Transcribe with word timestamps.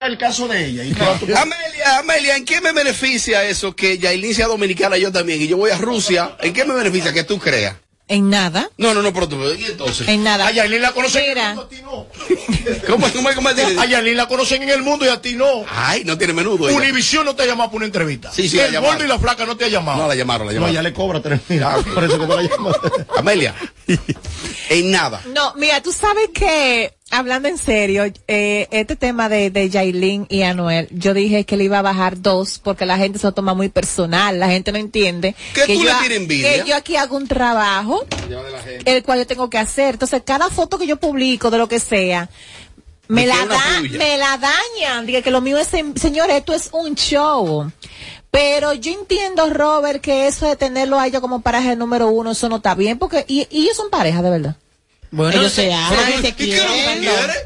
el 0.00 0.16
caso 0.16 0.48
de 0.48 0.64
ella. 0.66 0.82
Y 0.84 0.92
Amelia, 1.34 1.98
Amelia, 1.98 2.36
¿en 2.36 2.44
qué 2.46 2.60
me 2.62 2.72
beneficia 2.72 3.44
eso 3.44 3.76
que 3.76 3.98
Yailin 3.98 4.34
sea 4.34 4.46
dominicana 4.46 4.96
yo 4.96 5.12
también 5.12 5.42
y 5.42 5.46
yo 5.46 5.58
voy 5.58 5.70
a 5.70 5.76
Rusia? 5.76 6.36
¿En 6.40 6.54
qué 6.54 6.64
me 6.64 6.72
beneficia 6.74 7.12
que 7.12 7.22
tú 7.24 7.38
creas? 7.38 7.76
En 8.08 8.28
nada. 8.30 8.68
No, 8.76 8.92
no, 8.92 9.02
no, 9.02 9.12
pero 9.12 9.28
tú, 9.28 9.36
¿y 9.52 9.66
entonces? 9.66 10.08
En 10.08 10.24
nada. 10.24 10.46
A 10.48 10.50
Yailin 10.52 10.80
la 10.82 10.90
conocen 10.92 11.22
en 11.22 11.28
el 11.30 11.34
Mira. 11.36 11.54
mundo, 11.54 11.62
a 11.62 11.68
ti 11.68 11.82
no. 11.82 12.06
¿Cómo, 12.88 13.06
cómo, 13.12 13.28
cómo? 13.36 13.48
A 13.50 13.86
Yailin 13.86 14.16
la 14.16 14.26
conocen 14.26 14.62
en 14.62 14.70
el 14.70 14.82
mundo 14.82 15.04
y 15.04 15.08
a 15.08 15.20
ti 15.20 15.34
no. 15.34 15.64
Ay, 15.68 16.02
no 16.04 16.16
tiene 16.18 16.32
menudo. 16.32 16.68
ella. 16.68 16.76
Univisión 16.78 17.24
no 17.26 17.36
te 17.36 17.42
ha 17.42 17.46
llamado 17.46 17.70
por 17.70 17.76
una 17.76 17.86
entrevista. 17.86 18.32
Sí, 18.32 18.48
sí, 18.48 18.58
El 18.58 18.80
gordo 18.80 19.04
y 19.04 19.06
la 19.06 19.18
flaca 19.18 19.44
no 19.46 19.56
te 19.56 19.66
ha 19.66 19.68
llamado. 19.68 19.98
No, 19.98 20.08
la 20.08 20.14
llamaron, 20.16 20.46
la 20.48 20.52
No, 20.54 20.56
llamaron. 20.60 20.74
ya 20.74 20.82
le 20.82 20.92
cobra 20.94 21.20
tres 21.20 21.40
mil. 21.48 21.60
Por 21.94 22.02
eso 22.04 22.18
que 22.18 22.26
no 22.26 22.36
la 22.36 22.42
llamaron. 22.42 23.06
Amelia, 23.16 23.54
en 24.70 24.90
nada. 24.90 25.20
No, 25.32 25.54
mira, 25.56 25.80
tú 25.80 25.92
sabes 25.92 26.30
que, 26.34 26.92
hablando 27.10 27.48
en 27.48 27.58
serio, 27.58 28.04
eh, 28.28 28.68
este 28.70 28.96
tema 28.96 29.28
de, 29.28 29.50
de 29.50 29.68
Yailin 29.68 30.26
y 30.28 30.42
Anuel, 30.42 30.88
yo 30.92 31.12
dije 31.12 31.44
que 31.44 31.56
le 31.56 31.64
iba 31.64 31.80
a 31.80 31.82
bajar 31.82 32.20
dos 32.20 32.60
porque 32.62 32.86
la 32.86 32.96
gente 32.96 33.18
se 33.18 33.26
lo 33.26 33.32
toma 33.32 33.54
muy 33.54 33.68
personal, 33.68 34.38
la 34.38 34.48
gente 34.48 34.72
no 34.72 34.78
entiende. 34.78 35.34
¿Qué 35.54 35.66
que 35.66 35.74
tú 35.74 35.82
yo, 35.82 35.92
le 35.92 35.98
tienes 36.00 36.18
envidia? 36.18 36.62
Que 36.62 36.68
yo 36.68 36.76
aquí 36.76 36.96
hago 36.96 37.16
un 37.16 37.26
trabajo, 37.26 38.06
el 38.84 39.02
cual 39.02 39.18
yo 39.18 39.26
tengo 39.26 39.50
que 39.50 39.58
hacer. 39.58 39.94
Entonces, 39.94 40.22
cada 40.24 40.48
foto 40.50 40.78
que 40.78 40.86
yo 40.86 40.96
publico 40.96 41.50
de 41.50 41.58
lo 41.58 41.68
que 41.68 41.80
sea, 41.80 42.30
me 43.08 43.26
la, 43.26 43.44
da, 43.44 43.80
me 43.90 44.16
la 44.16 44.38
dañan. 44.38 45.04
Diga 45.04 45.20
que 45.20 45.32
lo 45.32 45.40
mío 45.40 45.58
es, 45.58 45.68
señor, 45.68 46.30
esto 46.30 46.54
es 46.54 46.70
un 46.72 46.94
show. 46.94 47.70
Pero 48.30 48.74
yo 48.74 48.92
entiendo, 48.92 49.50
Robert, 49.50 50.00
que 50.00 50.28
eso 50.28 50.46
de 50.46 50.54
tenerlo 50.54 51.00
a 51.00 51.08
ella 51.08 51.20
como 51.20 51.40
pareja 51.40 51.74
número 51.74 52.08
uno, 52.08 52.30
eso 52.30 52.48
no 52.48 52.56
está 52.56 52.76
bien, 52.76 52.96
porque, 52.96 53.24
y, 53.26 53.48
y 53.50 53.64
ellos 53.64 53.76
son 53.76 53.90
pareja, 53.90 54.22
de 54.22 54.30
verdad. 54.30 54.56
Bueno, 55.10 55.40
ellos 55.40 55.52
se 55.52 55.62
pero 55.62 55.76
aman, 55.76 56.22
se 56.22 56.28
¿y 56.28 56.32
que 56.32 56.44
quieren. 56.44 57.04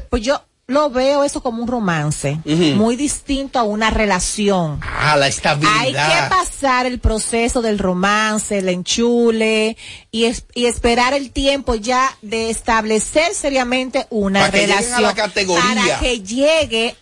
Pues 0.09 0.21
yo 0.23 0.41
lo 0.67 0.89
veo 0.89 1.23
eso 1.23 1.41
como 1.43 1.61
un 1.61 1.67
romance, 1.67 2.39
muy 2.43 2.95
distinto 2.95 3.59
a 3.59 3.63
una 3.63 3.91
relación. 3.91 4.79
Ah, 4.81 5.15
la 5.15 5.27
estabilidad. 5.27 5.77
Hay 5.79 5.91
que 5.93 6.29
pasar 6.29 6.87
el 6.87 6.97
proceso 6.99 7.61
del 7.61 7.77
romance, 7.77 8.57
el 8.57 8.69
enchule 8.69 9.77
y, 10.11 10.25
es- 10.25 10.45
y 10.55 10.65
esperar 10.65 11.13
el 11.13 11.29
tiempo 11.31 11.75
ya 11.75 12.15
de 12.23 12.49
establecer 12.49 13.33
seriamente 13.35 14.07
una 14.09 14.39
Para 14.41 14.51
que 14.51 14.57
lleguen 14.61 14.73
a 14.73 14.77
relación 14.79 15.01
la 15.03 15.13
categoría. 15.13 15.63
para 15.85 15.99
que 15.99 16.19
llegue 16.21 16.95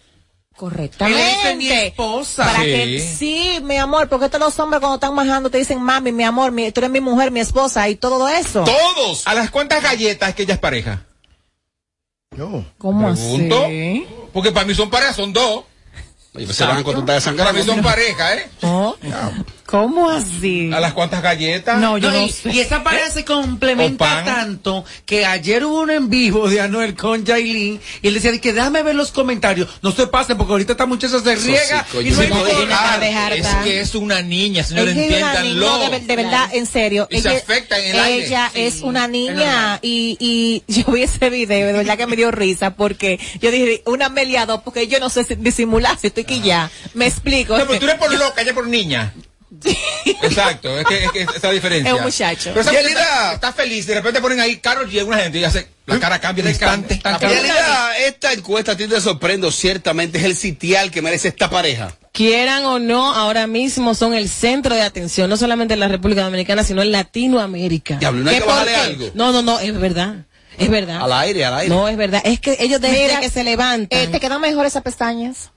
correctamente. 0.56 1.52
Es 1.52 1.58
mi 1.58 1.68
esposa. 1.70 2.46
Para 2.46 2.59
Sí. 2.59 2.66
que 2.72 3.00
sí, 3.18 3.59
mi 3.64 3.78
amor, 3.78 4.08
porque 4.09 4.30
todos 4.30 4.40
los 4.46 4.59
hombres 4.59 4.80
cuando 4.80 4.96
están 4.96 5.14
majando 5.16 5.50
te 5.50 5.58
dicen 5.58 5.82
mami, 5.82 6.12
mi 6.12 6.23
amor, 6.23 6.52
mi- 6.52 6.72
tú 6.72 6.80
eres 6.82 6.92
mi 6.92 7.02
mujer, 7.02 7.32
mi 7.32 7.40
esposa 7.40 7.88
y 7.90 7.96
todo 7.96 8.28
eso. 8.28 8.64
Todos. 8.64 9.28
¿A 9.28 9.34
las 9.34 9.50
cuántas 9.52 9.81
galletas 9.84 10.30
es 10.30 10.36
que 10.36 10.44
ella 10.44 10.54
es 10.56 10.59
pareja? 10.59 11.06
Yo. 12.38 12.64
¿Cómo 12.78 13.12
Pregunto. 13.14 13.66
así? 13.66 14.08
Porque 14.34 14.52
para 14.52 14.66
mí 14.66 14.74
son 14.74 14.90
parejas, 14.90 15.16
son 15.16 15.34
dos. 15.34 15.66
Oye, 16.36 16.46
pues 16.46 16.58
se 16.58 16.66
van 16.66 16.78
a 16.78 16.84
contar 16.84 17.16
de 17.16 17.22
sangrar. 17.22 17.48
Para 17.50 17.59
mí 17.59 17.64
son 17.66 17.81
parejas, 17.84 18.38
¿eh? 18.38 18.50
¿Oh? 18.64 18.96
¿Cómo 19.74 20.08
así? 20.12 20.70
¿A 20.72 20.80
las 20.80 20.94
cuántas 20.94 21.24
galletas? 21.24 21.80
No, 21.80 21.98
yo 21.98 22.12
No, 22.12 22.18
no 22.20 22.26
y, 22.28 22.30
sé. 22.32 22.52
y 22.52 22.60
esa 22.60 22.84
pareja 22.84 23.10
se 23.10 23.26
complementa 23.26 24.06
O 24.06 24.08
pan. 24.08 24.24
tanto 24.26 24.86
que 25.04 25.26
ayer 25.26 25.66
hubo 25.66 25.82
un 25.82 25.90
en 25.90 26.12
vivo 26.12 26.48
de 26.48 26.62
Anuel 26.62 26.94
con 26.94 27.26
Jailin 27.26 27.82
y 28.04 28.08
él 28.08 28.14
decía 28.14 28.32
de 28.32 28.40
que 28.40 28.54
déjame 28.54 28.84
ver 28.84 28.94
los 28.94 29.12
comentarios. 29.12 29.68
No 29.82 29.92
se 29.92 30.06
pasen 30.06 30.38
porque 30.38 30.52
ahorita 30.52 30.74
esta 30.74 30.86
muchacha 30.86 31.20
se 31.20 31.36
riega 31.38 31.88
sí, 31.92 31.98
y 32.06 32.12
no 32.12 32.20
hay 32.22 33.40
Es 33.40 33.48
que 33.64 33.80
es 33.80 33.96
una 33.96 34.22
niña, 34.22 34.64
señor, 34.64 34.90
Ella 34.90 35.02
es 35.02 35.08
una 35.08 35.34
entiéndanlo. 35.34 35.66
no, 35.66 35.90
de, 35.90 36.00
de 36.02 36.16
verdad, 36.18 36.50
en 36.54 36.66
serio. 36.68 37.08
Y 37.10 37.22
se 37.22 37.30
ella, 37.30 37.38
afecta 37.40 37.80
en 37.80 37.96
el 37.96 38.00
aire. 38.00 38.28
ella 38.28 38.52
Sí, 38.54 38.62
es 38.62 38.82
una 38.82 39.08
niña 39.08 39.80
y, 39.82 40.18
y 40.20 40.64
yo 40.72 40.92
vi 40.92 41.02
ese 41.02 41.32
video, 41.32 41.66
de 41.66 41.74
verdad 41.74 41.98
que 41.98 42.06
me 42.06 42.16
dio 42.16 42.30
risa 42.30 42.76
porque 42.76 43.20
yo 43.42 43.50
dije, 43.50 43.82
una 43.88 44.10
meliado, 44.10 44.62
porque 44.64 44.88
yo 44.88 45.00
no 45.00 45.10
sé 45.10 45.24
si- 45.24 45.34
disimular 45.34 45.98
si 46.00 46.06
estoy 46.08 46.26
aquí 46.26 46.42
ya. 46.42 46.70
Me 46.94 47.08
explico. 47.08 47.58
No, 47.58 47.66
pero 47.66 47.80
tú 47.80 47.86
eres 47.86 47.98
por 47.98 48.14
loca, 48.14 48.44
ella 48.44 48.54
por 48.54 48.68
niña. 48.68 49.12
Exacto, 50.22 50.80
es 50.80 50.86
que, 50.86 51.03
es 51.06 51.11
que 51.11 51.22
esa 51.38 51.52
diferencia. 51.52 51.92
Es 51.92 51.97
un 51.97 52.03
muchacho. 52.03 52.50
Pero 52.50 52.61
esa 52.61 52.72
Y 52.72 52.75
realidad- 52.75 53.33
está 53.33 53.53
feliz, 53.53 53.85
de 53.88 53.96
repente 53.96 54.22
ponen 54.22 54.40
ahí 54.40 54.57
Carol 54.57 54.90
G, 54.90 55.03
una 55.06 55.18
gente 55.19 55.40
y 55.40 55.44
hace, 55.44 55.68
la 55.85 56.00
cara 56.00 56.19
cambia 56.19 56.44
de 56.44 56.51
instante. 56.51 57.01
Realidad, 57.19 58.00
esta 58.06 58.34
encuesta 58.34 58.73
a 58.73 58.78
ti 58.78 58.88
te 58.88 59.00
sorprende, 59.02 59.47
o 59.47 59.52
ciertamente 59.52 60.18
es 60.19 60.23
el 60.25 60.35
sitial 60.35 60.91
que 60.91 61.02
merece 61.02 61.29
esta 61.29 61.50
pareja. 61.50 61.96
quieran 62.12 62.63
o 62.66 62.79
no, 62.79 63.13
ahora 63.13 63.47
mismo 63.47 63.96
son 63.96 64.13
el 64.13 64.29
centro 64.29 64.75
de 64.75 64.81
atención, 64.81 65.29
no 65.29 65.38
solamente 65.38 65.73
en 65.73 65.79
la 65.79 65.88
República 65.88 66.23
Dominicana, 66.23 66.63
sino 66.63 66.81
en 66.81 66.91
Latinoamérica. 66.91 67.96
Diablo, 67.97 68.23
¿no 68.23 68.29
hay 68.29 68.35
¿Qué 68.38 68.41
que 68.41 68.47
bajarle 68.47 68.75
algo? 68.75 69.12
No, 69.16 69.31
no, 69.31 69.41
no, 69.41 69.59
es 69.59 69.78
verdad. 69.79 70.16
Es 70.57 70.69
verdad. 70.69 71.02
Al 71.02 71.12
aire, 71.13 71.46
al 71.46 71.56
aire. 71.56 71.69
No, 71.73 71.88
es 71.88 71.97
verdad. 71.97 72.22
Es 72.23 72.40
que 72.40 72.56
ellos 72.59 72.79
desde 72.79 73.07
Mira, 73.07 73.19
que 73.22 73.29
se 73.31 73.44
levantan, 73.44 74.00
Eh, 74.00 74.07
¿Te 74.07 74.19
quedan 74.19 74.40
mejor 74.40 74.68
esas 74.68 74.84
pestañas? 74.84 75.50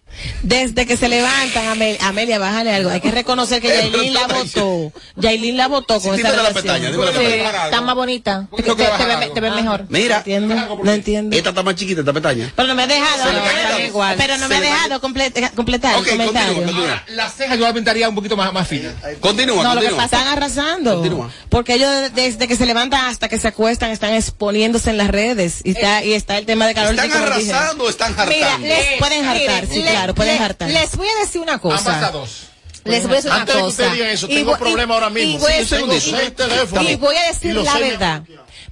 Desde 0.43 0.87
que 0.87 0.97
se 0.97 1.09
levantan, 1.09 1.67
Amel- 1.67 1.99
Amelia, 2.01 2.39
bájale 2.39 2.73
algo. 2.75 2.91
Hay 2.91 3.01
que 3.01 3.11
reconocer 3.11 3.61
que 3.61 3.69
Yailin 3.93 4.15
la 4.15 4.27
votó. 4.27 4.93
Yailin 5.17 5.57
la 5.57 5.69
votó 5.69 6.01
con 6.01 6.15
Sí, 6.15 6.21
esa 6.21 6.31
la 6.31 6.37
relación. 6.37 6.55
pestaña, 6.63 6.91
dímelo 6.91 7.05
la 7.13 7.19
Sí, 7.19 7.25
pestaña. 7.25 7.65
está 7.67 7.81
más 7.83 7.95
bonita. 7.95 8.49
Te, 8.57 8.63
ve, 8.63 9.41
ve 9.41 9.51
mejor. 9.51 9.85
Mira, 9.89 10.17
Entiendo, 10.19 10.79
no 10.83 10.91
entiendo. 10.93 11.37
esta 11.37 11.51
está 11.51 11.63
más 11.63 11.75
chiquita, 11.75 12.01
esta 12.01 12.13
pestaña. 12.13 12.51
Pero 12.57 12.69
no 12.69 12.75
me 12.75 12.83
ha 12.85 12.87
dejado, 12.87 13.33
no, 13.33 13.41
pero- 13.45 13.87
igual. 13.87 14.15
pero 14.17 14.39
no 14.39 14.49
me 14.49 14.57
ha 14.57 14.61
dejado 14.61 15.01
comple- 15.01 15.51
completar 15.55 15.97
Ok, 15.97 16.07
el 16.07 16.11
comentario. 16.13 16.55
continúa, 16.55 16.75
continúa. 16.77 17.05
Las 17.17 17.35
cejas 17.35 17.59
yo 17.59 17.65
las 17.65 17.73
pintaría 17.75 18.09
un 18.09 18.15
poquito 18.15 18.37
más, 18.37 18.53
más 18.53 18.67
finas. 18.69 18.95
Continúa, 19.21 19.63
No, 19.63 19.75
lo 19.75 19.81
que 19.81 19.87
continúa. 19.89 20.05
pasa 20.09 20.19
están 20.21 20.33
arrasando. 20.37 20.95
Continúa. 20.95 21.31
Porque 21.51 21.75
ellos 21.75 21.91
desde 22.15 22.49
que 22.49 22.57
se 22.57 22.65
levantan 22.67 23.05
hasta 23.07 23.29
que 23.29 23.39
se 23.39 23.49
acuestan 23.49 23.91
están 23.91 24.15
exponiéndose 24.15 24.91
en 24.91 24.97
las 24.99 25.09
redes. 25.09 25.61
Y 25.65 25.71
está, 25.73 26.03
y 26.05 26.15
está 26.15 26.39
el 26.39 26.47
tema 26.47 26.67
de 26.67 26.75
Carol 26.75 26.99
¿Están 26.99 27.13
arrasando 27.23 27.85
o 27.85 27.89
están 27.91 28.13
hartando? 28.19 28.35
Mira, 28.35 28.59
les, 28.59 28.99
Pueden 28.99 29.25
hartar, 29.27 29.67
claro, 29.97 30.15
pueden 30.15 30.43
hartar. 30.43 30.71
Les 30.71 30.97
voy 30.97 31.09
a 31.09 31.15
decir 31.21 31.41
una 31.41 31.59
cosa. 31.59 31.79
Ambas 31.79 32.03
a 32.03 32.11
dos. 32.13 32.47
Les 32.85 33.03
voy 33.03 33.13
a 33.13 33.17
decir 33.17 33.31
una 33.31 33.41
Antes 33.41 33.55
de 33.55 33.61
que 33.61 33.67
ustedes 33.67 33.93
digan 33.93 34.09
eso, 34.11 34.29
tengo 34.29 34.57
problema 34.59 34.95
ahora 34.95 35.11
mismo. 35.11 35.37
Y 35.37 35.39
voy, 35.39 35.53
Sí, 35.65 35.75
a- 35.75 37.27
decir 37.33 37.55
la 37.55 37.79
verdad. 37.79 38.23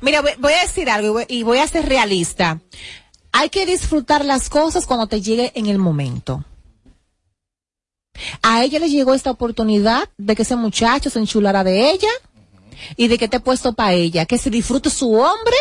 Mira, 0.00 0.20
voy, 0.22 0.32
voy 0.38 0.52
a 0.52 0.62
decir 0.62 0.88
algo 0.90 1.06
y 1.08 1.10
voy, 1.10 1.24
y 1.28 1.42
voy 1.42 1.58
a 1.58 1.66
ser 1.66 1.88
realista. 1.88 2.60
Hay 3.32 3.48
que 3.50 3.66
disfrutar 3.66 4.24
las 4.24 4.48
cosas 4.48 4.86
cuando 4.86 5.08
te 5.08 5.20
llegue 5.20 5.50
en 5.56 5.66
el 5.66 5.78
momento. 5.78 6.44
A 8.42 8.62
ella 8.62 8.78
le 8.78 8.88
llegó 8.90 9.14
esta 9.14 9.30
oportunidad 9.30 10.08
de 10.18 10.36
que 10.36 10.42
ese 10.42 10.54
muchacho 10.56 11.10
se 11.10 11.18
enchulara 11.18 11.64
de 11.64 11.90
ella 11.90 12.10
y 12.96 13.08
de 13.08 13.18
que 13.18 13.26
te 13.28 13.38
he 13.38 13.40
puesto 13.40 13.72
para 13.72 13.92
ella, 13.94 14.26
que 14.26 14.38
se 14.38 14.50
disfrute 14.50 14.90
su 14.90 15.12
hombre 15.14 15.56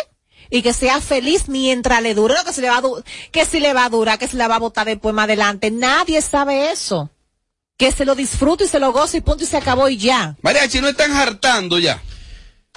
y 0.55 0.61
que 0.61 0.71
sea 0.71 1.01
feliz 1.01 1.49
mientras 1.49 1.99
le 2.03 2.13
dure, 2.13 2.35
que 2.45 2.53
se 2.53 2.61
le 2.61 2.69
va 2.69 2.77
a 2.77 2.81
du- 2.81 3.03
que 3.31 3.43
si 3.43 3.59
le 3.59 3.73
va 3.73 3.85
a 3.85 3.89
durar, 3.89 4.19
que 4.19 4.27
se 4.27 4.37
la 4.37 4.47
va 4.47 4.57
a 4.57 4.59
botar 4.59 4.85
después 4.85 5.15
más 5.15 5.23
adelante. 5.23 5.71
Nadie 5.71 6.21
sabe 6.21 6.71
eso. 6.71 7.09
Que 7.75 7.91
se 7.91 8.05
lo 8.05 8.13
disfrute 8.13 8.65
y 8.65 8.67
se 8.67 8.79
lo 8.79 8.91
goce 8.93 9.17
y 9.17 9.21
punto 9.21 9.43
y 9.43 9.47
se 9.47 9.57
acabó 9.57 9.89
y 9.89 9.97
ya. 9.97 10.35
Mariachi, 10.43 10.79
no 10.79 10.89
están 10.89 11.11
hartando 11.13 11.79
ya. 11.79 11.99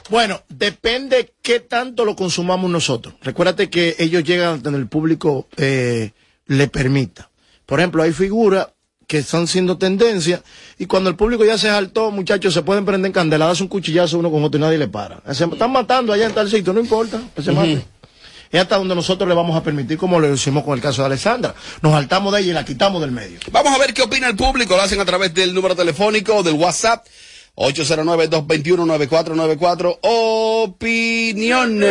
Bueno, 0.08 0.42
depende 0.48 1.34
qué 1.42 1.60
tanto 1.60 2.06
lo 2.06 2.16
consumamos 2.16 2.70
nosotros. 2.70 3.14
Recuérdate 3.20 3.68
que 3.68 3.94
ellos 3.98 4.24
llegan 4.24 4.62
donde 4.62 4.78
el 4.78 4.88
público 4.88 5.46
eh, 5.58 6.12
le 6.46 6.68
permita. 6.68 7.28
Por 7.66 7.80
ejemplo, 7.80 8.02
hay 8.02 8.12
figuras 8.14 8.68
que 9.06 9.18
están 9.18 9.46
siendo 9.46 9.78
tendencia 9.78 10.42
y 10.78 10.86
cuando 10.86 11.10
el 11.10 11.16
público 11.16 11.44
ya 11.44 11.58
se 11.58 11.68
saltó, 11.68 12.10
muchachos, 12.10 12.52
se 12.52 12.62
pueden 12.62 12.84
prender 12.84 13.06
en 13.06 13.12
candela, 13.12 13.46
das 13.46 13.60
un 13.60 13.68
cuchillazo 13.68 14.18
uno 14.18 14.30
con 14.30 14.42
otro 14.42 14.58
y 14.58 14.62
nadie 14.62 14.78
le 14.78 14.88
para. 14.88 15.22
Se 15.32 15.44
están 15.44 15.70
matando 15.70 16.12
allá 16.12 16.26
en 16.26 16.32
tal 16.32 16.50
sitio, 16.50 16.72
no 16.72 16.80
importa, 16.80 17.20
que 17.34 17.42
se 17.42 17.52
mate. 17.52 17.84
Es 18.50 18.60
hasta 18.60 18.78
donde 18.78 18.94
nosotros 18.94 19.28
le 19.28 19.34
vamos 19.34 19.56
a 19.56 19.62
permitir, 19.62 19.98
como 19.98 20.20
lo 20.20 20.32
hicimos 20.32 20.64
con 20.64 20.74
el 20.74 20.80
caso 20.80 21.02
de 21.02 21.06
Alessandra. 21.06 21.54
Nos 21.82 21.92
saltamos 21.92 22.32
de 22.32 22.40
ella 22.40 22.50
y 22.50 22.54
la 22.54 22.64
quitamos 22.64 23.00
del 23.00 23.10
medio. 23.10 23.40
Vamos 23.50 23.74
a 23.74 23.78
ver 23.78 23.92
qué 23.92 24.02
opina 24.02 24.28
el 24.28 24.36
público. 24.36 24.76
Lo 24.76 24.82
hacen 24.82 25.00
a 25.00 25.04
través 25.04 25.34
del 25.34 25.52
número 25.52 25.74
telefónico 25.74 26.36
o 26.36 26.44
del 26.44 26.54
WhatsApp. 26.54 27.04
809-221-9494. 27.56 29.98
Opinión. 30.02 31.82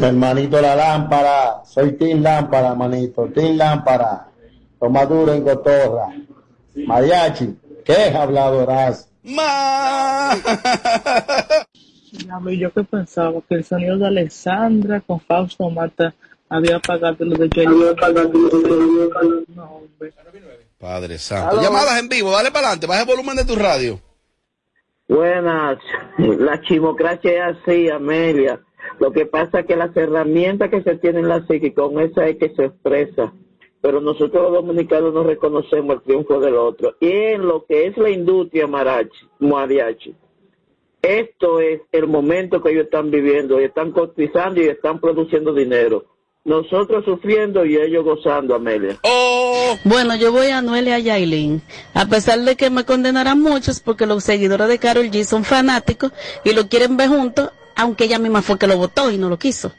Hermanito 0.00 0.60
la 0.60 0.74
lámpara, 0.74 1.62
soy 1.72 1.92
Tim 1.96 2.20
Lámpara, 2.22 2.74
manito, 2.74 3.28
Tim 3.34 3.56
Lámpara, 3.56 4.26
toma 4.78 5.04
duro 5.06 5.32
en 5.32 5.42
cotorra. 5.42 6.08
Mariachi, 6.74 7.56
¿qué 7.84 8.10
habladorás? 8.16 9.10
Ma. 9.22 10.36
Y 12.46 12.58
yo 12.58 12.72
que 12.72 12.84
pensaba 12.84 13.40
que 13.48 13.56
el 13.56 13.64
sonido 13.64 13.98
de 13.98 14.06
Alessandra 14.06 15.00
con 15.00 15.20
Fausto 15.20 15.68
Mata 15.70 16.14
había 16.48 16.76
apagado 16.76 17.24
lo 17.24 17.36
de 17.36 17.48
Jay. 17.52 17.66
No, 17.66 19.64
hombre. 19.64 20.12
Padre 20.78 21.18
santo. 21.18 21.60
Llamadas 21.60 21.98
en 21.98 22.08
vivo. 22.08 22.30
Dale 22.30 22.50
para 22.50 22.68
adelante. 22.68 22.86
Baja 22.86 23.00
el 23.00 23.06
volumen 23.06 23.36
de 23.36 23.44
tu 23.44 23.56
radio. 23.56 23.98
Buenas, 25.08 25.78
la 26.16 26.60
chimocracia 26.62 27.50
es 27.50 27.56
así, 27.58 27.90
Amelia. 27.90 28.60
Lo 29.00 29.12
que 29.12 29.26
pasa 29.26 29.60
es 29.60 29.66
que 29.66 29.76
las 29.76 29.94
herramientas 29.96 30.70
que 30.70 30.82
se 30.82 30.96
tienen 30.96 31.24
en 31.24 31.28
la 31.28 31.46
psique, 31.46 31.74
con 31.74 32.00
esa 32.00 32.26
es 32.26 32.38
que 32.38 32.54
se 32.54 32.66
expresa. 32.66 33.32
Pero 33.84 34.00
nosotros 34.00 34.44
los 34.44 34.52
dominicanos 34.54 35.12
no 35.12 35.24
reconocemos 35.24 35.96
el 35.96 36.02
triunfo 36.04 36.40
del 36.40 36.54
otro. 36.54 36.96
Y 37.00 37.10
en 37.10 37.46
lo 37.46 37.66
que 37.66 37.86
es 37.86 37.98
la 37.98 38.08
industria 38.08 38.66
marachi, 38.66 39.28
mariachi, 39.40 40.14
esto 41.02 41.60
es 41.60 41.82
el 41.92 42.06
momento 42.06 42.62
que 42.62 42.70
ellos 42.70 42.86
están 42.86 43.10
viviendo. 43.10 43.60
Y 43.60 43.64
están 43.64 43.92
cotizando 43.92 44.62
y 44.62 44.68
están 44.68 45.02
produciendo 45.02 45.52
dinero. 45.52 46.06
Nosotros 46.46 47.04
sufriendo 47.04 47.66
y 47.66 47.76
ellos 47.76 48.04
gozando, 48.04 48.54
Amelia. 48.54 48.96
Oh, 49.02 49.76
Bueno, 49.84 50.16
yo 50.16 50.32
voy 50.32 50.46
a 50.46 50.58
Anuel 50.58 50.88
y 50.88 50.92
a 50.92 50.98
Yailin. 50.98 51.60
A 51.92 52.06
pesar 52.06 52.40
de 52.40 52.56
que 52.56 52.70
me 52.70 52.86
condenarán 52.86 53.42
muchos 53.42 53.80
porque 53.80 54.06
los 54.06 54.24
seguidores 54.24 54.66
de 54.66 54.78
Carol 54.78 55.10
G 55.10 55.24
son 55.24 55.44
fanáticos 55.44 56.10
y 56.42 56.54
lo 56.54 56.70
quieren 56.70 56.96
ver 56.96 57.10
juntos, 57.10 57.50
aunque 57.76 58.04
ella 58.04 58.18
misma 58.18 58.40
fue 58.40 58.58
que 58.58 58.66
lo 58.66 58.78
votó 58.78 59.10
y 59.10 59.18
no 59.18 59.28
lo 59.28 59.38
quiso. 59.38 59.72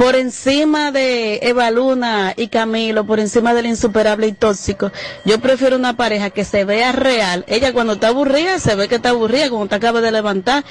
Por 0.00 0.16
encima 0.16 0.92
de 0.92 1.40
Eva 1.42 1.70
Luna 1.70 2.32
y 2.34 2.48
Camilo, 2.48 3.04
por 3.04 3.20
encima 3.20 3.52
del 3.52 3.66
insuperable 3.66 4.28
y 4.28 4.32
tóxico, 4.32 4.90
yo 5.26 5.38
prefiero 5.40 5.76
una 5.76 5.94
pareja 5.94 6.30
que 6.30 6.46
se 6.46 6.64
vea 6.64 6.90
real. 6.90 7.44
Ella 7.48 7.74
cuando 7.74 7.92
está 7.92 8.08
aburrida, 8.08 8.58
se 8.60 8.74
ve 8.76 8.88
que 8.88 8.94
está 8.94 9.10
aburrida, 9.10 9.50
cuando 9.50 9.68
te 9.68 9.74
acaba 9.74 10.00
de 10.00 10.10
levantar, 10.10 10.64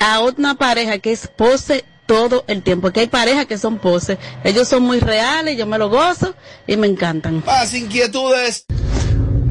a 0.00 0.20
una 0.22 0.56
pareja 0.56 0.98
que 0.98 1.12
es 1.12 1.28
pose 1.28 1.84
todo 2.06 2.42
el 2.48 2.64
tiempo. 2.64 2.90
Que 2.90 2.98
hay 2.98 3.06
parejas 3.06 3.46
que 3.46 3.58
son 3.58 3.78
poses. 3.78 4.18
Ellos 4.42 4.66
son 4.66 4.82
muy 4.82 4.98
reales, 4.98 5.56
yo 5.56 5.66
me 5.66 5.78
lo 5.78 5.88
gozo 5.88 6.34
y 6.66 6.76
me 6.76 6.88
encantan. 6.88 7.44
inquietudes. 7.74 8.66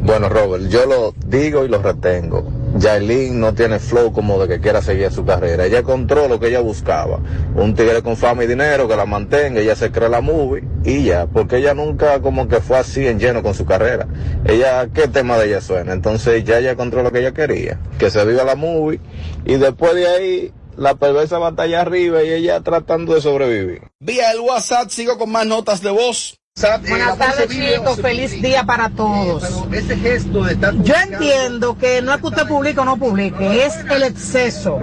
Bueno, 0.03 0.27
Robert, 0.27 0.67
yo 0.67 0.85
lo 0.85 1.13
digo 1.27 1.63
y 1.63 1.69
lo 1.69 1.81
retengo. 1.81 2.45
Yailin 2.75 3.39
no 3.39 3.53
tiene 3.53 3.79
flow 3.79 4.11
como 4.11 4.37
de 4.37 4.49
que 4.49 4.59
quiera 4.59 4.81
seguir 4.81 5.09
su 5.11 5.23
carrera. 5.23 5.65
Ella 5.65 5.79
encontró 5.79 6.27
lo 6.27 6.41
que 6.41 6.47
ella 6.47 6.59
buscaba. 6.59 7.19
Un 7.55 7.73
tigre 7.73 8.01
con 8.01 8.17
fama 8.17 8.43
y 8.43 8.47
dinero 8.47 8.89
que 8.89 8.97
la 8.97 9.05
mantenga, 9.05 9.61
ella 9.61 9.77
se 9.77 9.93
cree 9.93 10.09
la 10.09 10.19
movie 10.19 10.65
y 10.83 11.05
ya, 11.05 11.27
porque 11.27 11.57
ella 11.57 11.73
nunca 11.73 12.19
como 12.19 12.49
que 12.49 12.59
fue 12.59 12.79
así 12.79 13.07
en 13.07 13.17
lleno 13.17 13.41
con 13.43 13.53
su 13.53 13.65
carrera. 13.65 14.05
Ella, 14.43 14.89
¿qué 14.93 15.07
tema 15.07 15.37
de 15.37 15.47
ella 15.47 15.61
suena? 15.61 15.93
Entonces 15.93 16.43
ya 16.43 16.57
ella 16.57 16.71
encontró 16.71 17.01
lo 17.01 17.13
que 17.13 17.19
ella 17.19 17.31
quería, 17.31 17.79
que 17.97 18.09
se 18.09 18.25
viva 18.25 18.43
la 18.43 18.55
movie 18.55 18.99
y 19.45 19.55
después 19.55 19.95
de 19.95 20.07
ahí 20.07 20.53
la 20.75 20.95
perversa 20.95 21.37
batalla 21.37 21.79
arriba 21.79 22.23
y 22.23 22.29
ella 22.33 22.59
tratando 22.59 23.15
de 23.15 23.21
sobrevivir. 23.21 23.83
Vía 24.01 24.33
el 24.33 24.41
WhatsApp 24.41 24.89
sigo 24.89 25.17
con 25.17 25.31
más 25.31 25.45
notas 25.45 25.81
de 25.81 25.91
voz. 25.91 26.42
Buenas 26.87 27.17
tardes, 27.17 27.49
chicos. 27.49 27.99
Feliz 27.99 28.41
día 28.41 28.63
para 28.63 28.89
todos. 28.89 29.43
Ese 29.71 29.97
gesto 29.97 30.43
de 30.43 30.53
estar 30.53 30.73
Yo 30.83 30.93
entiendo 31.11 31.75
que 31.77 32.01
no 32.03 32.13
es 32.13 32.21
que 32.21 32.27
usted 32.27 32.47
publique 32.47 32.79
o 32.79 32.85
no 32.85 32.95
publique, 32.97 33.65
es 33.65 33.75
el 33.89 34.03
exceso. 34.03 34.79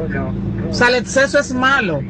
O 0.68 0.74
sea, 0.74 0.88
el 0.88 0.96
exceso 0.96 1.38
es 1.38 1.52
malo. 1.52 2.00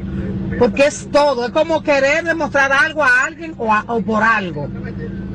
Porque 0.57 0.87
es 0.87 1.09
todo. 1.11 1.45
Es 1.45 1.51
como 1.51 1.83
querer 1.83 2.23
demostrar 2.23 2.71
algo 2.71 3.03
a 3.03 3.25
alguien 3.25 3.53
o, 3.57 3.71
a- 3.71 3.85
o 3.87 4.01
por 4.01 4.23
algo. 4.23 4.67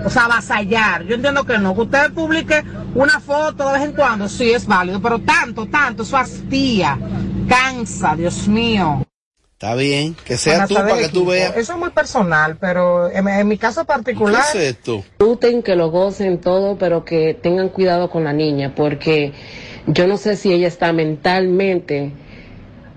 O 0.04 0.10
sea, 0.10 0.24
avasallar. 0.24 1.04
Yo 1.04 1.14
entiendo 1.14 1.44
que 1.46 1.56
no. 1.58 1.74
Que 1.74 1.80
usted 1.82 2.12
publique 2.12 2.64
una 2.94 3.20
foto 3.20 3.66
de 3.68 3.78
vez 3.78 3.82
en 3.88 3.92
cuando, 3.92 4.28
sí 4.28 4.50
es 4.50 4.66
válido. 4.66 5.00
Pero 5.00 5.20
tanto, 5.20 5.66
tanto, 5.66 6.02
eso 6.02 6.16
hastía. 6.16 6.98
Cansa, 7.48 8.14
Dios 8.16 8.48
mío. 8.48 9.05
Está 9.56 9.74
bien, 9.74 10.14
que 10.26 10.36
sea 10.36 10.66
tú 10.66 10.74
para 10.74 10.98
que 10.98 11.08
tú 11.08 11.24
veas. 11.24 11.56
Eso 11.56 11.72
es 11.72 11.78
muy 11.78 11.88
personal, 11.88 12.58
pero 12.60 13.10
en, 13.10 13.26
en 13.26 13.48
mi 13.48 13.56
caso 13.56 13.80
¿Qué 13.80 13.86
particular. 13.86 14.42
es 14.50 14.54
esto? 14.54 14.96
disfruten, 14.96 15.62
que 15.62 15.74
lo 15.74 15.90
gocen 15.90 16.42
todo, 16.42 16.76
pero 16.76 17.06
que 17.06 17.32
tengan 17.32 17.70
cuidado 17.70 18.10
con 18.10 18.24
la 18.24 18.34
niña, 18.34 18.74
porque 18.76 19.32
yo 19.86 20.06
no 20.06 20.18
sé 20.18 20.36
si 20.36 20.52
ella 20.52 20.68
está 20.68 20.92
mentalmente 20.92 22.12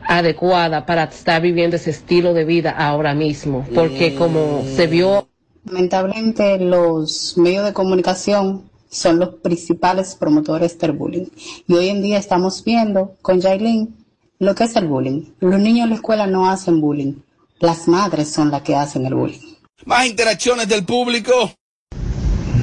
adecuada 0.06 0.85
para 0.85 1.06
estar 1.06 1.41
viviendo 1.41 1.77
ese 1.77 1.91
estilo 1.91 2.33
de 2.33 2.44
vida 2.44 2.71
ahora 2.71 3.13
mismo, 3.15 3.65
porque 3.73 4.15
como 4.15 4.65
se 4.75 4.88
vio 4.88 5.29
Lamentablemente 5.63 6.57
los 6.57 7.38
medios 7.38 7.63
de 7.65 7.73
comunicación 7.73 8.69
son 8.89 9.19
los 9.19 9.35
principales 9.35 10.15
promotores 10.15 10.77
del 10.79 10.94
bullying. 10.94 11.27
Y 11.67 11.73
hoy 11.73 11.89
en 11.89 12.01
día 12.01 12.17
estamos 12.17 12.63
viendo 12.63 13.15
con 13.21 13.41
Jailin 13.41 13.95
lo 14.39 14.56
que 14.56 14.63
es 14.63 14.75
el 14.75 14.88
bullying. 14.88 15.33
Los 15.41 15.59
niños 15.59 15.83
en 15.83 15.89
la 15.89 15.95
escuela 15.95 16.25
no 16.25 16.50
hacen 16.50 16.80
bullying. 16.81 17.15
Las 17.59 17.88
madres 17.88 18.31
son 18.31 18.51
las 18.51 18.62
que 18.62 18.75
hacen 18.75 19.06
el 19.06 19.13
bullying. 19.13 19.56
Más 19.86 20.06
interacciones 20.06 20.68
del 20.68 20.86
público. 20.86 21.53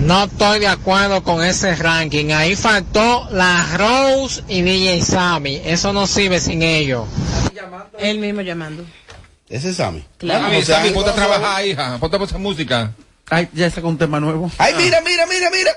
No 0.05 0.25
estoy 0.25 0.61
de 0.61 0.69
acuerdo 0.69 1.23
con 1.23 1.45
ese 1.45 1.75
ranking. 1.77 2.31
Ahí 2.33 2.57
faltó 2.57 3.29
la 3.31 3.67
Rose 3.77 4.43
y 4.49 4.63
DJ 4.63 5.03
Sammy. 5.03 5.61
Eso 5.65 5.93
no 5.93 6.07
sirve 6.07 6.41
sin 6.41 6.63
ellos. 6.63 7.07
Él 7.99 8.19
mismo 8.19 8.41
llamando. 8.41 8.85
Ese 9.49 9.71
es 9.71 9.77
Sammy. 9.77 10.05
Claro. 10.19 10.45
Sammy, 10.45 10.63
Sammy, 10.63 10.91
ponte 10.91 11.11
a 11.11 11.15
trabajar, 11.15 11.67
hija. 11.67 11.99
Ponte 11.99 12.17
a 12.17 12.19
poner 12.19 12.39
música. 12.39 12.93
Ay, 13.29 13.49
ya 13.53 13.71
sacó 13.71 13.89
un 13.89 13.99
tema 13.99 14.21
nuevo. 14.21 14.51
Ay, 14.59 14.75
mira, 14.77 15.01
mira, 15.03 15.27
mira, 15.27 15.51
mira. 15.51 15.71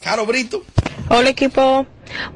Caro 0.00 0.26
Brito. 0.26 0.62
Hola 1.08 1.30
equipo. 1.30 1.86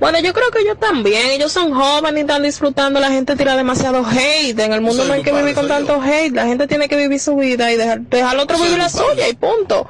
Bueno, 0.00 0.18
yo 0.20 0.32
creo 0.32 0.50
que 0.50 0.60
ellos 0.60 0.78
también, 0.80 1.30
ellos 1.30 1.52
son 1.52 1.72
jóvenes 1.72 2.18
y 2.18 2.20
están 2.22 2.42
disfrutando, 2.42 3.00
la 3.00 3.10
gente 3.10 3.36
tira 3.36 3.56
demasiado 3.56 4.04
hate, 4.04 4.58
en 4.58 4.72
el 4.72 4.80
mundo 4.80 5.04
no 5.04 5.12
hay 5.12 5.22
que 5.22 5.32
vivir 5.32 5.54
con 5.54 5.68
tanto 5.68 6.00
hate, 6.02 6.32
la 6.34 6.46
gente 6.46 6.66
tiene 6.66 6.88
que 6.88 6.96
vivir 6.96 7.20
su 7.20 7.36
vida 7.36 7.70
y 7.72 7.76
dejar, 7.76 8.00
dejar 8.00 8.30
al 8.34 8.40
otro 8.40 8.56
Soy 8.56 8.66
vivir 8.68 8.78
la 8.82 8.88
padre. 8.88 9.04
suya 9.14 9.28
y 9.28 9.34
punto. 9.34 9.86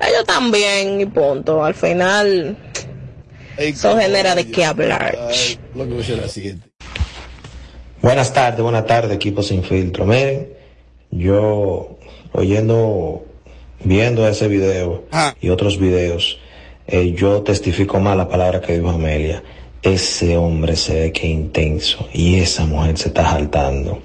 Ellos 0.00 0.24
también 0.26 1.00
y 1.00 1.06
punto, 1.06 1.64
al 1.64 1.74
final 1.74 2.56
eso 3.56 3.96
genera 3.98 4.34
de 4.34 4.48
qué 4.50 4.64
hablar. 4.64 5.18
Ay, 5.28 5.58
lo 5.74 5.84
que 5.84 5.90
voy 5.90 5.98
a 5.98 6.02
hacer 6.02 6.14
es 6.16 6.22
la 6.22 6.28
siguiente. 6.28 6.68
Buenas 8.00 8.32
tardes, 8.32 8.60
buenas 8.60 8.86
tardes, 8.86 9.10
equipo 9.12 9.42
sin 9.42 9.64
filtro. 9.64 10.04
Miren, 10.04 10.48
yo 11.10 11.98
oyendo, 12.32 13.24
viendo 13.82 14.28
ese 14.28 14.46
video 14.46 15.04
Ah. 15.10 15.34
y 15.40 15.48
otros 15.48 15.78
videos, 15.78 16.38
eh, 16.90 17.12
yo 17.12 17.42
testifico 17.42 18.00
más 18.00 18.16
la 18.16 18.28
palabra 18.28 18.62
que 18.62 18.78
dijo 18.78 18.88
Amelia. 18.88 19.42
Ese 19.82 20.38
hombre 20.38 20.74
se 20.74 20.98
ve 20.98 21.12
que 21.12 21.26
es 21.26 21.34
intenso 21.34 22.08
y 22.14 22.40
esa 22.40 22.64
mujer 22.64 22.96
se 22.96 23.08
está 23.08 23.24
saltando. 23.30 24.00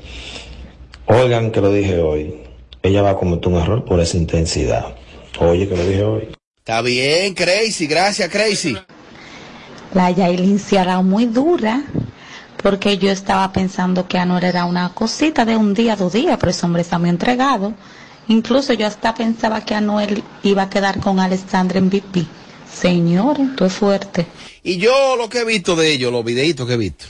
Oigan 1.06 1.52
que 1.52 1.62
lo 1.62 1.72
dije 1.72 2.00
hoy. 2.00 2.42
Ella 2.82 3.02
va 3.02 3.12
a 3.12 3.16
cometer 3.16 3.48
un 3.48 3.62
error 3.62 3.86
por 3.86 4.02
esa 4.02 4.18
intensidad. 4.18 4.96
Oye 5.40 5.70
que 5.70 5.78
lo 5.78 5.86
dije 5.86 6.04
hoy. 6.04 6.28
Está 6.58 6.82
bien, 6.82 7.34
Crazy. 7.34 7.88
Gracias, 7.88 8.30
Crazy. 8.30 8.78
La 9.94 10.12
Yailin 10.12 10.60
se 10.60 10.78
hará 10.78 11.02
muy 11.02 11.26
dura 11.26 11.84
porque 12.62 12.98
yo 12.98 13.12
estaba 13.12 13.52
pensando 13.54 14.08
que 14.10 14.18
Anuel 14.18 14.44
era 14.44 14.66
una 14.66 14.90
cosita 14.90 15.46
de 15.46 15.56
un 15.56 15.74
día, 15.74 15.96
dos 15.96 16.12
días, 16.12 16.38
pero 16.38 16.50
ese 16.50 16.66
hombre 16.66 16.82
está 16.82 17.00
muy 17.00 17.10
entregado. 17.10 17.74
Incluso 18.28 18.74
yo 18.74 18.88
hasta 18.88 19.14
pensaba 19.14 19.62
que 19.62 19.74
Anuel 19.74 20.22
iba 20.44 20.64
a 20.64 20.70
quedar 20.70 21.00
con 21.00 21.22
Alexandra 21.22 21.80
en 21.80 21.90
VP. 21.90 22.26
Señores, 22.74 23.56
tú 23.56 23.66
es 23.66 23.74
fuerte. 23.74 24.26
Y 24.64 24.78
yo 24.78 25.16
lo 25.16 25.30
que 25.30 25.40
he 25.40 25.46
visto 25.46 25.76
de 25.76 25.92
ellos, 25.92 26.12
los 26.12 26.26
videitos 26.26 26.68
que 26.68 26.74
he 26.74 26.78
visto, 26.78 27.06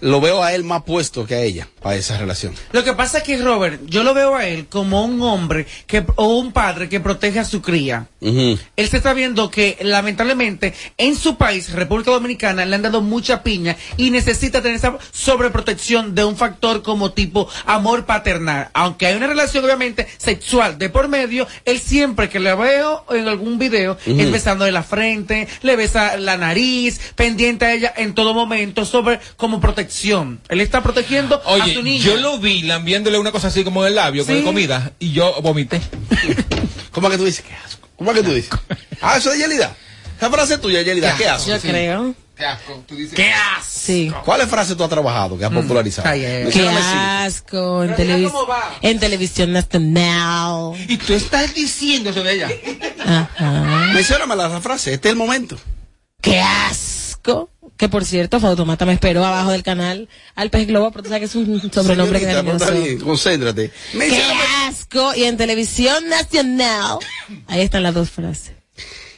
lo 0.00 0.20
veo 0.20 0.42
a 0.42 0.54
él 0.54 0.64
más 0.64 0.82
puesto 0.82 1.24
que 1.26 1.34
a 1.34 1.40
ella 1.40 1.68
para 1.80 1.96
esa 1.96 2.18
relación. 2.18 2.54
Lo 2.72 2.82
que 2.82 2.94
pasa 2.94 3.18
es 3.18 3.24
que 3.24 3.38
Robert, 3.38 3.80
yo 3.86 4.02
lo 4.02 4.14
veo 4.14 4.34
a 4.34 4.46
él 4.46 4.66
como 4.66 5.04
un 5.04 5.22
hombre 5.22 5.66
que 5.86 6.04
o 6.16 6.38
un 6.38 6.52
padre 6.52 6.88
que 6.88 7.00
protege 7.00 7.38
a 7.38 7.44
su 7.44 7.62
cría. 7.62 8.08
Él 8.24 8.88
se 8.88 8.96
está 8.96 9.12
viendo 9.12 9.50
que 9.50 9.76
lamentablemente 9.82 10.72
en 10.96 11.14
su 11.16 11.36
país, 11.36 11.70
República 11.72 12.10
Dominicana, 12.10 12.64
le 12.64 12.74
han 12.74 12.82
dado 12.82 13.02
mucha 13.02 13.42
piña 13.42 13.76
y 13.96 14.10
necesita 14.10 14.62
tener 14.62 14.76
esa 14.76 14.96
sobreprotección 15.12 16.14
de 16.14 16.24
un 16.24 16.36
factor 16.36 16.82
como 16.82 17.12
tipo 17.12 17.48
amor 17.66 18.06
paternal. 18.06 18.68
Aunque 18.72 19.06
hay 19.06 19.14
una 19.16 19.26
relación 19.26 19.64
obviamente 19.64 20.06
sexual 20.16 20.78
de 20.78 20.88
por 20.88 21.08
medio, 21.08 21.46
él 21.64 21.80
siempre 21.80 22.28
que 22.28 22.40
le 22.40 22.54
veo 22.54 23.04
en 23.10 23.28
algún 23.28 23.58
video 23.58 23.98
Ujú. 24.06 24.20
es 24.20 24.32
besándole 24.32 24.72
la 24.72 24.82
frente, 24.82 25.46
le 25.62 25.76
besa 25.76 26.16
la 26.16 26.36
nariz, 26.36 27.00
pendiente 27.16 27.64
a 27.66 27.74
ella 27.74 27.92
en 27.96 28.14
todo 28.14 28.32
momento 28.34 28.84
sobre 28.84 29.20
como 29.36 29.60
protección. 29.60 30.40
Él 30.48 30.60
está 30.60 30.82
protegiendo 30.82 31.42
a 31.44 31.66
su 31.68 31.82
niña. 31.82 32.04
yo 32.04 32.16
lo 32.16 32.38
vi 32.38 32.62
lambiéndole 32.62 33.18
una 33.18 33.32
cosa 33.32 33.48
así 33.48 33.64
como 33.64 33.82
en 33.82 33.88
el 33.88 33.94
labio 33.96 34.24
Sí. 34.24 34.32
con 34.34 34.42
comida 34.44 34.92
y 34.98 35.12
yo 35.12 35.40
vomité. 35.42 35.80
¿Cómo 36.90 37.08
es 37.08 37.12
que 37.12 37.18
tú 37.18 37.24
dices? 37.24 37.44
¿Qué 37.46 37.54
asco? 37.54 37.83
¿Cómo 37.96 38.10
es 38.12 38.18
que 38.18 38.22
tú 38.24 38.34
dices? 38.34 38.50
Ah, 39.00 39.16
eso 39.16 39.30
de 39.30 39.38
Yelida. 39.38 39.74
Esa 40.16 40.30
frase 40.30 40.58
tuya, 40.58 40.82
Yelida. 40.82 41.14
¿Qué 41.16 41.28
asco? 41.28 41.50
Yo 41.50 41.60
creo. 41.60 42.14
Qué 42.36 42.44
asco. 42.46 42.82
Tú 42.86 42.96
dices. 42.96 43.14
¿Qué 43.14 43.30
asco? 43.32 43.64
Sí. 43.68 44.12
¿Cuáles 44.24 44.48
frases 44.48 44.76
tú 44.76 44.82
has 44.82 44.90
trabajado 44.90 45.38
que 45.38 45.44
has 45.44 45.52
popularizado? 45.52 46.08
Qué 46.12 46.68
asco 46.68 47.84
en, 47.84 47.94
televis- 47.94 48.32
en 48.82 48.98
televisión 48.98 49.52
nacional. 49.52 50.72
Y 50.88 50.96
tú 50.96 51.12
estás 51.14 51.54
diciendo 51.54 52.10
eso 52.10 52.22
de 52.24 52.32
ella. 52.34 52.48
Ajá. 53.04 53.90
Mencióname 53.92 54.34
la 54.36 54.60
frase. 54.60 54.94
Este 54.94 55.08
es 55.08 55.12
el 55.12 55.18
momento. 55.18 55.56
¡Qué 56.20 56.40
asco! 56.40 57.50
Que 57.76 57.88
por 57.88 58.04
cierto, 58.04 58.38
Fautomata 58.40 58.86
me 58.86 58.92
esperó 58.92 59.24
abajo 59.24 59.50
del 59.50 59.62
canal 59.64 60.08
al 60.36 60.50
pez 60.50 60.66
globo, 60.66 60.90
pero 60.92 61.02
tú 61.02 61.08
sabes 61.08 61.20
que 61.20 61.38
es 61.40 61.46
un 61.46 61.72
sobrenombre 61.72 62.20
que 62.20 62.26
Señorita, 62.26 62.58
cariñoso. 62.66 62.82
bien, 62.84 63.00
concéntrate. 63.00 63.72
¡Qué 63.92 64.22
asco! 64.68 65.12
Y 65.16 65.24
en 65.24 65.36
televisión 65.36 66.08
nacional. 66.08 66.98
Ahí 67.48 67.62
están 67.62 67.82
las 67.82 67.94
dos 67.94 68.10
frases. 68.10 68.52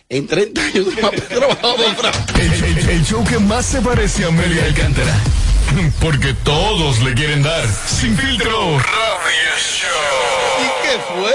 En 0.09 0.27
30 0.27 0.61
años 0.63 0.87
trabajado 1.29 1.77
dos 1.77 1.97
frases. 1.97 2.23
El, 2.63 2.65
el- 2.79 2.89
el 2.91 3.05
show 3.05 3.25
que 3.25 3.39
más 3.41 3.67
se 3.67 3.81
parece 3.83 4.25
a 4.25 4.29
Amelia 4.29 4.65
Alcántara. 4.65 5.15
Porque 6.01 6.33
todos 6.45 7.03
le 7.03 7.13
quieren 7.15 7.43
dar. 7.43 7.67
Sin 7.89 8.17
filtro. 8.17 8.79
¿Y 10.59 10.67
qué 10.87 10.99
fue? 11.13 11.35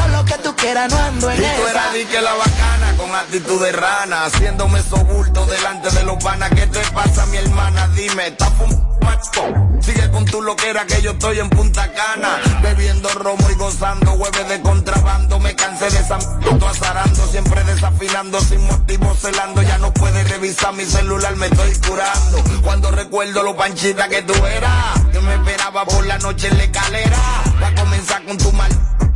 no 0.63 0.97
ando 0.97 1.31
en 1.31 1.43
Y 1.43 1.45
tú 1.57 1.67
eras 1.67 1.93
di 1.93 2.05
que 2.05 2.21
la 2.21 2.33
bacana 2.35 2.93
con 2.97 3.15
actitud 3.15 3.63
de 3.63 3.71
rana, 3.71 4.25
haciéndome 4.25 4.81
sobulto 4.83 5.45
delante 5.47 5.89
de 5.89 6.03
los 6.03 6.23
panas. 6.23 6.49
¿Qué 6.51 6.67
te 6.67 6.79
pasa, 6.91 7.25
mi 7.27 7.37
hermana? 7.37 7.87
Dime, 7.89 8.27
¿estás 8.27 8.49
fumando? 8.57 9.81
Sigue 9.81 10.09
con 10.11 10.25
tu 10.25 10.41
loquera 10.41 10.85
que 10.85 11.01
yo 11.01 11.11
estoy 11.11 11.39
en 11.39 11.49
Punta 11.49 11.91
Cana, 11.91 12.39
bebiendo 12.61 13.09
romo 13.09 13.49
y 13.49 13.55
gozando 13.55 14.11
hueves 14.13 14.47
de 14.47 14.61
contrabando. 14.61 15.39
Me 15.39 15.55
cansé 15.55 15.89
de 15.89 15.99
esa 15.99 16.17
m- 16.19 16.65
azarando, 16.69 17.27
siempre 17.27 17.63
desafinando, 17.63 18.39
sin 18.41 18.63
motivo 18.67 19.15
celando. 19.19 19.61
Ya 19.63 19.79
no 19.79 19.91
puedes 19.93 20.29
revisar 20.29 20.73
mi 20.73 20.85
celular, 20.85 21.35
me 21.37 21.47
estoy 21.47 21.73
curando. 21.87 22.43
Cuando 22.61 22.91
recuerdo 22.91 23.41
lo 23.43 23.55
panchita 23.57 24.07
que 24.07 24.21
tú 24.21 24.33
eras, 24.45 24.99
que 25.11 25.19
me 25.19 25.33
esperaba 25.33 25.85
por 25.85 26.05
la 26.05 26.19
noche 26.19 26.47
en 26.49 26.57
la 26.57 26.63
escalera. 26.65 27.17
Va 27.61 27.67
a 27.67 27.75
comenzar 27.75 28.23
con 28.25 28.37
tu 28.37 28.51
mal 28.53 28.71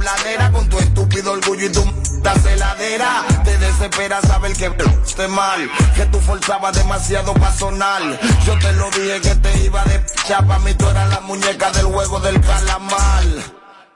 pladera, 0.06 0.52
con 0.52 0.70
tu 0.70 0.78
estúpido 0.78 1.32
orgullo 1.32 1.66
y 1.66 1.72
tu 1.72 1.84
celadera. 2.44 3.26
Te 3.44 3.58
desespera 3.58 4.22
saber 4.22 4.54
que 4.54 4.72
esté 5.04 5.28
mal, 5.28 5.70
que 5.96 6.06
tú 6.06 6.20
forzabas 6.20 6.76
demasiado 6.76 7.34
para 7.34 7.52
sonar. 7.54 8.04
Yo 8.46 8.58
te 8.60 8.72
lo 8.74 8.92
dije 8.92 9.20
que 9.22 9.36
te 9.36 9.64
iba 9.64 9.84
de 9.86 10.06
chapa, 10.28 10.60
mí 10.60 10.76
tú 10.76 10.88
eras 10.88 11.10
la 11.10 11.22
muñeca 11.22 11.72
del 11.72 11.86
juego 11.86 12.20
del 12.20 12.40
calamar. 12.40 13.24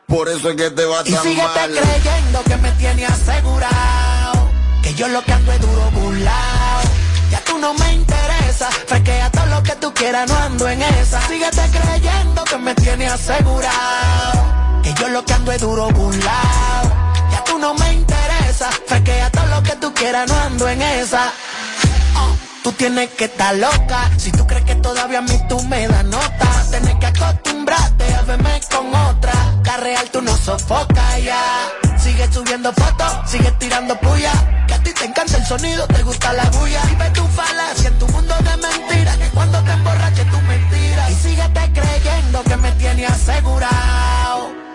Por 0.07 0.27
eso 0.29 0.49
es 0.49 0.55
que 0.55 0.71
te 0.71 0.85
va 0.85 1.01
Y 1.05 1.13
tan 1.13 1.21
síguete 1.21 1.43
mal. 1.43 1.71
creyendo 1.71 2.43
que 2.43 2.57
me 2.57 2.71
tiene 2.71 3.05
asegurado. 3.05 4.49
Que 4.81 4.95
yo 4.95 5.07
lo 5.09 5.21
que 5.21 5.33
ando 5.33 5.51
es 5.51 5.61
duro 5.61 5.91
burlao. 5.91 6.81
Ya 7.29 7.39
tú 7.41 7.59
no 7.59 7.75
me 7.75 7.93
interesa. 7.93 8.71
Fresquea 8.87 9.29
todo 9.29 9.45
lo 9.45 9.61
que 9.61 9.75
tú 9.75 9.93
quieras, 9.93 10.27
no 10.27 10.35
ando 10.37 10.67
en 10.67 10.81
esa. 10.81 11.21
Síguete 11.27 11.61
creyendo 11.69 12.43
que 12.45 12.57
me 12.57 12.73
tiene 12.73 13.07
asegurado. 13.07 14.48
Que 14.83 14.93
yo 14.93 15.09
lo 15.09 15.23
que 15.25 15.33
ando 15.33 15.51
es 15.51 15.61
duro 15.61 15.89
burlao. 15.89 16.83
Ya 17.31 17.43
tú 17.45 17.57
no 17.57 17.73
me 17.73 17.93
interesa. 17.93 18.69
Fresquea 18.87 19.29
todo 19.31 19.45
lo 19.47 19.63
que 19.63 19.75
tú 19.75 19.93
quieras, 19.93 20.27
no 20.27 20.35
ando 20.39 20.67
en 20.67 20.81
esa. 20.81 21.31
Oh, 22.17 22.35
Tú 22.63 22.71
tienes 22.73 23.09
que 23.11 23.25
estar 23.25 23.55
loca. 23.55 24.09
Si 24.17 24.31
tú 24.31 24.45
crees 24.47 24.65
que 24.65 24.75
todavía 24.75 25.19
a 25.19 25.21
mí 25.21 25.39
tú 25.47 25.61
me 25.63 25.87
das 25.87 26.05
nota, 26.05 26.65
tienes 26.69 26.95
que 26.95 27.05
acostumbrarte 27.05 28.13
a 28.13 28.21
verme 28.23 28.59
con 28.69 28.93
otra. 28.95 29.33
Carreal 29.63 30.09
tú 30.11 30.21
no 30.21 30.35
sofocas 30.37 31.23
ya. 31.23 31.69
Sigue 31.97 32.31
subiendo 32.31 32.71
fotos, 32.73 33.29
sigue 33.29 33.51
tirando 33.59 33.99
puya. 33.99 34.31
Que 34.67 34.73
a 34.73 34.83
ti 34.83 34.93
te 34.93 35.05
encanta 35.05 35.37
el 35.37 35.45
sonido, 35.45 35.87
te 35.87 36.03
gusta 36.03 36.33
la 36.33 36.45
bulla. 36.51 36.81
Y 36.91 36.95
ve 36.95 37.09
tu 37.11 37.25
falacia 37.27 37.89
en 37.89 37.99
tu 37.99 38.07
mundo 38.07 38.35
de 38.37 38.57
mentiras. 38.57 39.17
Que 39.17 39.29
cuando 39.29 39.61
te 39.63 39.71
emborraches 39.71 40.29
tú 40.29 40.41
mentiras. 40.41 41.11
Y 41.11 41.15
síguete 41.15 41.71
creyendo 41.73 42.43
que 42.43 42.57
me 42.57 42.71
tiene 42.73 43.05
asegurado. 43.05 44.08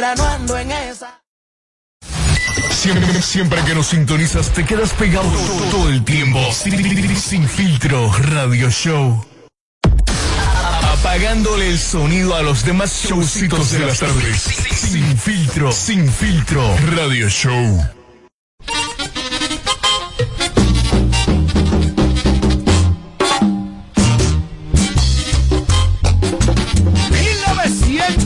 No 0.00 0.24
ando 0.24 0.56
en 0.56 0.70
esa. 0.70 1.22
Siempre, 2.70 3.20
siempre 3.20 3.62
que 3.64 3.74
nos 3.74 3.88
sintonizas 3.88 4.50
te 4.50 4.64
quedas 4.64 4.92
pegado 4.92 5.28
todo, 5.28 5.70
todo 5.70 5.88
el 5.88 6.04
tiempo. 6.04 6.40
Sin, 6.52 7.16
sin 7.16 7.48
filtro, 7.48 8.12
radio 8.12 8.70
show. 8.70 9.26
Apagándole 10.92 11.68
el 11.68 11.78
sonido 11.78 12.34
a 12.36 12.42
los 12.42 12.64
demás 12.64 12.92
showcitos 12.92 13.72
de 13.72 13.80
las 13.80 13.98
tardes. 13.98 14.42
Sin 14.42 15.18
filtro, 15.18 15.72
sin 15.72 16.10
filtro, 16.10 16.62
radio 16.94 17.28
show. 17.28 17.98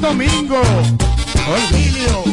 domingo. 0.00 1.11
Olvidio. 1.48 2.31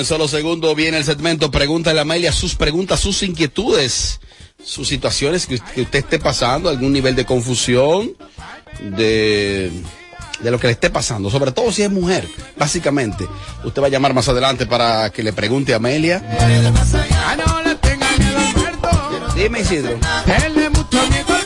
En 0.00 0.06
solo 0.06 0.26
segundo 0.26 0.74
viene 0.74 0.96
el 0.96 1.04
segmento 1.04 1.50
Pregúntale 1.50 1.98
a 1.98 2.02
Amelia 2.02 2.32
sus 2.32 2.54
preguntas, 2.54 3.00
sus 3.00 3.22
inquietudes, 3.22 4.20
sus 4.64 4.88
situaciones 4.88 5.46
que, 5.46 5.58
que 5.58 5.82
usted 5.82 6.00
esté 6.00 6.18
pasando, 6.18 6.68
algún 6.68 6.92
nivel 6.92 7.14
de 7.14 7.26
confusión, 7.26 8.16
de, 8.80 9.70
de 10.40 10.50
lo 10.50 10.58
que 10.58 10.68
le 10.68 10.72
esté 10.72 10.90
pasando, 10.90 11.30
sobre 11.30 11.52
todo 11.52 11.70
si 11.70 11.82
es 11.82 11.90
mujer, 11.90 12.26
básicamente. 12.56 13.28
Usted 13.62 13.82
va 13.82 13.86
a 13.86 13.90
llamar 13.90 14.14
más 14.14 14.28
adelante 14.28 14.66
para 14.66 15.10
que 15.10 15.22
le 15.22 15.32
pregunte 15.32 15.74
a 15.74 15.76
Amelia. 15.76 16.22
Ah. 16.26 17.36
Dime, 19.36 19.60
Isidro. 19.60 19.98
Tenle 20.26 20.70
mucho 20.70 21.06
miedo 21.08 21.39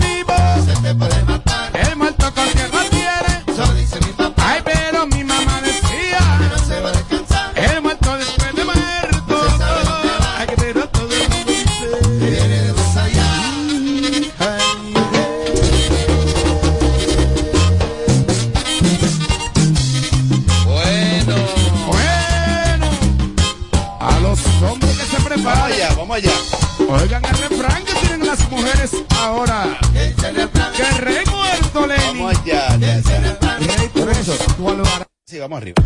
vamos 35.44 35.58
arriba. 35.58 35.82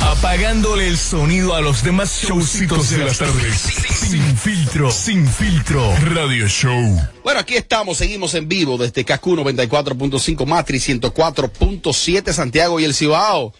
Apagándole 0.00 0.86
el 0.86 0.96
sonido 0.96 1.54
a 1.56 1.60
los 1.60 1.82
demás 1.82 2.22
showcitos 2.22 2.90
de 2.90 2.98
las 2.98 3.18
tardes. 3.18 3.56
Sin 3.56 4.36
filtro, 4.36 4.92
sin 4.92 5.26
filtro. 5.26 5.92
Radio 5.96 6.46
Show. 6.46 7.00
Bueno, 7.24 7.40
aquí 7.40 7.56
estamos, 7.56 7.98
seguimos 7.98 8.34
en 8.34 8.48
vivo 8.48 8.78
desde 8.78 9.04
KQ 9.04 9.24
94.5 9.24 10.46
Matrix 10.46 10.88
104.7 10.88 12.32
Santiago 12.32 12.78
y 12.78 12.84
el 12.84 12.94
Cibao. 12.94 13.52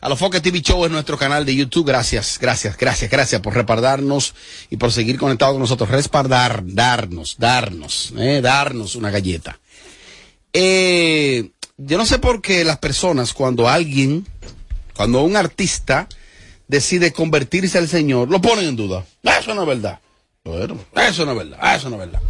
A 0.00 0.08
los 0.08 0.18
Foques 0.18 0.42
TV 0.42 0.60
Show 0.62 0.84
es 0.84 0.90
nuestro 0.90 1.16
canal 1.16 1.44
de 1.44 1.54
YouTube. 1.54 1.86
Gracias, 1.86 2.36
gracias, 2.40 2.76
gracias, 2.76 3.08
gracias 3.08 3.40
por 3.40 3.54
respaldarnos 3.54 4.34
y 4.68 4.78
por 4.78 4.90
seguir 4.90 5.16
conectados 5.16 5.54
con 5.54 5.60
nosotros. 5.60 5.88
Respaldar, 5.90 6.62
darnos, 6.64 7.36
darnos, 7.38 8.12
eh, 8.18 8.40
darnos 8.42 8.96
una 8.96 9.10
galleta. 9.10 9.60
Eh, 10.52 11.50
yo 11.76 11.98
no 11.98 12.06
sé 12.06 12.18
por 12.18 12.40
qué 12.40 12.64
las 12.64 12.78
personas, 12.78 13.32
cuando 13.32 13.68
alguien, 13.68 14.26
cuando 14.94 15.22
un 15.22 15.36
artista 15.36 16.08
decide 16.68 17.12
convertirse 17.12 17.78
al 17.78 17.88
Señor, 17.88 18.30
lo 18.30 18.40
ponen 18.40 18.66
en 18.66 18.76
duda. 18.76 19.04
Eso 19.22 19.54
no 19.54 19.62
es 19.62 19.68
verdad. 19.68 20.00
Bueno, 20.44 20.78
eso 20.94 21.24
no 21.26 21.32
es 21.32 21.38
verdad, 21.38 21.76
eso 21.76 21.90
no 21.90 21.96
es 21.96 22.00
verdad. 22.10 22.22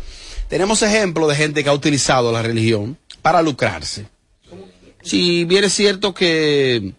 Tenemos 0.48 0.82
ejemplos 0.82 1.28
de 1.28 1.36
gente 1.36 1.62
que 1.62 1.70
ha 1.70 1.74
utilizado 1.74 2.32
la 2.32 2.42
religión 2.42 2.96
para 3.20 3.42
lucrarse. 3.42 4.06
Si 5.02 5.44
bien 5.44 5.64
es 5.64 5.74
cierto 5.74 6.14
que, 6.14 6.94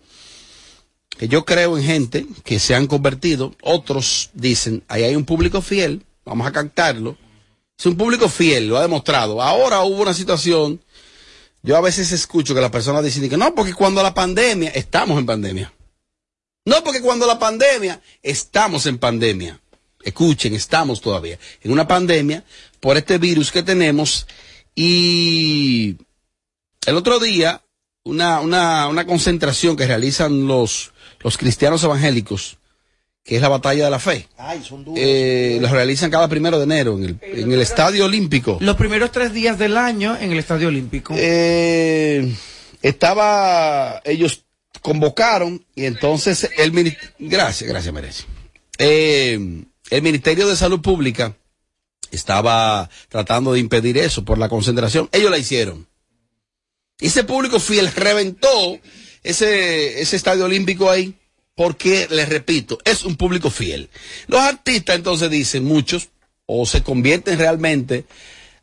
que 1.18 1.28
yo 1.28 1.44
creo 1.46 1.78
en 1.78 1.84
gente 1.84 2.26
que 2.44 2.60
se 2.60 2.76
han 2.76 2.88
convertido, 2.88 3.56
otros 3.62 4.30
dicen, 4.34 4.84
ahí 4.88 5.04
hay 5.04 5.16
un 5.16 5.26
público 5.26 5.62
fiel, 5.62 6.06
vamos 6.24 6.48
a 6.48 6.52
captarlo. 6.52 7.18
Es 7.78 7.86
un 7.86 7.96
público 7.96 8.30
fiel, 8.30 8.68
lo 8.68 8.78
ha 8.78 8.82
demostrado. 8.82 9.42
Ahora 9.42 9.82
hubo 9.82 10.02
una 10.02 10.14
situación, 10.14 10.82
yo 11.68 11.76
a 11.76 11.82
veces 11.82 12.14
escucho 12.14 12.56
que 12.56 12.62
las 12.62 12.72
personas 12.72 13.04
dicen 13.04 13.30
que 13.30 13.36
no, 13.36 13.54
porque 13.54 13.74
cuando 13.74 14.02
la 14.02 14.14
pandemia, 14.14 14.70
estamos 14.70 15.20
en 15.20 15.26
pandemia. 15.26 15.74
No, 16.64 16.82
porque 16.82 17.02
cuando 17.02 17.28
la 17.28 17.38
pandemia, 17.38 18.02
estamos 18.24 18.86
en 18.86 18.98
pandemia. 18.98 19.60
Escuchen, 20.02 20.54
estamos 20.54 21.02
todavía 21.02 21.38
en 21.62 21.72
una 21.74 21.86
pandemia 21.86 22.46
por 22.80 22.96
este 22.96 23.18
virus 23.18 23.52
que 23.52 23.64
tenemos 23.64 24.28
y 24.76 25.98
el 26.86 26.96
otro 26.96 27.20
día 27.20 27.62
una, 28.06 28.40
una, 28.40 28.88
una 28.88 29.06
concentración 29.06 29.76
que 29.76 29.88
realizan 29.88 30.48
los, 30.48 30.94
los 31.20 31.38
cristianos 31.38 31.84
evangélicos, 31.84 32.57
que 33.28 33.36
es 33.36 33.42
la 33.42 33.50
batalla 33.50 33.84
de 33.84 33.92
la 33.92 34.00
fe. 34.00 34.26
Ay, 34.38 34.64
son 34.64 34.86
duros. 34.86 34.98
Eh, 35.04 35.58
los 35.60 35.70
realizan 35.70 36.10
cada 36.10 36.30
primero 36.30 36.58
de 36.58 36.64
enero 36.64 36.98
en 36.98 37.04
el, 37.04 37.20
en 37.22 37.52
el 37.52 37.60
Estadio 37.60 38.06
Olímpico. 38.06 38.58
Los 38.62 38.78
primeros 38.78 39.12
tres 39.12 39.34
días 39.34 39.60
del 39.60 39.76
año 39.76 40.16
en 40.18 40.32
el 40.32 40.40
Estadio 40.40 40.70
Olímpico. 40.70 41.14
Eh, 41.18 42.34
estaba, 42.82 44.02
ellos 44.06 44.46
convocaron 44.82 45.66
y 45.76 45.84
entonces 45.86 46.50
el 46.58 46.72
mini- 46.72 46.96
gracias, 47.20 47.70
gracias 47.70 47.94
Merece. 47.94 48.24
Eh, 48.78 49.38
el 49.90 50.02
Ministerio 50.02 50.48
de 50.48 50.56
Salud 50.56 50.80
Pública 50.82 51.36
estaba 52.12 52.90
tratando 53.10 53.52
de 53.52 53.60
impedir 53.60 53.98
eso 53.98 54.24
por 54.24 54.38
la 54.38 54.48
concentración. 54.48 55.10
Ellos 55.12 55.32
la 55.32 55.38
hicieron. 55.38 55.86
Y 56.98 57.08
ese 57.08 57.26
público 57.26 57.60
fiel 57.60 57.92
reventó 57.94 58.80
ese, 59.22 60.02
ese 60.02 60.16
estadio 60.16 60.46
olímpico 60.46 60.90
ahí 60.90 61.14
porque, 61.58 62.08
les 62.12 62.30
repito, 62.30 62.78
es 62.86 63.04
un 63.04 63.16
público 63.16 63.50
fiel. 63.50 63.90
Los 64.28 64.42
artistas 64.42 64.96
entonces 64.96 65.32
dicen, 65.32 65.66
muchos, 65.66 66.10
o 66.46 66.68
se 66.68 66.84
convierten 66.84 67.40
realmente 67.40 68.06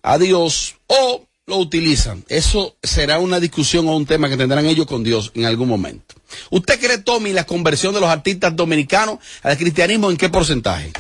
a 0.01 0.17
Dios 0.17 0.77
o 0.87 1.27
lo 1.47 1.57
utilizan. 1.57 2.25
Eso 2.29 2.77
será 2.85 3.19
una 3.19 3.41
discusión 3.41 3.89
o 3.89 3.97
un 3.97 4.07
tema 4.07 4.29
que 4.29 4.37
tendrán 4.37 4.65
ellos 4.67 4.87
con 4.87 5.03
Dios 5.03 5.33
en 5.35 5.45
algún 5.45 5.69
momento. 5.69 6.15
¿Usted 6.51 6.79
cree, 6.79 6.99
Tommy, 6.99 7.33
la 7.33 7.45
conversión 7.45 7.95
de 7.95 8.01
los 8.01 8.09
artistas 8.09 8.55
dominicanos 8.55 9.19
al 9.43 9.59
cristianismo 9.59 10.09
en 10.09 10.17
qué 10.17 10.29
porcentaje? 10.29 10.93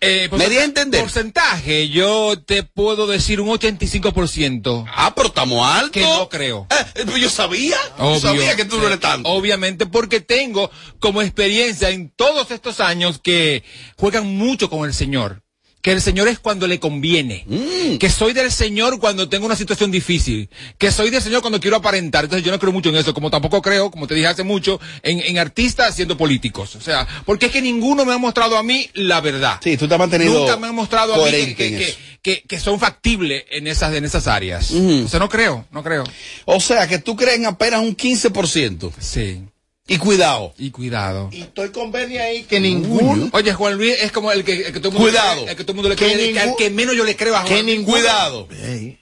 Eh, 0.00 0.28
Me 0.30 0.48
di 0.48 0.58
a 0.58 0.64
entender. 0.64 1.00
Porcentaje, 1.00 1.88
yo 1.88 2.40
te 2.40 2.62
puedo 2.62 3.06
decir 3.08 3.40
un 3.40 3.48
85%. 3.48 4.84
Ah, 4.94 5.12
pero 5.14 5.28
estamos 5.28 5.66
altos. 5.66 5.90
Que 5.90 6.02
no 6.02 6.28
creo. 6.28 6.66
Eh, 6.94 7.02
pues 7.04 7.20
yo 7.20 7.28
sabía. 7.28 7.76
Yo 7.98 8.04
Obvio. 8.04 8.20
sabía 8.20 8.54
que 8.56 8.64
tú 8.64 8.78
no 8.78 8.86
eres 8.86 9.00
tanto. 9.00 9.28
Obviamente, 9.28 9.86
porque 9.86 10.20
tengo 10.20 10.70
como 11.00 11.20
experiencia 11.22 11.90
en 11.90 12.10
todos 12.14 12.50
estos 12.52 12.78
años 12.80 13.18
que 13.20 13.64
juegan 13.96 14.26
mucho 14.36 14.70
con 14.70 14.84
el 14.86 14.94
Señor. 14.94 15.42
Que 15.80 15.92
el 15.92 16.00
Señor 16.00 16.26
es 16.28 16.38
cuando 16.40 16.66
le 16.66 16.80
conviene. 16.80 17.44
Mm. 17.46 17.98
Que 17.98 18.10
soy 18.10 18.32
del 18.32 18.50
Señor 18.50 18.98
cuando 18.98 19.28
tengo 19.28 19.46
una 19.46 19.54
situación 19.54 19.90
difícil. 19.90 20.48
Que 20.76 20.90
soy 20.90 21.10
del 21.10 21.22
Señor 21.22 21.40
cuando 21.40 21.60
quiero 21.60 21.76
aparentar. 21.76 22.24
Entonces 22.24 22.44
yo 22.44 22.50
no 22.50 22.58
creo 22.58 22.72
mucho 22.72 22.88
en 22.88 22.96
eso. 22.96 23.14
Como 23.14 23.30
tampoco 23.30 23.62
creo, 23.62 23.90
como 23.90 24.06
te 24.08 24.14
dije 24.14 24.26
hace 24.26 24.42
mucho, 24.42 24.80
en, 25.02 25.20
en 25.20 25.38
artistas 25.38 25.94
siendo 25.94 26.16
políticos. 26.16 26.74
O 26.74 26.80
sea, 26.80 27.06
porque 27.24 27.46
es 27.46 27.52
que 27.52 27.62
ninguno 27.62 28.04
me 28.04 28.12
ha 28.12 28.18
mostrado 28.18 28.56
a 28.58 28.62
mí 28.62 28.90
la 28.94 29.20
verdad. 29.20 29.60
Sí, 29.62 29.76
tú 29.76 29.86
te 29.86 29.94
has 29.94 30.00
mantenido 30.00 30.40
Nunca 30.40 30.56
me 30.56 30.66
han 30.66 30.74
mostrado 30.74 31.14
a 31.14 31.30
mí 31.30 31.54
que, 31.54 31.94
que, 32.22 32.42
que- 32.42 32.58
son 32.60 32.80
factibles 32.80 33.44
en 33.50 33.68
esas, 33.68 33.94
en 33.94 34.04
esas 34.04 34.26
áreas. 34.26 34.72
O 34.72 35.08
sea, 35.08 35.20
no 35.20 35.28
creo, 35.28 35.64
no 35.70 35.82
creo. 35.84 36.04
O 36.44 36.60
sea, 36.60 36.88
que 36.88 36.98
tú 36.98 37.14
crees 37.16 37.36
en 37.38 37.46
apenas 37.46 37.80
un 37.80 37.96
15%. 37.96 38.90
Sí. 38.98 39.42
Y 39.90 39.96
cuidado. 39.98 40.52
Y 40.58 40.70
cuidado. 40.70 41.30
Y 41.32 41.40
estoy 41.40 41.70
con 41.70 41.90
ahí 41.96 42.42
que 42.44 42.60
ningún. 42.60 43.30
Oye, 43.32 43.52
Juan 43.54 43.74
Luis 43.74 43.96
es 44.00 44.12
como 44.12 44.30
el 44.30 44.44
que, 44.44 44.66
el 44.66 44.72
que 44.72 44.80
todo 44.80 44.88
el 44.90 44.94
mundo 44.94 45.08
Cuidado. 45.10 45.34
le 45.36 45.40
cree, 45.42 45.50
el 45.52 45.56
que 45.56 45.64
todo 45.64 45.72
el 45.72 45.76
mundo 45.76 45.88
le 45.88 45.96
Que 45.96 46.04
cree, 46.12 46.32
que 46.32 46.38
al 46.38 46.46
ningún- 46.46 46.58
que 46.58 46.70
menos 46.70 46.94
yo 46.94 47.04
le 47.04 47.16
creo 47.16 47.34
a 47.34 47.38
Juan 47.40 47.48
que 47.48 47.62
Luis. 47.62 47.78
ningún- 47.78 47.94
Cuidado. 47.94 48.48
Ey. 48.64 48.98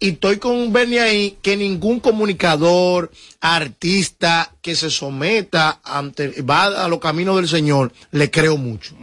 Y 0.00 0.10
estoy 0.10 0.36
con 0.38 0.72
ahí 1.00 1.36
que 1.42 1.56
ningún 1.56 1.98
comunicador, 1.98 3.10
artista 3.40 4.54
que 4.62 4.76
se 4.76 4.90
someta 4.90 5.80
ante, 5.82 6.40
va 6.42 6.84
a 6.84 6.88
los 6.88 7.00
caminos 7.00 7.34
del 7.36 7.48
Señor, 7.48 7.92
le 8.12 8.30
creo 8.30 8.56
mucho. 8.56 8.94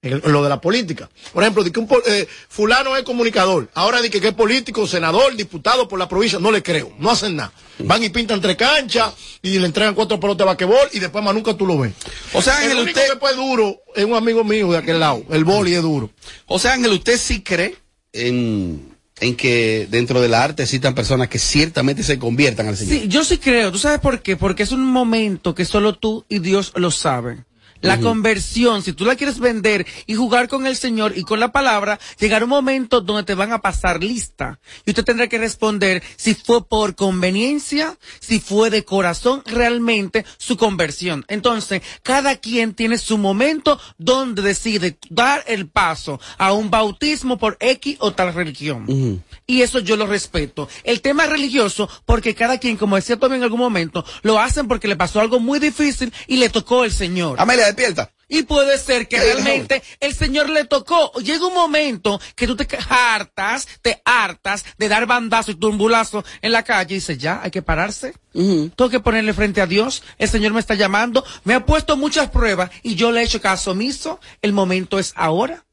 En 0.00 0.20
lo 0.32 0.44
de 0.44 0.48
la 0.48 0.60
política. 0.60 1.10
Por 1.32 1.42
ejemplo, 1.42 1.64
de 1.64 1.72
que 1.72 1.80
un, 1.80 1.88
eh, 2.06 2.28
fulano 2.48 2.96
es 2.96 3.02
comunicador. 3.02 3.68
Ahora 3.74 4.00
de 4.00 4.08
que, 4.08 4.20
que 4.20 4.28
es 4.28 4.34
político, 4.34 4.86
senador, 4.86 5.34
diputado 5.34 5.88
por 5.88 5.98
la 5.98 6.08
provincia, 6.08 6.38
no 6.38 6.52
le 6.52 6.62
creo. 6.62 6.92
No 7.00 7.10
hacen 7.10 7.34
nada. 7.34 7.52
Van 7.80 8.00
y 8.04 8.08
pintan 8.08 8.40
tres 8.40 8.54
canchas 8.54 9.12
y 9.42 9.58
le 9.58 9.66
entregan 9.66 9.94
cuatro 9.94 10.20
pelotas 10.20 10.38
de 10.38 10.44
basquetbol 10.44 10.88
y 10.92 11.00
después 11.00 11.24
más 11.24 11.34
nunca 11.34 11.54
tú 11.54 11.66
lo 11.66 11.78
ves. 11.78 11.94
O 12.32 12.40
sea, 12.40 12.58
el 12.58 12.70
Ángel, 12.70 12.82
único 12.84 13.00
usted, 13.00 13.12
que 13.12 13.18
fue 13.18 13.34
duro 13.34 13.82
es 13.92 14.04
un 14.04 14.14
amigo 14.14 14.44
mío 14.44 14.70
de 14.70 14.78
aquel 14.78 15.00
lado. 15.00 15.24
El 15.30 15.44
boli 15.44 15.74
es 15.74 15.82
duro. 15.82 16.10
o 16.46 16.60
sea, 16.60 16.74
Ángel, 16.74 16.92
usted 16.92 17.18
sí 17.18 17.42
cree 17.42 17.74
en, 18.12 18.96
en 19.18 19.34
que 19.34 19.88
dentro 19.90 20.20
del 20.20 20.34
arte 20.34 20.62
existan 20.62 20.94
personas 20.94 21.28
que 21.28 21.40
ciertamente 21.40 22.04
se 22.04 22.20
conviertan 22.20 22.68
al 22.68 22.76
Señor. 22.76 22.94
Sí, 22.94 23.08
yo 23.08 23.24
sí 23.24 23.38
creo. 23.38 23.72
¿Tú 23.72 23.78
sabes 23.78 23.98
por 23.98 24.22
qué? 24.22 24.36
Porque 24.36 24.62
es 24.62 24.70
un 24.70 24.84
momento 24.84 25.56
que 25.56 25.64
solo 25.64 25.94
tú 25.94 26.24
y 26.28 26.38
Dios 26.38 26.72
lo 26.76 26.92
saben. 26.92 27.47
La 27.80 28.00
conversión, 28.00 28.82
si 28.82 28.92
tú 28.92 29.04
la 29.04 29.14
quieres 29.14 29.38
vender 29.38 29.86
y 30.06 30.14
jugar 30.14 30.48
con 30.48 30.66
el 30.66 30.76
Señor 30.76 31.16
y 31.16 31.22
con 31.22 31.38
la 31.38 31.52
palabra, 31.52 31.98
llegará 32.18 32.44
un 32.44 32.50
momento 32.50 33.00
donde 33.00 33.22
te 33.22 33.34
van 33.34 33.52
a 33.52 33.60
pasar 33.60 34.02
lista. 34.02 34.58
Y 34.84 34.90
usted 34.90 35.04
tendrá 35.04 35.28
que 35.28 35.38
responder 35.38 36.02
si 36.16 36.34
fue 36.34 36.66
por 36.66 36.96
conveniencia, 36.96 37.96
si 38.18 38.40
fue 38.40 38.70
de 38.70 38.84
corazón 38.84 39.42
realmente 39.46 40.24
su 40.38 40.56
conversión. 40.56 41.24
Entonces, 41.28 41.82
cada 42.02 42.36
quien 42.36 42.74
tiene 42.74 42.98
su 42.98 43.16
momento 43.16 43.78
donde 43.96 44.42
decide 44.42 44.98
dar 45.08 45.44
el 45.46 45.68
paso 45.68 46.20
a 46.36 46.52
un 46.52 46.70
bautismo 46.70 47.38
por 47.38 47.56
X 47.60 47.96
o 48.00 48.12
tal 48.12 48.34
religión. 48.34 49.22
Y 49.46 49.62
eso 49.62 49.78
yo 49.78 49.96
lo 49.96 50.06
respeto. 50.06 50.68
El 50.84 51.00
tema 51.00 51.26
religioso, 51.26 51.88
porque 52.04 52.34
cada 52.34 52.58
quien, 52.58 52.76
como 52.76 52.96
decía 52.96 53.18
Tommy 53.18 53.36
en 53.36 53.44
algún 53.44 53.60
momento, 53.60 54.04
lo 54.22 54.38
hacen 54.38 54.68
porque 54.68 54.88
le 54.88 54.96
pasó 54.96 55.20
algo 55.20 55.40
muy 55.40 55.58
difícil 55.58 56.12
y 56.26 56.36
le 56.36 56.48
tocó 56.48 56.84
el 56.84 56.92
Señor. 56.92 57.40
Amelia, 57.40 57.67
despierta. 57.68 58.10
Y 58.30 58.42
puede 58.42 58.76
ser 58.78 59.08
que 59.08 59.18
realmente 59.18 59.82
el 60.00 60.14
Señor 60.14 60.50
le 60.50 60.66
tocó. 60.66 61.12
Llega 61.14 61.46
un 61.46 61.54
momento 61.54 62.20
que 62.36 62.46
tú 62.46 62.56
te 62.56 62.68
hartas, 62.88 63.66
te 63.80 64.02
hartas 64.04 64.64
de 64.76 64.88
dar 64.88 65.06
bandazo 65.06 65.52
y 65.52 65.54
turbulazo 65.54 66.24
en 66.42 66.52
la 66.52 66.62
calle 66.62 66.94
y 66.94 66.98
dices, 66.98 67.16
ya, 67.16 67.40
hay 67.42 67.50
que 67.50 67.62
pararse. 67.62 68.12
Tengo 68.32 68.90
que 68.90 69.00
ponerle 69.00 69.32
frente 69.32 69.62
a 69.62 69.66
Dios. 69.66 70.02
El 70.18 70.28
Señor 70.28 70.52
me 70.52 70.60
está 70.60 70.74
llamando. 70.74 71.24
Me 71.44 71.54
ha 71.54 71.64
puesto 71.64 71.96
muchas 71.96 72.28
pruebas 72.28 72.70
y 72.82 72.96
yo 72.96 73.12
le 73.12 73.22
he 73.22 73.24
hecho 73.24 73.40
caso 73.40 73.70
omiso. 73.70 74.20
El 74.42 74.52
momento 74.52 74.98
es 74.98 75.12
ahora. 75.16 75.64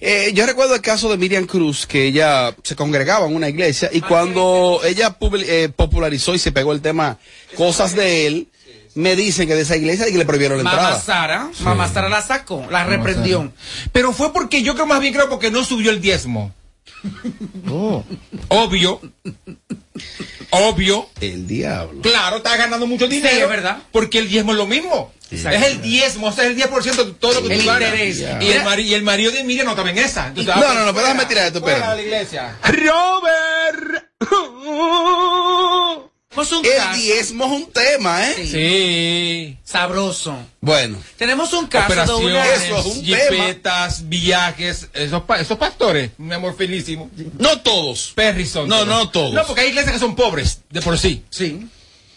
Eh, 0.00 0.32
yo 0.34 0.46
recuerdo 0.46 0.74
el 0.74 0.80
caso 0.80 1.10
de 1.10 1.16
Miriam 1.16 1.46
Cruz, 1.46 1.86
que 1.86 2.06
ella 2.06 2.54
se 2.62 2.76
congregaba 2.76 3.26
en 3.26 3.34
una 3.34 3.48
iglesia 3.48 3.90
y 3.92 4.00
cuando 4.02 4.80
ella 4.84 5.16
eh, 5.46 5.68
popularizó 5.74 6.34
y 6.34 6.38
se 6.38 6.52
pegó 6.52 6.72
el 6.72 6.80
tema 6.80 7.18
cosas 7.56 7.94
de 7.94 8.26
él, 8.26 8.48
me 8.94 9.16
dicen 9.16 9.46
que 9.48 9.54
de 9.54 9.62
esa 9.62 9.76
iglesia 9.76 10.08
y 10.08 10.12
que 10.12 10.18
le 10.18 10.24
prohibieron 10.24 10.58
la 10.58 10.64
Mamá 10.64 10.76
entrada. 10.76 11.00
Sara, 11.00 11.50
Mamá 11.60 11.88
Sara 11.92 12.08
la 12.08 12.22
sacó, 12.22 12.66
la 12.70 12.84
reprendió. 12.84 13.52
Pero 13.92 14.12
fue 14.12 14.32
porque 14.32 14.62
yo 14.62 14.74
creo 14.74 14.86
más 14.86 15.00
bien 15.00 15.12
creo 15.14 15.28
porque 15.28 15.50
no 15.50 15.64
subió 15.64 15.90
el 15.90 16.00
diezmo. 16.00 16.52
Oh. 17.70 18.04
Obvio. 18.48 19.00
Obvio. 20.50 21.08
El 21.20 21.46
diablo. 21.46 22.00
Claro, 22.02 22.36
está 22.38 22.56
ganando 22.56 22.86
mucho 22.86 23.06
dinero. 23.08 23.34
Sí, 23.34 23.40
es 23.42 23.48
verdad. 23.48 23.78
Porque 23.92 24.18
el 24.18 24.28
diezmo 24.28 24.52
es 24.52 24.58
lo 24.58 24.66
mismo. 24.66 25.12
Es 25.30 25.44
el 25.44 25.82
diezmo, 25.82 26.28
o 26.28 26.32
sea, 26.32 26.46
el 26.46 26.56
10% 26.56 27.04
de 27.04 27.12
todo 27.14 27.40
lo 27.40 27.48
que 27.48 27.54
El 27.54 27.60
tú 27.62 27.66
ganas. 27.66 27.90
Y, 27.98 28.22
el 28.52 28.62
mari- 28.62 28.82
y 28.86 28.94
el 28.94 29.02
marido 29.02 29.32
de 29.32 29.42
Miriam 29.42 29.66
no 29.66 29.72
estaba 29.72 29.90
en 29.90 29.98
esa. 29.98 30.28
Entonces, 30.28 30.54
No, 30.54 30.74
no, 30.74 30.84
no, 30.84 30.92
pero 30.94 31.06
déjame 31.06 31.26
tirar 31.26 31.46
esto, 31.46 31.60
de 31.60 31.78
la 31.78 32.00
iglesia. 32.00 32.56
Robert. 32.62 34.04
Un 36.36 36.64
El 36.64 36.72
caso. 36.76 36.98
diezmo 37.00 37.44
es 37.46 37.50
un 37.52 37.70
tema, 37.72 38.30
¿eh? 38.30 38.34
Sí. 38.50 39.58
Sabroso. 39.64 40.36
Bueno. 40.60 40.98
Tenemos 41.16 41.52
un 41.52 41.66
caso 41.66 42.18
de 42.18 42.24
una... 42.26 42.40
Operaciones, 42.40 42.94
jipetas, 43.02 44.08
viajes, 44.08 44.88
esos, 44.94 45.22
pa- 45.22 45.40
esos 45.40 45.58
pastores, 45.58 46.10
mi 46.18 46.34
amor 46.34 46.56
finísimo. 46.56 47.10
No 47.38 47.60
todos. 47.60 48.12
Perry 48.14 48.46
son 48.46 48.68
No, 48.68 48.84
no 48.84 49.10
todos. 49.10 49.32
No, 49.32 49.44
porque 49.46 49.62
hay 49.62 49.68
iglesias 49.68 49.94
que 49.94 50.00
son 50.00 50.14
pobres, 50.16 50.60
de 50.70 50.80
por 50.82 50.98
sí. 50.98 51.22
Sí. 51.30 51.66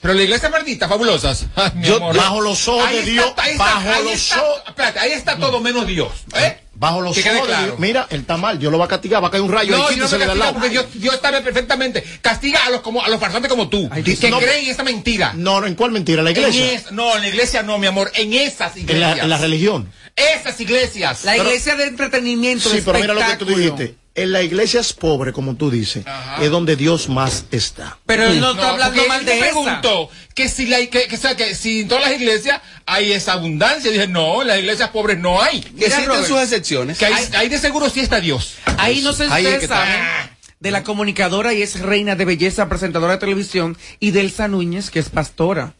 Pero 0.07 0.17
la 0.19 0.23
iglesia 0.23 0.47
maldita, 0.49 0.87
fabulosas. 0.87 1.45
Ay, 1.55 1.71
mi 1.75 1.85
Yo- 1.87 1.97
amor. 1.97 2.15
bajo 2.15 2.39
los 2.41 2.65
ojos 2.69 2.85
Ahí 2.87 2.95
de 2.95 2.99
está- 3.01 3.11
Dios, 3.11 3.33
ahí 3.37 3.51
está- 3.51 3.63
bajo 3.65 3.89
ahí 3.89 4.03
los 4.05 4.13
está- 4.13 4.41
ojos- 4.43 4.61
espérate, 4.67 4.99
ahí 4.99 5.11
está 5.11 5.37
todo 5.37 5.59
menos 5.59 5.85
Dios. 5.85 6.11
¿eh? 6.35 6.61
Bajo 6.75 7.01
los 7.01 7.13
Que 7.17 7.21
ojos 7.29 7.41
de 7.41 7.47
claro. 7.47 7.65
Dios. 7.65 7.79
Mira, 7.79 8.07
él 8.09 8.21
está 8.21 8.37
mal. 8.37 8.57
Dios 8.59 8.71
lo 8.71 8.77
va 8.77 8.85
a 8.85 8.87
castigar. 8.87 9.21
Va 9.23 9.27
a 9.27 9.31
caer 9.31 9.43
un 9.43 9.51
rayo. 9.51 9.75
No, 9.75 9.87
ahí, 9.87 9.95
yo 9.95 10.03
no 10.03 10.05
quítesele 10.05 10.19
me 10.19 10.25
castiga 10.27 10.45
lado. 10.45 10.53
porque 10.53 10.69
Dios, 10.69 10.85
Dios 10.93 11.19
sabe 11.21 11.41
perfectamente. 11.41 12.03
Castiga 12.21 12.65
a 12.65 12.69
los 12.69 12.81
como 12.81 13.03
a 13.03 13.09
los 13.09 13.19
farsantes 13.19 13.49
como 13.49 13.67
tú, 13.67 13.89
que 13.89 14.29
no, 14.29 14.39
creen 14.39 14.63
en 14.65 14.71
esa 14.71 14.83
mentira. 14.83 15.33
No, 15.35 15.59
no, 15.59 15.67
¿en 15.67 15.75
cuál 15.75 15.91
mentira? 15.91 16.19
¿En 16.19 16.25
la 16.25 16.31
iglesia? 16.31 16.65
En 16.71 16.75
es- 16.77 16.91
no, 16.91 17.15
en 17.15 17.21
la 17.23 17.27
iglesia 17.27 17.63
no, 17.63 17.77
mi 17.79 17.87
amor, 17.87 18.11
en 18.15 18.31
esas 18.33 18.75
En 18.77 18.83
iglesias. 18.83 19.17
la, 19.17 19.23
en 19.23 19.29
la 19.29 19.37
religión. 19.39 19.91
Esas 20.15 20.59
iglesias. 20.61 21.25
La 21.25 21.33
Pero- 21.33 21.43
iglesia 21.45 21.75
de 21.75 21.83
entretenimiento, 21.85 22.69
Sí, 22.69 22.81
pero 22.85 22.99
mira 22.99 23.13
lo 23.13 23.25
que 23.25 23.35
tú 23.37 23.45
dijiste. 23.45 23.95
En 24.17 24.32
la 24.32 24.41
iglesia 24.41 24.80
es 24.80 24.93
pobre, 24.93 25.32
como 25.32 25.56
tú 25.56 25.69
dices, 25.69 26.03
es 26.41 26.49
donde 26.49 26.75
Dios 26.75 27.08
más 27.08 27.45
está. 27.51 27.99
Pero 28.08 28.25
él 28.25 28.39
no 28.39 28.51
está 28.51 28.71
hablando 28.71 29.08
mal 29.08 29.23
de 29.23 29.32
me 29.32 29.38
esa. 29.38 29.45
preguntó 29.45 30.10
que 30.34 30.49
si, 30.49 30.65
la, 30.65 30.77
que, 30.88 31.08
que, 31.08 31.15
o 31.15 31.19
sea, 31.19 31.36
que 31.36 31.53
si 31.53 31.82
en 31.82 31.88
todas 31.88 32.03
las 32.10 32.19
iglesias 32.19 32.60
hay 32.88 33.13
esa 33.13 33.34
abundancia. 33.34 33.91
Dije, 33.91 34.08
no, 34.08 34.41
en 34.41 34.47
las 34.47 34.58
iglesias 34.58 34.89
pobres 34.89 35.19
no 35.19 35.39
hay. 35.39 35.62
Que 35.62 35.86
existen 35.86 36.25
sus 36.25 36.41
excepciones. 36.41 36.97
Que 36.97 37.06
hay, 37.06 37.30
ahí 37.36 37.47
de 37.47 37.60
seguro 37.60 37.91
sí 37.91 37.99
está 37.99 38.19
Dios. 38.19 38.56
Ahí 38.77 39.01
no 39.01 39.13
si 39.13 39.23
Ahí 39.30 39.45
es 39.45 39.60
que 39.60 39.65
está. 39.65 40.32
De 40.59 40.71
la 40.71 40.83
comunicadora 40.83 41.53
y 41.53 41.61
es 41.61 41.79
reina 41.79 42.15
de 42.15 42.25
belleza, 42.25 42.67
presentadora 42.67 43.13
de 43.13 43.19
televisión, 43.19 43.77
y 43.99 44.11
Delsa 44.11 44.47
Núñez, 44.47 44.89
que 44.89 44.99
es 44.99 45.09
pastora. 45.09 45.73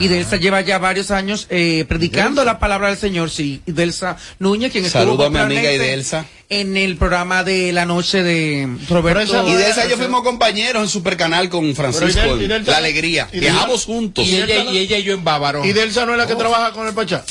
Y 0.00 0.08
Delsa 0.08 0.36
lleva 0.36 0.60
ya 0.60 0.78
varios 0.78 1.10
años 1.10 1.46
eh, 1.50 1.84
predicando 1.88 2.44
la 2.44 2.58
palabra 2.58 2.88
del 2.88 2.98
Señor, 2.98 3.30
sí. 3.30 3.62
Y 3.64 3.72
Delsa 3.72 4.16
Núñez, 4.38 4.72
quien 4.72 4.84
estuvo 4.84 5.02
Saludo 5.02 5.22
a 5.22 5.26
con 5.26 5.34
mi 5.34 5.38
amiga 5.38 5.72
Idelsa. 5.72 6.26
en 6.48 6.76
el 6.76 6.96
programa 6.96 7.44
de 7.44 7.72
la 7.72 7.86
noche 7.86 8.22
de 8.22 8.68
Roberto. 8.88 9.48
Y 9.48 9.54
de 9.54 9.70
esa 9.70 9.88
yo 9.88 9.96
fuimos 9.96 10.22
compañeros 10.22 10.82
en 10.82 10.88
Supercanal 10.88 11.48
con 11.48 11.74
Francisco. 11.74 12.36
Y 12.36 12.48
la 12.48 12.76
alegría. 12.76 13.28
Viajamos 13.32 13.84
juntos. 13.84 14.26
Y 14.26 14.36
ella, 14.36 14.64
y 14.64 14.78
ella 14.78 14.98
y 14.98 15.04
yo 15.04 15.14
en 15.14 15.22
Bávaro. 15.22 15.64
¿Y 15.64 15.72
Delsa 15.72 16.04
no 16.04 16.12
es 16.12 16.18
la 16.18 16.26
que 16.26 16.34
trabaja 16.34 16.72
con 16.72 16.88
el 16.88 16.94
Pachá? 16.94 17.24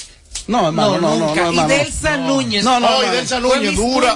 No, 0.47 0.67
hermano, 0.67 0.99
no, 0.99 1.15
no, 1.15 1.27
nunca. 1.27 1.51
no. 1.51 1.67
Delsa 1.67 2.17
Núñez. 2.17 2.63
No, 2.63 2.79
no, 2.79 2.89
no, 2.89 3.03
y 3.03 3.05
no. 3.07 3.11
Delsa 3.13 3.39
Fue 3.41 3.57
Núñez, 3.57 3.75
dura, 3.75 4.15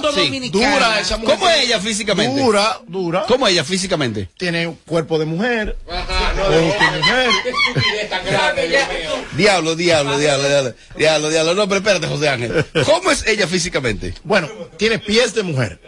dura 0.50 1.00
esa 1.00 1.16
mujer. 1.16 1.34
¿Cómo 1.38 1.48
es 1.48 1.64
ella 1.64 1.80
físicamente? 1.80 2.40
Dura, 2.42 2.80
dura. 2.86 3.24
¿Cómo 3.28 3.46
es 3.46 3.52
ella 3.52 3.64
físicamente? 3.64 4.28
Tiene 4.36 4.66
un 4.66 4.74
cuerpo 4.86 5.18
de 5.18 5.24
mujer. 5.26 5.76
Ajá, 5.90 6.32
no, 6.36 6.50
de 6.50 6.62
mujer. 6.62 7.30
Diablo, 9.36 9.76
diablo, 9.76 10.18
diablo, 10.18 10.48
diablo, 10.48 10.74
diablo, 10.96 11.30
diablo. 11.30 11.54
No, 11.54 11.68
pero 11.68 11.78
espérate, 11.78 12.06
José 12.06 12.28
Ángel. 12.28 12.64
¿Cómo 12.84 13.10
es 13.10 13.26
ella 13.26 13.46
físicamente? 13.46 14.14
Bueno, 14.24 14.48
tiene 14.76 14.98
pies 14.98 15.34
de 15.34 15.42
mujer, 15.42 15.80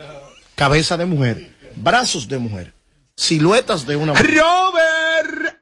cabeza 0.54 0.96
de 0.96 1.06
mujer, 1.06 1.50
brazos 1.76 2.28
de 2.28 2.38
mujer, 2.38 2.74
siluetas 3.16 3.86
de 3.86 3.96
una 3.96 4.12
mujer. 4.12 4.36
Robert. 4.36 5.58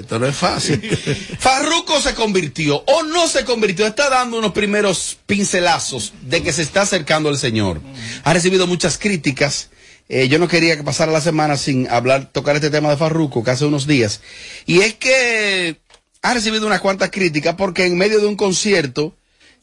Esto 0.00 0.18
no 0.18 0.26
es 0.26 0.36
fácil. 0.36 0.80
Farruco 1.38 2.00
se 2.00 2.14
convirtió 2.14 2.82
o 2.86 3.02
no 3.02 3.28
se 3.28 3.44
convirtió. 3.44 3.86
Está 3.86 4.08
dando 4.08 4.38
unos 4.38 4.52
primeros 4.52 5.18
pincelazos 5.26 6.14
de 6.22 6.42
que 6.42 6.52
se 6.54 6.62
está 6.62 6.82
acercando 6.82 7.28
al 7.28 7.36
Señor. 7.36 7.82
Ha 8.24 8.32
recibido 8.32 8.66
muchas 8.66 8.96
críticas. 8.96 9.68
Eh, 10.08 10.28
yo 10.28 10.38
no 10.38 10.48
quería 10.48 10.76
que 10.76 10.82
pasara 10.82 11.12
la 11.12 11.20
semana 11.20 11.56
sin 11.58 11.86
hablar, 11.88 12.32
tocar 12.32 12.56
este 12.56 12.70
tema 12.70 12.88
de 12.88 12.96
Farruco, 12.96 13.44
que 13.44 13.50
hace 13.50 13.66
unos 13.66 13.86
días. 13.86 14.22
Y 14.64 14.80
es 14.80 14.94
que 14.94 15.76
ha 16.22 16.32
recibido 16.34 16.66
unas 16.66 16.80
cuantas 16.80 17.10
críticas 17.10 17.54
porque 17.56 17.84
en 17.84 17.98
medio 17.98 18.20
de 18.20 18.26
un 18.26 18.36
concierto, 18.36 19.14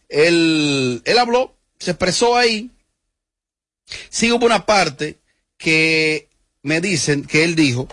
él, 0.08 1.02
él 1.04 1.18
habló, 1.18 1.56
se 1.80 1.92
expresó 1.92 2.38
ahí. 2.38 2.70
Sí 4.10 4.32
hubo 4.32 4.46
una 4.46 4.68
parte 4.68 5.18
que 5.58 6.30
me 6.62 6.80
dicen 6.80 7.24
que 7.24 7.44
él 7.44 7.56
dijo 7.56 7.88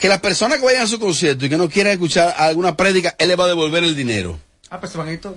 que 0.00 0.08
las 0.08 0.20
personas 0.20 0.58
que 0.58 0.64
vayan 0.64 0.82
a 0.82 0.86
su 0.86 0.98
concierto 0.98 1.44
y 1.46 1.48
que 1.50 1.56
no 1.58 1.68
quieran 1.68 1.92
escuchar 1.92 2.34
alguna 2.38 2.76
prédica, 2.76 3.14
él 3.18 3.28
le 3.28 3.36
va 3.36 3.44
a 3.44 3.48
devolver 3.48 3.84
el 3.84 3.94
dinero. 3.94 4.38
Ah, 4.70 4.80
pues 4.80 4.92
se 4.92 4.98
van 4.98 5.08
a 5.08 5.12
ir 5.12 5.20
todos. 5.20 5.36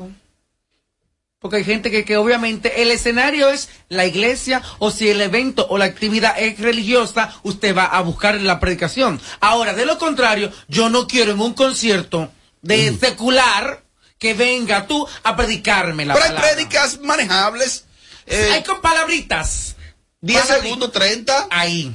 Porque 1.39 1.57
hay 1.57 1.65
gente 1.65 1.91
que, 1.91 2.05
que 2.05 2.15
obviamente 2.15 2.81
el 2.81 2.89
escenario 2.91 3.49
es 3.49 3.67
la 3.89 4.05
iglesia 4.05 4.61
o 4.79 4.91
si 4.91 5.09
el 5.09 5.19
evento 5.19 5.67
o 5.69 5.77
la 5.77 5.83
actividad 5.85 6.35
es 6.39 6.57
religiosa, 6.57 7.35
usted 7.43 7.75
va 7.75 7.83
a 7.85 7.99
buscar 8.01 8.39
la 8.39 8.61
predicación. 8.61 9.19
Ahora, 9.41 9.73
de 9.73 9.85
lo 9.85 9.97
contrario, 9.97 10.51
yo 10.69 10.89
no 10.89 11.05
quiero 11.05 11.33
en 11.33 11.41
un 11.41 11.53
concierto 11.53 12.31
de 12.61 12.97
secular 12.97 13.83
que 14.17 14.33
venga 14.33 14.87
tú 14.87 15.05
a 15.23 15.35
predicarme 15.35 16.05
la 16.05 16.13
Pero 16.13 16.25
hay 16.27 16.41
prédicas 16.41 17.01
manejables. 17.01 17.83
eh, 18.25 18.51
hay 18.53 18.63
con 18.63 18.79
palabritas. 18.79 19.75
10 20.21 20.39
Palabritas. 20.39 20.63
segundos, 20.63 20.91
30. 20.93 21.47
Ahí. 21.49 21.93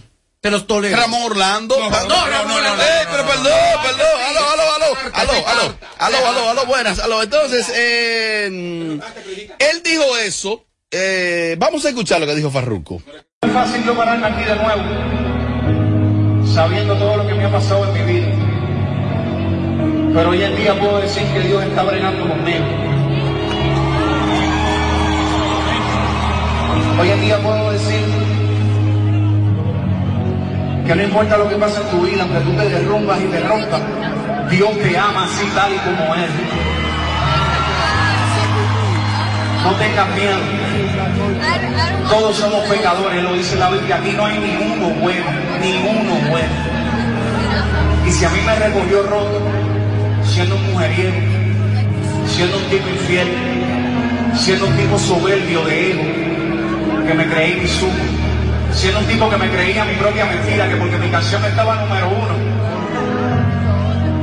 Te 0.48 0.52
los 0.52 0.66
tolero. 0.66 0.96
Ramón 0.96 1.24
Orlando. 1.24 1.76
No, 1.78 1.90
no, 1.90 2.08
no, 2.08 2.08
no, 2.08 2.60
no, 2.62 2.82
Eh, 2.82 3.04
no, 3.04 3.10
pero 3.10 3.22
no, 3.22 3.28
perdón, 3.28 3.52
no, 3.74 3.82
perdón. 3.82 4.06
Aló, 4.28 4.40
aló, 4.50 4.62
aló. 4.76 4.96
Aló, 5.12 5.32
aló. 5.46 5.74
Aló, 5.98 6.16
aló, 6.26 6.48
aló, 6.48 6.64
buenas. 6.64 6.98
Aló, 7.00 7.22
entonces, 7.22 7.70
eh, 7.74 8.46
él 8.46 9.82
dijo 9.84 10.16
eso. 10.16 10.64
Eh, 10.90 11.54
vamos 11.58 11.84
a 11.84 11.90
escuchar 11.90 12.20
lo 12.20 12.26
que 12.26 12.34
dijo 12.34 12.50
Farruco. 12.50 13.02
Es 13.42 13.52
fácil 13.52 13.84
yo 13.84 13.94
pararme 13.94 14.26
aquí 14.26 14.42
de 14.42 14.56
nuevo, 14.56 14.84
sabiendo 16.54 16.96
todo 16.96 17.18
lo 17.18 17.26
que 17.26 17.34
me 17.34 17.44
ha 17.44 17.52
pasado 17.52 17.84
en 17.84 17.92
mi 17.92 18.14
vida. 18.14 18.28
Pero 20.14 20.30
hoy 20.30 20.42
en 20.44 20.56
día 20.56 20.80
puedo 20.80 20.96
decir 20.96 21.24
que 21.24 21.40
Dios 21.40 21.62
está 21.62 21.82
bregando 21.82 22.26
conmigo. 22.26 22.64
Hoy 26.98 27.10
en 27.10 27.20
día 27.20 27.38
puedo 27.42 27.70
decir 27.70 28.37
que 30.88 30.94
no 30.94 31.02
importa 31.02 31.36
lo 31.36 31.46
que 31.46 31.56
pase 31.56 31.82
en 31.82 31.88
tu 31.88 32.00
vida, 32.00 32.22
aunque 32.22 32.40
tú 32.40 32.52
te 32.56 32.66
derrumbas 32.66 33.20
y 33.20 33.24
te 33.24 33.40
rompas, 33.40 33.82
Dios 34.50 34.70
te 34.78 34.96
ama 34.96 35.24
así 35.24 35.46
tal 35.54 35.70
y 35.74 35.76
como 35.76 36.14
es. 36.14 36.30
No 39.64 39.72
tengas 39.72 40.08
miedo. 40.16 40.38
Todos 42.08 42.36
somos 42.36 42.64
pecadores, 42.68 43.22
lo 43.22 43.34
dice 43.34 43.56
la 43.56 43.68
Biblia. 43.68 43.96
Aquí 43.96 44.12
no 44.12 44.24
hay 44.24 44.38
ni 44.38 44.56
uno 44.56 44.88
bueno, 45.02 45.26
ni 45.60 45.76
uno 45.76 46.30
bueno. 46.30 46.48
Y 48.06 48.10
si 48.10 48.24
a 48.24 48.30
mí 48.30 48.38
me 48.46 48.54
recogió 48.54 49.02
roto, 49.02 49.42
siendo 50.24 50.56
un 50.56 50.72
mujeriego, 50.72 51.18
siendo 52.26 52.56
un 52.56 52.64
tipo 52.70 52.88
infiel, 52.88 53.28
siendo 54.34 54.66
un 54.66 54.74
tipo 54.74 54.98
soberbio 54.98 55.66
de 55.66 55.90
ego, 55.90 56.02
que 57.06 57.12
me 57.12 57.26
creí 57.26 57.60
mi 57.60 57.68
sumo, 57.68 57.92
siendo 58.78 59.00
un 59.00 59.06
tipo 59.06 59.28
que 59.28 59.36
me 59.36 59.50
creía 59.50 59.84
mi 59.84 59.94
propia 59.96 60.24
mentira, 60.24 60.68
que 60.68 60.76
porque 60.76 60.96
mi 60.98 61.10
canción 61.10 61.44
estaba 61.44 61.74
número 61.74 62.08
uno, 62.10 62.34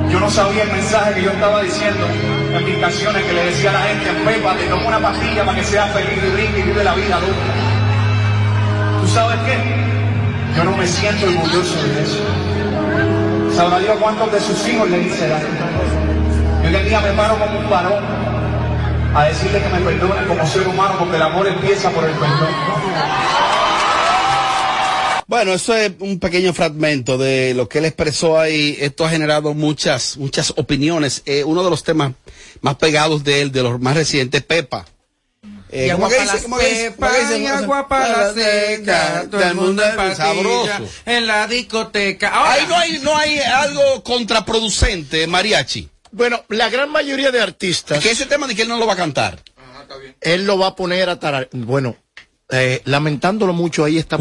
yo 0.09 0.17
no 0.17 0.29
sabía 0.29 0.63
el 0.63 0.71
mensaje 0.71 1.15
que 1.15 1.23
yo 1.23 1.31
estaba 1.31 1.61
diciendo 1.61 2.07
en 2.53 2.63
mis 2.63 2.77
canciones 2.77 3.21
que 3.25 3.33
le 3.33 3.45
decía 3.47 3.71
a 3.71 3.73
la 3.73 3.81
gente, 3.81 4.13
Pepa, 4.23 4.55
te 4.55 4.67
tomo 4.67 4.87
una 4.87 4.99
pastilla 4.99 5.43
para 5.43 5.57
que 5.57 5.63
seas 5.65 5.91
feliz 5.91 6.23
y 6.23 6.29
brinque 6.31 6.59
y 6.59 6.63
vive 6.63 6.85
la 6.85 6.95
vida 6.95 7.19
dura. 7.19 9.01
¿Tú 9.01 9.07
sabes 9.09 9.37
qué? 9.45 9.57
Yo 10.55 10.63
no 10.63 10.77
me 10.77 10.87
siento 10.87 11.25
orgulloso 11.25 11.75
de 11.83 12.03
eso. 12.03 12.23
Sabrá 13.57 13.79
Dios 13.79 13.97
cuántos 13.99 14.31
de 14.31 14.39
sus 14.39 14.67
hijos 14.69 14.89
le 14.89 15.01
hice 15.01 15.27
daño. 15.27 15.47
Yo 16.63 16.77
hoy 16.77 16.83
día 16.85 17.01
me 17.01 17.11
paro 17.11 17.37
como 17.37 17.59
un 17.59 17.69
varón 17.69 18.03
a 19.13 19.23
decirle 19.25 19.61
que 19.61 19.69
me 19.69 19.79
perdone 19.79 20.25
como 20.27 20.47
ser 20.47 20.65
humano 20.65 20.93
porque 20.97 21.17
el 21.17 21.23
amor 21.23 21.45
empieza 21.45 21.89
por 21.89 22.05
el 22.05 22.11
perdón. 22.11 23.44
Bueno, 25.27 25.53
eso 25.53 25.75
es 25.75 25.91
un 25.99 26.19
pequeño 26.19 26.53
fragmento 26.53 27.17
de 27.17 27.53
lo 27.55 27.67
que 27.67 27.79
él 27.79 27.85
expresó 27.85 28.39
ahí. 28.39 28.77
Esto 28.79 29.05
ha 29.05 29.09
generado 29.09 29.53
muchas, 29.53 30.17
muchas 30.17 30.53
opiniones. 30.55 31.23
Eh, 31.25 31.43
uno 31.43 31.63
de 31.63 31.69
los 31.69 31.83
temas 31.83 32.13
más 32.61 32.75
pegados 32.75 33.23
de 33.23 33.41
él, 33.41 33.51
de 33.51 33.63
los 33.63 33.79
más 33.79 33.95
recientes, 33.95 34.43
Pepa. 34.43 34.85
Eh, 35.71 35.87
Y 35.87 35.91
¿cómo 35.91 36.05
agua 36.05 36.59
que 36.59 36.91
para 36.91 37.57
agua 37.57 37.87
para 37.87 38.27
la 38.27 38.33
seca, 38.33 39.25
todo 39.29 39.41
el 39.41 39.55
mundo 39.55 39.83
en 39.83 40.15
sabroso. 40.15 40.71
en 41.05 41.27
la 41.27 41.47
discoteca. 41.47 42.29
Ahora, 42.29 42.53
Ahí 42.53 42.65
no 42.67 42.77
hay, 42.77 42.99
no 42.99 43.17
hay 43.17 43.39
algo 43.39 44.03
contraproducente, 44.03 45.25
mariachi. 45.27 45.89
Bueno, 46.11 46.43
la 46.49 46.69
gran 46.69 46.91
mayoría 46.91 47.31
de 47.31 47.41
artistas. 47.41 48.01
Que 48.01 48.11
ese 48.11 48.25
tema 48.25 48.47
de 48.47 48.55
que 48.55 48.61
él 48.61 48.67
no 48.67 48.77
lo 48.77 48.85
va 48.87 48.93
a 48.93 48.97
cantar. 48.97 49.43
Él 50.21 50.45
lo 50.45 50.57
va 50.57 50.67
a 50.67 50.75
poner 50.75 51.09
a 51.09 51.19
tarar. 51.19 51.49
Bueno, 51.51 51.97
eh, 52.49 52.81
lamentándolo 52.85 53.53
mucho, 53.53 53.83
ahí 53.83 53.97
está 53.97 54.17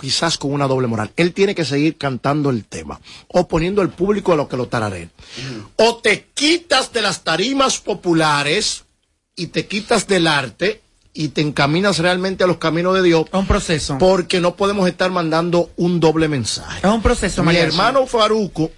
quizás 0.00 0.36
con 0.36 0.52
una 0.52 0.66
doble 0.66 0.86
moral. 0.86 1.12
Él 1.16 1.32
tiene 1.32 1.54
que 1.54 1.64
seguir 1.64 1.96
cantando 1.96 2.50
el 2.50 2.64
tema, 2.64 3.00
o 3.28 3.48
poniendo 3.48 3.80
al 3.80 3.90
público 3.90 4.32
a 4.32 4.36
lo 4.36 4.48
que 4.48 4.56
lo 4.56 4.66
tarareen. 4.66 5.10
O 5.76 5.96
te 5.96 6.26
quitas 6.34 6.92
de 6.92 7.02
las 7.02 7.22
tarimas 7.24 7.78
populares 7.78 8.84
y 9.34 9.46
te 9.48 9.66
quitas 9.66 10.06
del 10.06 10.26
arte 10.26 10.82
y 11.14 11.28
te 11.28 11.40
encaminas 11.40 11.98
realmente 11.98 12.44
a 12.44 12.46
los 12.46 12.58
caminos 12.58 12.94
de 12.94 13.02
Dios. 13.02 13.26
un 13.32 13.46
proceso. 13.46 13.96
Porque 13.98 14.40
no 14.40 14.56
podemos 14.56 14.86
estar 14.88 15.10
mandando 15.10 15.70
un 15.76 16.00
doble 16.00 16.28
mensaje. 16.28 16.80
Es 16.86 16.92
un 16.92 17.02
proceso, 17.02 17.42
Mi 17.42 17.46
María. 17.46 17.62
hermano 17.62 18.06
Faruco, 18.06 18.70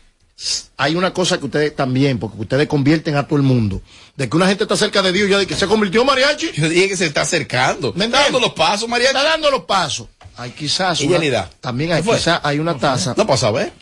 hay 0.77 0.95
una 0.95 1.13
cosa 1.15 1.39
que 1.39 1.47
ustedes 1.47 1.75
también, 1.75 2.19
porque 2.19 2.37
ustedes 2.39 2.69
convierten 2.69 3.17
a 3.17 3.27
todo 3.27 3.37
el 3.39 3.43
mundo, 3.43 3.81
de 4.17 4.29
que 4.29 4.37
una 4.37 4.47
gente 4.47 4.65
está 4.65 4.77
cerca 4.77 5.01
de 5.03 5.13
Dios, 5.13 5.31
ya 5.31 5.39
de 5.39 5.47
que 5.47 5.55
se 5.57 5.67
convirtió 5.67 6.03
en 6.03 6.07
mariachi. 6.07 6.53
Yo 6.53 6.69
dije 6.69 6.89
que 6.89 6.97
se 6.97 7.07
está 7.07 7.23
acercando. 7.23 7.95
Está 7.97 8.23
dando 8.25 8.41
los 8.41 8.53
pasos, 8.53 8.89
María. 8.89 9.09
Está 9.09 9.23
dando 9.23 9.51
los 9.51 9.65
pasos. 9.65 10.09
Hay 10.37 10.51
quizás. 10.51 11.01
¿Y 11.01 11.07
una- 11.07 11.49
también 11.61 11.93
hay 11.93 12.03
quizás 12.03 12.41
hay 12.43 12.59
una 12.59 12.77
taza. 12.77 13.15
No 13.17 13.27
pasa, 13.27 13.51
¿ves? 13.51 13.73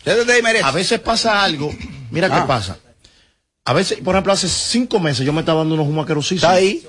A 0.63 0.71
veces 0.71 0.99
pasa 1.01 1.43
algo. 1.43 1.73
Mira 2.11 2.29
Ah. 2.31 2.41
qué 2.41 2.47
pasa. 2.47 2.77
A 3.65 3.73
veces, 3.73 3.97
por 4.03 4.15
ejemplo, 4.15 4.31
hace 4.31 4.47
cinco 4.47 4.99
meses 4.99 5.25
yo 5.25 5.33
me 5.33 5.41
estaba 5.41 5.59
dando 5.59 5.73
unos 5.75 5.87
humos 5.87 6.03
aquerosísimos. 6.05 6.43
Está 6.43 6.51
ahí. 6.53 6.87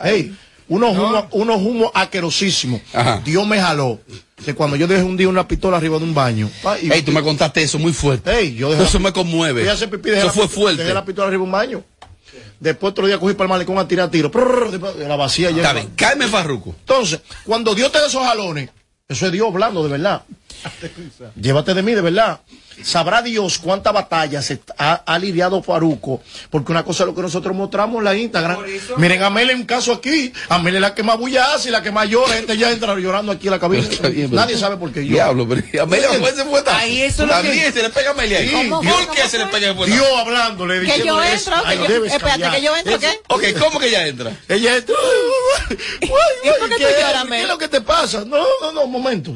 Ey, 0.00 0.36
unos 0.68 0.96
humos, 0.96 1.24
unos 1.32 1.56
humos 1.56 1.90
aquerosísimos. 1.94 2.80
Dios 3.24 3.46
me 3.46 3.60
jaló. 3.60 3.98
Que 4.44 4.54
cuando 4.54 4.76
yo 4.76 4.86
dejé 4.86 5.02
un 5.02 5.16
día 5.16 5.28
una 5.28 5.48
pistola 5.48 5.76
arriba 5.78 5.98
de 5.98 6.04
un 6.04 6.14
baño. 6.14 6.48
pa, 6.62 6.78
y- 6.78 6.90
Ey, 6.92 7.02
tú 7.02 7.10
me 7.10 7.22
contaste 7.22 7.60
eso 7.62 7.78
muy 7.78 7.92
fuerte. 7.92 8.30
Ey, 8.38 8.54
yo 8.54 8.70
dejé 8.70 8.84
Eso 8.84 8.98
la- 8.98 9.04
me 9.04 9.12
conmueve. 9.12 9.62
Pipí, 9.90 10.10
dejé 10.10 10.18
Eso 10.18 10.26
la- 10.28 10.32
fue 10.32 10.48
fuerte. 10.48 10.82
Dejé 10.82 10.94
la 10.94 11.04
pistola 11.04 11.26
arriba 11.26 11.40
de 11.42 11.44
un 11.46 11.50
baño. 11.52 11.84
Después 12.60 12.90
otro 12.92 13.06
día 13.06 13.18
cogí 13.18 13.34
para 13.34 13.46
el 13.46 13.48
malecón 13.50 13.78
a 13.78 13.88
tirar 13.88 14.10
tiro. 14.10 14.30
La 15.06 15.16
vacía 15.16 15.50
ya. 15.50 15.56
Está 15.58 15.72
bien, 15.72 15.90
cáeme 15.96 16.26
Farruco. 16.28 16.70
Entonces, 16.78 17.20
cuando 17.44 17.74
Dios 17.74 17.90
te 17.90 17.98
da 17.98 18.06
esos 18.06 18.24
jalones, 18.24 18.70
eso 19.08 19.26
es 19.26 19.32
Dios 19.32 19.48
hablando 19.48 19.82
de 19.82 19.88
verdad. 19.90 20.22
Llévate 21.40 21.74
de 21.74 21.82
mí, 21.82 21.94
de 21.94 22.00
verdad. 22.00 22.40
Sabrá 22.80 23.22
Dios 23.22 23.58
cuántas 23.58 23.92
batallas 23.92 24.44
se 24.44 24.60
ha, 24.78 25.02
ha 25.04 25.18
lidiado 25.18 25.60
Faruco, 25.64 26.22
porque 26.48 26.70
una 26.70 26.84
cosa 26.84 27.02
es 27.02 27.08
lo 27.08 27.14
que 27.14 27.22
nosotros 27.22 27.52
mostramos 27.56 27.98
en 27.98 28.04
la 28.04 28.14
Instagram. 28.14 28.58
Miren, 28.98 29.20
Amelia 29.24 29.56
un 29.56 29.64
caso 29.64 29.92
aquí, 29.92 30.32
Amelia 30.48 30.78
es 30.78 30.82
la 30.82 30.94
que 30.94 31.02
más 31.02 31.18
bulla 31.18 31.54
hace 31.54 31.70
y 31.70 31.72
la 31.72 31.82
que 31.82 31.90
más 31.90 32.08
llora, 32.08 32.34
gente 32.34 32.56
ya 32.56 32.70
entra 32.70 32.94
llorando 32.96 33.32
aquí 33.32 33.48
a 33.48 33.50
la 33.50 33.58
cabina. 33.58 33.84
bien, 33.88 34.30
pero- 34.30 34.30
Nadie 34.40 34.56
sabe 34.56 34.76
por 34.76 34.92
qué 34.92 35.04
yo. 35.04 35.14
Diablo, 35.14 35.48
pero 35.48 35.82
Amelia 35.82 36.08
fue 36.20 36.30
ese 36.30 36.44
fuetazo. 36.44 36.76
Ahí 36.78 37.02
eso 37.02 37.24
es 37.24 37.28
lo 37.28 37.42
que- 37.42 37.72
se 37.72 37.82
le 37.82 37.90
pega 37.90 38.10
a 38.10 38.12
Amelia 38.12 38.38
ahí. 38.38 38.48
Sí, 38.48 38.68
¿Por 38.70 38.80
Dios- 38.82 39.08
qué 39.12 39.28
se 39.28 39.38
le 39.38 39.46
pega 39.46 39.74
fuetazo? 39.74 39.96
Dios 40.00 40.08
hablándole, 40.16 40.74
Que 40.74 40.80
diciendo, 40.82 41.04
yo 41.06 41.22
"Es- 41.24 41.46
entro, 41.48 41.62
que 41.68 41.76
yo- 41.76 42.04
espérate, 42.04 42.28
cambiar". 42.28 42.54
que 42.54 42.62
yo 42.62 42.76
entro, 42.76 42.98
¿qué? 43.00 43.20
Ok, 43.28 43.44
¿cómo 43.58 43.80
que 43.80 43.88
ella 43.88 44.06
entra? 44.06 44.32
Ella 44.48 44.76
entra. 44.76 44.94
Por 45.68 46.68
qué 46.68 46.76
¿qué, 46.78 46.84
tú 46.84 46.90
lloras, 47.02 47.24
¿Qué 47.24 47.28
Mel? 47.30 47.42
es 47.42 47.48
lo 47.48 47.58
que 47.58 47.66
te 47.68 47.80
pasa? 47.80 48.24
No, 48.24 48.36
no, 48.60 48.72
no, 48.72 48.82
un 48.84 48.92
momento. 48.92 49.32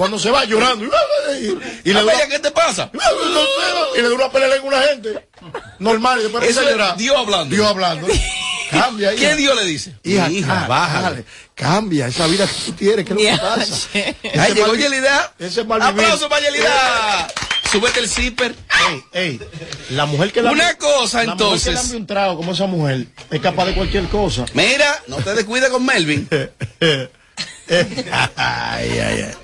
Cuando 0.00 0.18
se 0.18 0.30
va 0.30 0.46
llorando. 0.46 0.86
Y, 0.86 1.90
y 1.90 1.92
le 1.92 2.00
Amelia, 2.00 2.26
¿qué 2.26 2.38
te 2.38 2.50
pasa? 2.50 2.90
Y 3.94 4.00
le 4.00 4.08
da 4.08 4.14
una 4.14 4.32
pelea 4.32 4.56
en 4.56 4.64
una 4.64 4.80
gente. 4.80 5.28
Normal, 5.78 6.20
y 6.20 6.22
después 6.22 6.48
Eso 6.48 6.60
a 6.62 6.92
es. 6.92 6.96
Dios 6.96 7.14
hablando. 7.18 7.54
Dios 7.54 7.66
hablando. 7.66 8.06
Cambia, 8.70 9.10
¿Qué 9.14 9.24
hija. 9.24 9.36
Dios 9.36 9.56
le 9.56 9.64
dice? 9.66 9.94
Hija, 10.02 10.30
Hija, 10.30 10.66
bájale. 10.66 11.26
Cambia 11.54 12.06
esa 12.06 12.26
vida 12.28 12.46
que 12.46 12.52
tú 12.64 12.72
tienes. 12.72 13.04
¿Qué 13.04 13.12
es 13.12 13.30
lo 13.36 13.36
que 13.36 13.42
pasa? 13.42 13.88
Ay, 13.92 14.16
Ese 14.22 14.54
llegó 14.54 14.74
Yelida. 14.74 15.34
Ese 15.38 15.64
mal. 15.64 15.82
Aplauso 15.82 16.30
para 16.30 16.46
Yelida. 16.46 17.28
Súbete 17.70 18.00
el 18.00 18.08
zipper. 18.08 18.54
Ey, 18.88 19.04
ey, 19.12 19.40
la 19.90 20.06
mujer 20.06 20.32
que 20.32 20.40
Una 20.40 20.78
cosa, 20.78 21.24
la 21.24 21.32
entonces. 21.32 21.74
mujer 21.74 21.90
que 21.90 21.96
un 21.98 22.06
trago 22.06 22.36
como 22.38 22.52
esa 22.52 22.64
mujer 22.64 23.04
es 23.30 23.40
capaz 23.42 23.66
de 23.66 23.74
cualquier 23.74 24.04
cosa. 24.08 24.46
Mira, 24.54 25.02
no 25.08 25.16
te 25.16 25.34
descuides 25.34 25.68
con 25.68 25.84
Melvin. 25.84 26.26
ay, 28.36 28.98
ay, 28.98 29.24
ay. 29.26 29.34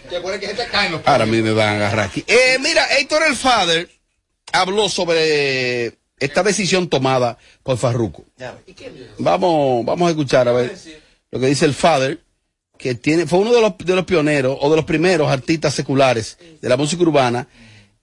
Ahora 1.04 1.26
me 1.26 1.40
van 1.52 1.68
a 1.68 1.76
agarrar 1.76 2.06
aquí. 2.06 2.24
Eh, 2.26 2.58
mira, 2.60 2.84
Héctor 2.98 3.22
el 3.28 3.36
Father 3.36 3.88
habló 4.52 4.88
sobre 4.88 5.98
esta 6.18 6.42
decisión 6.42 6.88
tomada 6.88 7.38
por 7.62 7.76
Farruko. 7.76 8.24
Vamos, 9.18 9.84
vamos 9.84 10.08
a 10.08 10.10
escuchar 10.10 10.48
a 10.48 10.52
ver 10.52 10.74
lo 11.30 11.40
que 11.40 11.46
dice 11.46 11.66
el 11.66 11.74
Father, 11.74 12.20
que 12.78 12.94
tiene, 12.94 13.26
fue 13.26 13.38
uno 13.38 13.52
de 13.52 13.60
los, 13.60 13.78
de 13.78 13.94
los 13.94 14.04
pioneros 14.04 14.56
o 14.60 14.70
de 14.70 14.76
los 14.76 14.84
primeros 14.84 15.30
artistas 15.30 15.74
seculares 15.74 16.38
de 16.60 16.68
la 16.68 16.76
música 16.76 17.02
urbana 17.02 17.46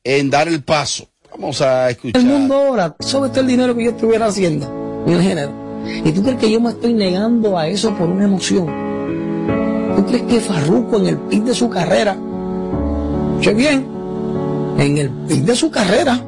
en 0.04 0.30
dar 0.30 0.48
el 0.48 0.64
paso. 0.64 1.10
Vamos 1.32 1.62
a 1.62 1.90
escuchar. 1.90 2.22
El 2.22 2.28
mundo 2.28 2.56
ahora, 2.56 2.96
sobre 3.00 3.30
todo 3.32 3.42
el 3.42 3.48
dinero 3.48 3.76
que 3.76 3.86
yo 3.86 3.92
estuviera 3.92 4.28
haciendo 4.28 5.04
en 5.08 5.14
el 5.14 5.22
género. 5.22 5.64
¿Y 6.06 6.12
tú 6.12 6.24
crees 6.24 6.38
que 6.38 6.50
yo 6.50 6.62
me 6.62 6.70
estoy 6.70 6.94
negando 6.94 7.58
a 7.58 7.68
eso 7.68 7.96
por 7.98 8.08
una 8.08 8.26
emoción? 8.26 8.92
¿Tú 9.95 10.06
crees 10.06 10.23
que 10.23 10.39
Farruko 10.39 10.97
en 10.97 11.08
el 11.08 11.17
pic 11.17 11.43
de 11.43 11.53
su 11.53 11.69
carrera, 11.69 12.17
escuche 13.32 13.53
bien, 13.53 13.86
en 14.77 14.97
el 14.97 15.10
pic 15.10 15.43
de 15.43 15.56
su 15.56 15.69
carrera, 15.69 16.19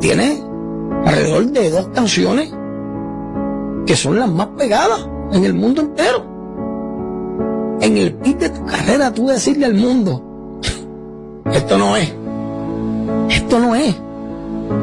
tiene 0.00 0.42
alrededor 1.04 1.46
de 1.46 1.70
dos 1.70 1.88
canciones 1.88 2.52
que 3.86 3.96
son 3.96 4.18
las 4.18 4.28
más 4.28 4.48
pegadas 4.58 5.06
en 5.32 5.44
el 5.44 5.54
mundo 5.54 5.82
entero? 5.82 6.24
En 7.80 7.96
el 7.96 8.14
pic 8.14 8.38
de 8.38 8.50
tu 8.50 8.64
carrera, 8.64 9.12
tú 9.12 9.26
decirle 9.26 9.66
al 9.66 9.74
mundo, 9.74 10.60
esto 11.52 11.78
no 11.78 11.96
es, 11.96 12.12
esto 13.30 13.58
no 13.58 13.74
es. 13.74 13.94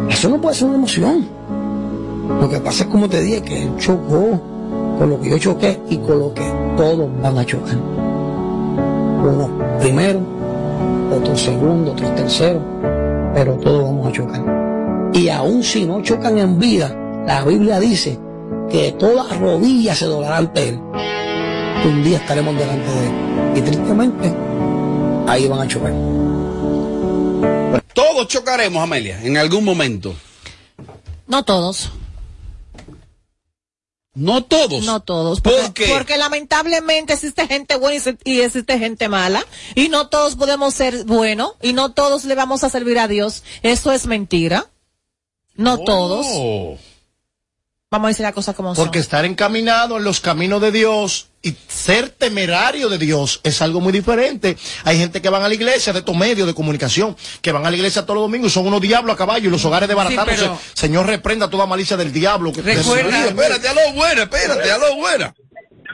Eso 0.10 0.30
no 0.30 0.40
puede 0.40 0.56
ser 0.56 0.68
una 0.68 0.78
emoción. 0.78 1.26
Lo 2.40 2.50
que 2.50 2.60
pasa 2.60 2.84
es 2.84 2.90
como 2.90 3.10
te 3.10 3.22
dije, 3.22 3.42
que 3.42 3.64
él 3.64 3.72
chocó 3.78 4.42
con 5.02 5.10
lo 5.10 5.20
que 5.20 5.32
yo 5.32 5.40
choqué 5.40 5.82
y 5.90 5.98
con 5.98 6.20
lo 6.20 6.32
que 6.32 6.44
todos 6.78 7.10
van 7.24 7.36
a 7.36 7.44
chocar. 7.44 7.76
Uno 7.76 9.50
primero, 9.80 10.20
otro 11.12 11.36
segundo, 11.36 11.94
otro 11.94 12.08
tercero, 12.10 12.62
pero 13.34 13.56
todos 13.56 13.84
vamos 13.84 14.08
a 14.08 14.12
chocar. 14.12 15.10
Y 15.12 15.28
aun 15.30 15.64
si 15.64 15.88
no 15.88 16.04
chocan 16.04 16.38
en 16.38 16.60
vida, 16.60 16.96
la 17.26 17.44
Biblia 17.44 17.80
dice 17.80 18.20
que 18.70 18.92
todas 18.92 19.40
rodillas 19.40 19.98
se 19.98 20.06
doblarán 20.06 20.46
ante 20.46 20.70
él. 20.70 20.80
Un 21.84 22.04
día 22.04 22.18
estaremos 22.18 22.56
delante 22.56 22.92
de 22.92 23.08
él. 23.08 23.14
Y 23.56 23.62
tristemente, 23.62 24.32
ahí 25.26 25.48
van 25.48 25.62
a 25.62 25.68
chocar. 25.68 25.94
Todos 27.96 28.28
chocaremos, 28.28 28.84
Amelia, 28.84 29.20
en 29.24 29.36
algún 29.36 29.66
momento. 29.66 30.14
No 31.26 31.44
todos. 31.44 31.92
No 34.14 34.44
todos. 34.44 34.84
No 34.84 35.00
todos. 35.00 35.40
¿Por 35.40 35.54
Porque, 35.54 35.86
qué? 35.86 35.94
porque 35.94 36.18
lamentablemente 36.18 37.14
existe 37.14 37.48
gente 37.48 37.78
buena 37.78 38.04
y 38.26 38.42
existe 38.42 38.78
gente 38.78 39.08
mala. 39.08 39.46
Y 39.74 39.88
no 39.90 40.10
todos 40.10 40.36
podemos 40.36 40.74
ser 40.74 41.06
buenos. 41.06 41.54
Y 41.62 41.74
no 41.74 41.94
todos 41.94 42.26
le 42.26 42.36
vamos 42.36 42.64
a 42.64 42.70
servir 42.70 43.00
a 43.00 43.08
Dios. 43.08 43.44
Eso 43.62 43.92
es 43.92 44.08
mentira. 44.08 44.68
No 45.56 45.80
todos. 45.80 46.26
Vamos 47.92 48.06
a 48.06 48.10
decir 48.12 48.24
las 48.24 48.32
cosas 48.34 48.56
como 48.56 48.74
Porque 48.74 49.00
son. 49.00 49.02
estar 49.02 49.26
encaminado 49.26 49.98
en 49.98 50.06
los 50.06 50.22
caminos 50.22 50.62
de 50.62 50.72
Dios 50.72 51.30
y 51.42 51.52
ser 51.68 52.08
temerario 52.08 52.88
de 52.88 52.98
Dios 52.98 53.42
es 53.44 53.62
algo 53.62 53.82
muy 53.82 53.92
diferente. 53.92 54.56
Hay 54.86 54.98
gente 54.98 55.22
que 55.22 55.28
van 55.28 55.44
a 55.44 55.50
la 55.50 55.54
iglesia 55.56 55.92
de 55.92 56.00
estos 56.00 56.16
medios 56.16 56.48
de 56.48 56.54
comunicación, 56.54 57.18
que 57.42 57.52
van 57.52 57.66
a 57.66 57.70
la 57.70 57.76
iglesia 57.76 58.04
todos 58.04 58.16
los 58.16 58.24
domingos 58.24 58.50
y 58.50 58.54
son 58.54 58.66
unos 58.66 58.80
diablos 58.80 59.14
a 59.14 59.18
caballo 59.18 59.50
y 59.50 59.52
los 59.52 59.66
hogares 59.66 59.90
desbaratándose. 59.90 60.38
pero- 60.40 60.58
Señor, 60.74 61.06
reprenda 61.06 61.50
toda 61.50 61.66
malicia 61.66 61.98
del 61.98 62.14
diablo. 62.14 62.54
Que 62.54 62.62
Recuerda, 62.62 63.24
Sí, 63.24 63.28
espérate, 63.28 63.68
a 63.68 63.74
lo 63.74 63.94
buena, 63.94 64.24
espérate, 64.24 64.72
a 64.72 64.78
lo 64.78 64.96
buena. 64.96 65.36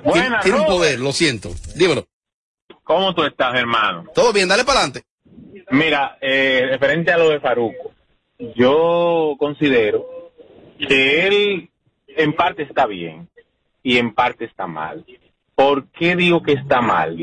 Buena, 0.04 0.40
Tiene 0.42 0.60
un 0.60 0.66
poder, 0.68 1.00
lo 1.00 1.12
siento. 1.12 1.50
Dímelo. 1.74 2.06
¿Cómo 2.84 3.16
tú 3.16 3.24
estás, 3.24 3.56
hermano? 3.56 4.06
Todo 4.14 4.32
bien, 4.32 4.48
dale 4.48 4.64
para 4.64 4.82
adelante. 4.82 5.04
Mira, 5.72 6.16
eh, 6.22 6.62
referente 6.70 7.12
a 7.12 7.18
lo 7.18 7.30
de 7.30 7.40
Faruco, 7.40 7.92
yo 8.56 9.34
considero 9.40 10.06
que 10.88 11.26
él 11.28 11.70
en 12.17 12.34
parte 12.34 12.63
está 12.63 12.86
bien 12.86 13.30
y 13.84 13.97
en 13.97 14.13
parte 14.13 14.45
está 14.45 14.67
mal. 14.67 15.06
¿Por 15.56 15.88
qué 15.91 16.15
digo 16.15 16.43
que 16.43 16.53
está 16.53 16.82
mal? 16.82 17.17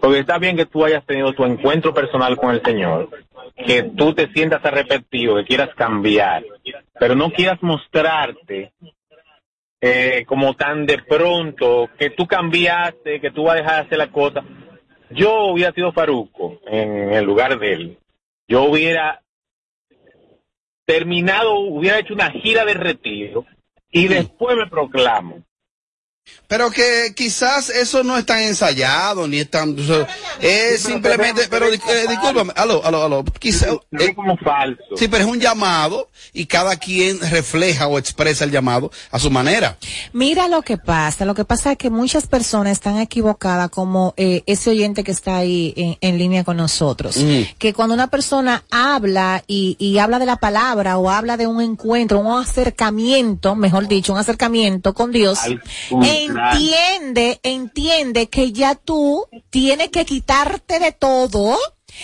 Porque 0.00 0.18
está 0.18 0.38
bien 0.38 0.56
que 0.56 0.66
tú 0.66 0.84
hayas 0.84 1.04
tenido 1.06 1.32
tu 1.34 1.44
encuentro 1.44 1.94
personal 1.94 2.36
con 2.36 2.52
el 2.52 2.62
Señor, 2.62 3.10
que 3.64 3.84
tú 3.84 4.12
te 4.12 4.32
sientas 4.32 4.64
arrepentido, 4.64 5.36
que 5.36 5.44
quieras 5.44 5.70
cambiar, 5.76 6.44
pero 6.98 7.14
no 7.14 7.30
quieras 7.30 7.62
mostrarte 7.62 8.72
eh, 9.80 10.24
como 10.26 10.54
tan 10.54 10.86
de 10.86 10.98
pronto, 10.98 11.88
que 11.96 12.10
tú 12.10 12.26
cambiaste, 12.26 13.20
que 13.20 13.30
tú 13.30 13.44
vas 13.44 13.54
a 13.54 13.58
dejar 13.58 13.74
de 13.74 13.86
hacer 13.86 13.98
la 13.98 14.10
cosa. 14.10 14.42
Yo 15.10 15.44
hubiera 15.46 15.72
sido 15.72 15.92
Faruco 15.92 16.58
en 16.66 17.12
el 17.12 17.24
lugar 17.24 17.58
de 17.58 17.72
él. 17.72 17.98
Yo 18.48 18.64
hubiera 18.64 19.22
terminado, 20.86 21.58
hubiera 21.58 21.98
hecho 21.98 22.14
una 22.14 22.30
gira 22.30 22.64
de 22.64 22.74
retiro 22.74 23.44
y 23.90 24.08
después 24.08 24.56
me 24.56 24.66
proclamo. 24.66 25.45
Pero 26.48 26.70
que 26.70 27.12
quizás 27.16 27.70
eso 27.70 28.04
no 28.04 28.16
es 28.16 28.24
tan 28.24 28.40
ensayado, 28.40 29.26
ni 29.26 29.40
es 29.40 29.50
tan... 29.50 29.78
o 29.78 29.82
sea, 29.82 30.06
es 30.40 30.82
simplemente... 30.82 31.48
Pero 31.50 31.66
eh, 31.66 31.78
discúlpame, 32.08 32.52
aló, 32.54 32.84
aló, 32.84 33.04
aló. 33.04 33.24
Quizá, 33.38 33.66
Es 33.90 34.14
como 34.14 34.36
falso. 34.36 34.82
sí, 34.96 35.08
pero 35.08 35.24
es 35.24 35.30
un 35.30 35.40
llamado 35.40 36.08
y 36.32 36.46
cada 36.46 36.76
quien 36.76 37.18
refleja 37.20 37.88
o 37.88 37.98
expresa 37.98 38.44
el 38.44 38.50
llamado 38.52 38.90
a 39.10 39.18
su 39.18 39.30
manera. 39.30 39.76
Mira 40.12 40.46
lo 40.48 40.62
que 40.62 40.76
pasa. 40.76 41.24
Lo 41.24 41.34
que 41.34 41.44
pasa 41.44 41.72
es 41.72 41.78
que 41.78 41.90
muchas 41.90 42.26
personas 42.26 42.72
están 42.72 42.98
equivocadas 43.00 43.70
como 43.70 44.14
eh, 44.16 44.42
ese 44.46 44.70
oyente 44.70 45.02
que 45.02 45.10
está 45.10 45.36
ahí 45.38 45.74
en, 45.76 45.96
en 46.00 46.18
línea 46.18 46.44
con 46.44 46.56
nosotros. 46.56 47.16
Mm. 47.16 47.42
Que 47.58 47.72
cuando 47.72 47.94
una 47.94 48.06
persona 48.06 48.62
habla 48.70 49.42
y, 49.46 49.76
y 49.80 49.98
habla 49.98 50.18
de 50.18 50.26
la 50.26 50.36
palabra 50.36 50.98
o 50.98 51.10
habla 51.10 51.36
de 51.36 51.46
un 51.46 51.60
encuentro, 51.60 52.20
un 52.20 52.40
acercamiento, 52.40 53.56
mejor 53.56 53.88
dicho, 53.88 54.12
un 54.12 54.18
acercamiento 54.18 54.94
con 54.94 55.10
Dios, 55.10 55.40
Al. 55.42 55.62
Entiende, 56.24 57.40
entiende 57.42 58.28
que 58.28 58.52
ya 58.52 58.74
tú 58.74 59.26
tienes 59.50 59.90
que 59.90 60.04
quitarte 60.04 60.78
de 60.78 60.92
todo. 60.92 61.56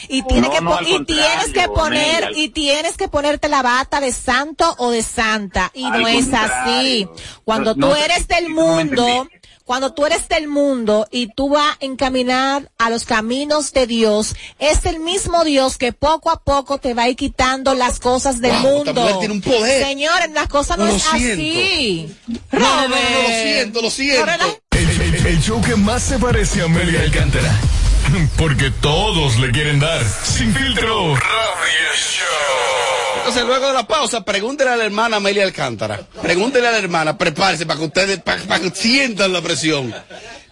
Y 0.09 0.22
tienes, 0.22 0.48
No, 0.48 0.55
que, 0.55 0.61
no, 0.62 0.70
po- 0.70 0.77
al 0.79 0.87
y 0.88 1.05
tienes 1.05 1.46
que 1.53 1.66
contrario, 1.66 1.75
poner, 1.75 2.31
y 2.35 2.48
tienes 2.48 2.96
que 2.96 3.09
ponerte 3.09 3.48
la 3.51 3.61
bata 3.61 4.01
de 4.01 4.11
santo 4.12 4.75
o 4.79 4.90
de 4.90 5.03
santa. 5.03 5.70
Y 5.75 5.85
Al 5.85 6.01
no 6.01 6.09
es 6.09 6.33
así. 6.33 7.07
Cuando 7.44 7.75
No, 7.75 7.88
tú 7.88 7.94
eres 7.94 8.27
del 8.27 8.48
mundo. 8.48 9.29
Cuando 9.73 9.95
tú 9.95 10.05
eres 10.05 10.29
del 10.29 10.49
mundo 10.49 11.09
y 11.11 11.29
tú 11.29 11.49
vas 11.49 11.77
a 11.81 11.85
encaminar 11.87 12.71
a 12.77 12.91
los 12.91 13.07
caminos 13.07 13.73
de 13.73 13.87
Dios, 13.87 14.35
es 14.59 14.85
el 14.85 15.01
mismo 15.01 15.45
Dios 15.45 15.79
que 15.79 15.95
poco 15.95 16.29
a 16.31 16.43
poco 16.45 16.77
te 16.77 16.93
va 16.93 17.05
a 17.05 17.09
ir 17.09 17.17
quitando 17.17 17.73
las 17.75 17.99
cosas 17.99 18.43
del 18.43 18.53
Wow, 18.53 18.61
mundo. 18.85 19.19
tiene 19.19 19.33
un 19.33 19.41
poder. 19.41 19.83
Señores, 19.83 20.31
las 20.35 20.49
cosas 20.49 20.77
no, 20.77 20.87
es 20.89 21.03
así. 21.07 22.15
No, 22.51 22.61
no, 22.61 22.61
no, 22.61 22.89
no, 22.89 23.23
lo 23.23 23.29
siento, 23.43 23.81
lo 23.81 23.91
siento. 23.91 24.61
El, 24.73 25.01
el- 25.01 25.27
el 25.27 25.41
show 25.43 25.63
que 25.63 25.75
más 25.75 26.03
se 26.03 26.19
parece 26.19 26.61
a 26.61 26.65
Amelia 26.67 27.01
Alcántara. 27.01 27.59
Porque 28.37 28.71
todos 28.71 29.39
le 29.39 29.51
quieren 29.53 29.81
dar. 29.81 30.05
Sin 30.23 30.55
filtro. 30.55 31.15
Radio 31.15 31.95
Show. 31.97 32.82
Entonces, 33.23 33.45
luego 33.47 33.69
de 33.69 33.75
la 33.75 33.87
pausa, 33.87 34.25
pregúntele 34.25 34.71
a 34.71 34.77
la 34.77 34.85
hermana 34.85 35.19
Amelia 35.19 35.45
Alcántara. 35.45 36.01
Pregúntele 36.21 36.67
a 36.67 36.73
la 36.73 36.79
hermana, 36.79 37.17
prepárese 37.17 37.65
para 37.67 37.79
que 37.79 37.87
ustedes, 37.87 38.21
para, 38.21 38.43
para 38.43 38.61
que 38.61 38.71
sientan 38.71 39.33
la 39.33 39.41
presión. 39.41 39.95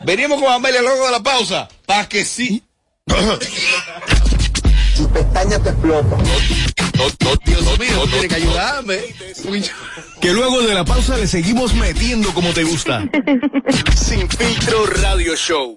Venimos 0.05 0.41
con 0.41 0.53
Amelia 0.53 0.81
luego 0.81 1.05
de 1.07 1.11
la 1.11 1.21
pausa, 1.21 1.69
para 1.85 2.09
que 2.09 2.25
sí. 2.25 2.63
Tu 4.97 5.09
pestaña 5.11 5.59
te 5.59 5.71
explota. 5.71 6.17
No, 6.97 7.05
no, 7.25 7.37
Dios 7.45 7.79
mío, 7.81 8.05
tiene 8.09 8.29
que 8.29 8.35
ayudarme. 8.37 8.99
Que 10.21 10.33
luego 10.33 10.61
de 10.63 10.73
la 10.73 10.85
pausa 10.85 11.17
le 11.17 11.27
seguimos 11.27 11.75
metiendo 11.75 12.33
como 12.33 12.53
te 12.53 12.63
gusta. 12.63 13.03
Sin 13.97 14.29
filtro 14.29 14.87
Radio 14.87 15.35
Show. 15.35 15.77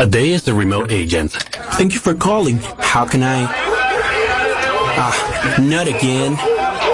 A 0.00 0.06
day 0.06 0.32
as 0.32 0.44
the 0.44 0.54
remote 0.54 0.92
agent. 0.92 1.32
Thank 1.32 1.92
you 1.92 1.98
for 1.98 2.14
calling. 2.14 2.58
How 2.78 3.04
can 3.04 3.24
I? 3.24 3.46
Ah, 5.00 5.56
not 5.60 5.88
again. 5.88 6.36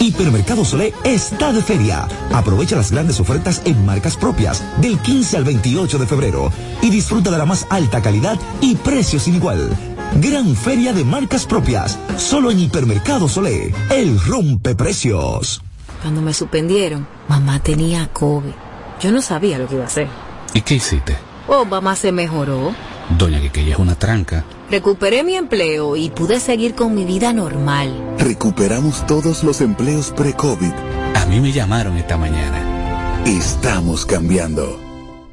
Hipermercado 0.00 0.64
Solé 0.64 0.94
está 1.04 1.52
de 1.52 1.62
feria. 1.62 2.08
Aprovecha 2.32 2.74
las 2.74 2.90
grandes 2.90 3.20
ofertas 3.20 3.60
en 3.66 3.84
marcas 3.84 4.16
propias 4.16 4.64
del 4.80 4.98
15 4.98 5.36
al 5.36 5.44
28 5.44 5.98
de 5.98 6.06
febrero 6.06 6.50
y 6.80 6.88
disfruta 6.88 7.30
de 7.30 7.36
la 7.36 7.44
más 7.44 7.66
alta 7.68 8.00
calidad 8.00 8.38
y 8.62 8.76
precios 8.76 9.24
sin 9.24 9.34
igual. 9.34 9.68
Gran 10.14 10.56
feria 10.56 10.94
de 10.94 11.04
marcas 11.04 11.44
propias, 11.44 11.98
solo 12.16 12.50
en 12.50 12.60
Hipermercado 12.60 13.28
Solé, 13.28 13.74
el 13.90 14.18
rompe 14.18 14.74
precios. 14.74 15.62
Cuando 16.00 16.22
me 16.22 16.32
suspendieron, 16.32 17.06
mamá 17.28 17.62
tenía 17.62 18.08
COVID. 18.10 18.52
Yo 19.02 19.12
no 19.12 19.20
sabía 19.20 19.58
lo 19.58 19.68
que 19.68 19.74
iba 19.74 19.84
a 19.84 19.86
hacer. 19.86 20.08
¿Y 20.54 20.62
qué 20.62 20.76
hiciste? 20.76 21.16
Oh, 21.46 21.66
mamá 21.66 21.94
se 21.94 22.10
mejoró. 22.10 22.74
Doña 23.18 23.38
Quiqueya 23.38 23.74
es 23.74 23.78
una 23.78 23.96
tranca. 23.96 24.44
Recuperé 24.70 25.24
mi 25.24 25.34
empleo 25.34 25.96
y 25.96 26.10
pude 26.10 26.38
seguir 26.38 26.76
con 26.76 26.94
mi 26.94 27.04
vida 27.04 27.32
normal. 27.32 28.14
Recuperamos 28.18 29.04
todos 29.06 29.42
los 29.42 29.60
empleos 29.60 30.12
pre-COVID. 30.12 30.72
A 31.16 31.26
mí 31.26 31.40
me 31.40 31.50
llamaron 31.50 31.96
esta 31.96 32.16
mañana. 32.16 33.22
Estamos 33.26 34.06
cambiando. 34.06 34.89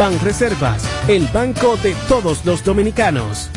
Banreservas, 0.00 0.82
el 1.08 1.26
banco 1.26 1.76
de 1.76 1.92
todos 2.08 2.46
los 2.46 2.64
dominicanos. 2.64 3.50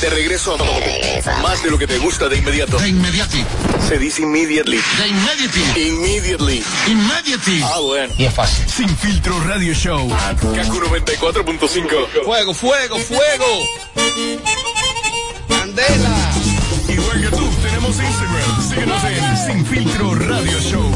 De 0.00 0.10
regreso 0.10 0.56
a 0.56 1.42
más 1.42 1.62
de 1.62 1.70
lo 1.70 1.78
que 1.78 1.86
te 1.86 1.96
gusta 1.98 2.28
de 2.28 2.38
inmediato. 2.38 2.76
De 2.80 2.88
inmediati. 2.88 3.44
Se 3.88 3.98
dice 3.98 4.22
immediately. 4.22 4.80
De 4.98 5.06
inmediati. 5.06 5.80
Immediately. 5.80 6.64
Immediately. 6.88 7.62
Ah, 7.62 7.78
bueno. 7.78 8.12
Y 8.18 8.24
es 8.24 8.34
fácil. 8.34 8.68
Sin 8.68 8.88
filtro 8.96 9.38
radio 9.44 9.72
show. 9.74 10.08
Kaku 10.08 10.80
94.5. 10.80 12.24
Fuego, 12.24 12.52
fuego, 12.52 12.98
fuego. 12.98 13.46
Candela. 15.50 16.32
Igual 16.88 17.20
que 17.20 17.28
tú, 17.28 17.48
tenemos 17.62 17.90
Instagram. 17.90 18.68
Síguenos 18.68 19.04
en 19.04 19.46
Sin 19.46 19.66
filtro 19.66 20.14
radio 20.16 20.60
show. 20.60 20.93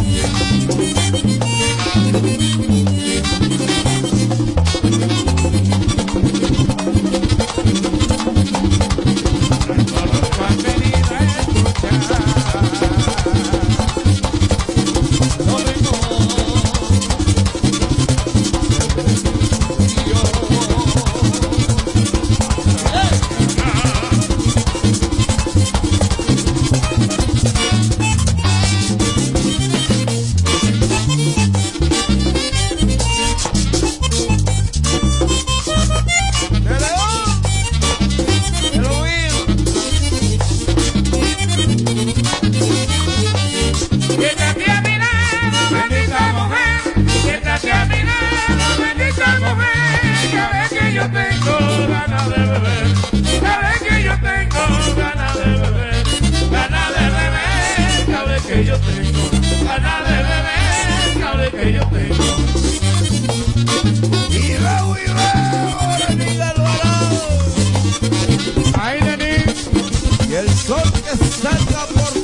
El 70.38 70.48
sol 70.56 70.92
que 70.92 71.16
salga 71.42 71.86
por 71.86 72.17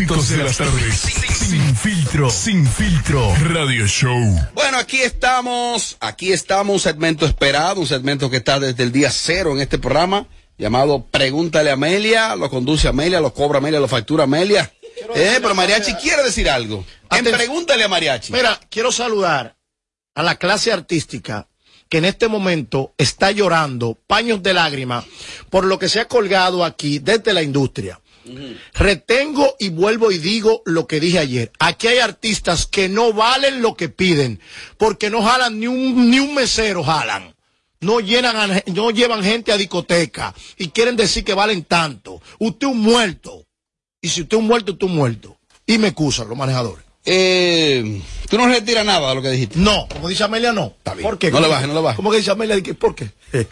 showcitos 0.00 0.28
de 0.30 0.36
las 0.44 0.56
tardes. 0.56 0.94
Sin 0.98 1.76
filtro, 1.76 2.30
sin 2.30 2.66
filtro. 2.66 3.34
Radio 3.42 3.86
Show. 3.86 4.18
Bueno, 4.54 4.78
aquí 4.78 5.02
estamos, 5.02 5.96
aquí 6.00 6.32
estamos, 6.32 6.72
un 6.74 6.80
segmento 6.80 7.26
esperado, 7.26 7.80
un 7.80 7.86
segmento 7.86 8.30
que 8.30 8.38
está 8.38 8.58
desde 8.58 8.82
el 8.82 8.92
día 8.92 9.10
cero 9.10 9.52
en 9.52 9.60
este 9.60 9.78
programa, 9.78 10.26
llamado 10.56 11.04
Pregúntale 11.10 11.68
a 11.70 11.74
Amelia, 11.74 12.34
lo 12.34 12.48
conduce 12.48 12.88
Amelia, 12.88 13.20
lo 13.20 13.34
cobra 13.34 13.58
Amelia, 13.58 13.78
lo 13.80 13.88
factura 13.88 14.24
Amelia. 14.24 14.72
Eh, 15.14 15.38
pero 15.42 15.54
Mariachi 15.54 15.94
quiere 15.94 16.22
decir 16.22 16.48
algo. 16.48 16.84
En 17.10 17.24
Aten- 17.26 17.36
Pregúntale 17.36 17.84
a 17.84 17.88
Mariachi. 17.88 18.32
Mira, 18.32 18.58
quiero 18.70 18.90
saludar 18.92 19.56
a 20.14 20.22
la 20.22 20.36
clase 20.36 20.72
artística 20.72 21.46
que 21.90 21.98
en 21.98 22.04
este 22.06 22.28
momento 22.28 22.94
está 22.96 23.32
llorando 23.32 23.98
paños 24.06 24.42
de 24.42 24.54
lágrimas 24.54 25.04
por 25.50 25.64
lo 25.64 25.78
que 25.78 25.88
se 25.90 26.00
ha 26.00 26.08
colgado 26.08 26.64
aquí 26.64 27.00
desde 27.00 27.32
la 27.34 27.42
industria. 27.42 28.00
Retengo 28.74 29.56
y 29.58 29.70
vuelvo 29.70 30.10
y 30.10 30.18
digo 30.18 30.62
lo 30.64 30.86
que 30.86 31.00
dije 31.00 31.18
ayer. 31.18 31.52
Aquí 31.58 31.88
hay 31.88 31.98
artistas 31.98 32.66
que 32.66 32.88
no 32.88 33.12
valen 33.12 33.62
lo 33.62 33.74
que 33.74 33.88
piden, 33.88 34.40
porque 34.78 35.10
no 35.10 35.22
jalan 35.22 35.58
ni 35.60 35.66
un, 35.66 36.10
ni 36.10 36.18
un 36.18 36.34
mesero 36.34 36.82
jalan. 36.82 37.34
No, 37.80 38.00
llenan 38.00 38.62
no 38.66 38.90
llevan 38.90 39.24
gente 39.24 39.52
a 39.52 39.56
discoteca 39.56 40.34
y 40.58 40.68
quieren 40.68 40.96
decir 40.96 41.24
que 41.24 41.32
valen 41.32 41.64
tanto. 41.64 42.20
Usted 42.38 42.66
un 42.66 42.80
muerto. 42.80 43.46
Y 44.02 44.08
si 44.08 44.22
usted 44.22 44.36
es 44.36 44.40
un 44.42 44.46
muerto, 44.46 44.72
usted 44.72 44.86
un 44.86 44.94
muerto. 44.94 45.36
Y 45.66 45.78
me 45.78 45.88
excusan 45.88 46.28
los 46.28 46.36
manejadores. 46.36 46.84
Eh, 47.04 48.02
¿Tú 48.28 48.36
no 48.36 48.46
retiras 48.46 48.84
nada 48.84 49.08
de 49.08 49.14
lo 49.14 49.22
que 49.22 49.30
dijiste? 49.30 49.58
No, 49.58 49.88
como 49.88 50.08
dice 50.08 50.24
Amelia, 50.24 50.52
no. 50.52 50.74
¿Por 51.00 51.18
qué? 51.18 51.30
No 51.30 51.40
le 51.40 51.48
bajes, 51.48 51.68
no 51.68 51.74
le 51.74 51.80
bajes. 51.80 51.96
¿Cómo 51.96 52.10
que 52.10 52.18
dice 52.18 52.30
Amelia? 52.30 52.56
¿Por 52.74 52.94
qué? 52.94 53.10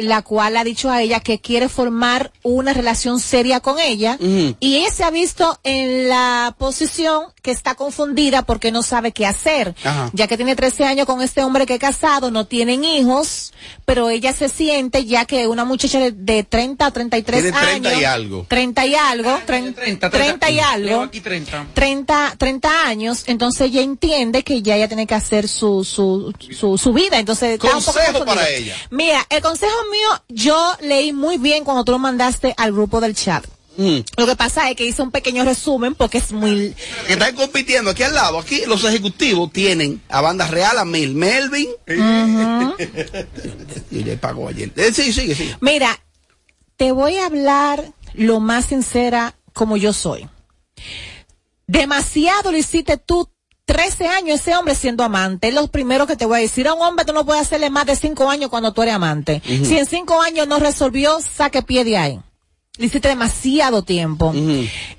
la 0.00 0.22
cual 0.22 0.56
ha 0.56 0.64
dicho 0.64 0.90
a 0.90 1.02
ella 1.02 1.20
que 1.20 1.40
quiere 1.40 1.68
formar 1.68 2.32
una 2.42 2.72
relación 2.72 3.20
seria 3.20 3.60
con 3.60 3.78
ella. 3.78 4.18
Y 4.60 4.76
ella 4.76 4.90
se 4.90 5.04
ha 5.04 5.10
visto 5.10 5.58
en 5.64 6.08
la 6.08 6.54
posición 6.58 7.24
que 7.42 7.50
está 7.52 7.76
confundida 7.76 8.42
porque 8.42 8.72
no 8.72 8.82
sabe 8.82 9.12
qué 9.12 9.24
hacer. 9.26 9.74
Ajá. 9.84 10.10
Ya 10.12 10.26
que 10.26 10.36
tiene 10.36 10.56
13 10.56 10.84
años 10.84 11.06
con 11.06 11.22
este 11.22 11.44
hombre 11.44 11.64
que 11.66 11.74
es 11.74 11.80
casado, 11.80 12.30
no 12.30 12.46
tienen 12.46 12.84
hijos, 12.84 13.52
pero 13.84 14.10
ella 14.10 14.32
se 14.32 14.48
siente 14.48 15.04
ya 15.04 15.24
que 15.26 15.46
una 15.46 15.64
muchacha 15.64 16.00
de, 16.00 16.10
de 16.10 16.42
30 16.42 16.86
a 16.86 16.90
33 16.90 17.42
Tiene 17.42 17.56
años. 17.56 17.82
30 17.82 17.94
y 17.94 18.04
algo. 18.04 18.46
30 18.48 18.86
y 18.86 18.94
algo. 18.96 19.38
30, 19.46 20.10
30 20.10 20.50
y 20.50 20.58
algo. 20.58 21.02
Aquí 21.02 21.20
30. 21.20 21.66
30, 21.72 22.34
30 22.36 22.86
años, 22.88 23.24
entonces 23.26 23.68
ella 23.68 23.82
entiende 23.82 24.42
que 24.42 24.62
ya 24.62 24.76
ella 24.76 24.88
tiene 24.88 25.06
que 25.06 25.14
hacer 25.14 25.46
su, 25.48 25.84
su, 25.84 26.34
su, 26.50 26.76
su 26.78 26.92
vida. 26.92 27.18
Entonces, 27.18 27.54
está 27.54 27.76
un 27.76 27.84
poco 27.84 27.96
Consejo 27.98 28.24
para 28.24 28.48
ella. 28.48 28.74
Mira, 28.90 29.24
el 29.30 29.40
consejo 29.40 29.72
mío, 29.90 30.08
yo 30.28 30.76
leí 30.80 31.12
muy 31.12 31.38
bien 31.38 31.64
cuando 31.64 31.84
tú 31.84 31.92
lo 31.92 31.98
mandaste 31.98 32.54
al 32.56 32.72
grupo 32.72 33.00
del 33.00 33.14
chat. 33.14 33.44
Lo 34.16 34.26
que 34.26 34.36
pasa 34.36 34.70
es 34.70 34.76
que 34.76 34.86
hice 34.86 35.02
un 35.02 35.10
pequeño 35.10 35.44
resumen 35.44 35.94
porque 35.94 36.18
es 36.18 36.32
muy... 36.32 36.74
Que 37.06 37.12
están 37.12 37.34
compitiendo 37.34 37.90
aquí 37.90 38.02
al 38.02 38.14
lado, 38.14 38.38
aquí 38.38 38.62
los 38.66 38.82
ejecutivos 38.84 39.52
tienen 39.52 40.00
a 40.08 40.22
Banda 40.22 40.46
Real, 40.46 40.78
a 40.78 40.84
Mil, 40.84 41.14
Melvin. 41.14 41.68
y 43.90 44.04
le 44.04 44.16
pagó 44.16 44.48
ayer. 44.48 44.72
Eh, 44.76 44.92
sí, 44.94 45.12
sigue, 45.12 45.34
sigue. 45.34 45.56
Mira, 45.60 46.00
te 46.76 46.92
voy 46.92 47.16
a 47.18 47.26
hablar 47.26 47.92
lo 48.14 48.40
más 48.40 48.66
sincera 48.66 49.36
como 49.52 49.76
yo 49.76 49.92
soy. 49.92 50.26
Demasiado 51.66 52.52
lo 52.52 52.58
hiciste 52.58 52.96
tú 52.96 53.28
13 53.66 54.06
años 54.06 54.40
ese 54.40 54.56
hombre 54.56 54.74
siendo 54.74 55.04
amante. 55.04 55.48
Es 55.48 55.54
lo 55.54 55.66
primero 55.66 56.06
que 56.06 56.16
te 56.16 56.24
voy 56.24 56.38
a 56.38 56.42
decir. 56.42 56.68
A 56.68 56.74
un 56.74 56.82
hombre 56.82 57.04
tú 57.04 57.12
no 57.12 57.26
puedes 57.26 57.42
hacerle 57.42 57.68
más 57.68 57.84
de 57.86 57.96
5 57.96 58.30
años 58.30 58.48
cuando 58.48 58.72
tú 58.72 58.82
eres 58.82 58.94
amante. 58.94 59.42
Si 59.44 59.76
en 59.76 59.86
5 59.86 60.22
años 60.22 60.46
no 60.46 60.58
resolvió, 60.58 61.18
saque 61.20 61.62
pie 61.62 61.84
de 61.84 61.98
ahí. 61.98 62.20
Le 62.78 62.86
hiciste 62.86 63.08
demasiado 63.08 63.82
tiempo. 63.82 64.32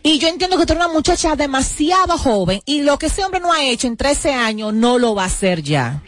Y 0.03 0.19
yo 0.19 0.27
entiendo 0.27 0.57
que 0.57 0.65
tú 0.65 0.73
eres 0.73 0.85
una 0.85 0.93
muchacha 0.93 1.35
demasiado 1.35 2.17
joven 2.17 2.61
y 2.65 2.81
lo 2.81 2.97
que 2.97 3.05
ese 3.05 3.23
hombre 3.23 3.39
no 3.39 3.53
ha 3.53 3.63
hecho 3.63 3.87
en 3.87 3.95
13 3.97 4.33
años 4.33 4.73
no 4.73 4.97
lo 4.97 5.15
va 5.15 5.23
a 5.23 5.27
hacer 5.27 5.61
ya. 5.61 6.01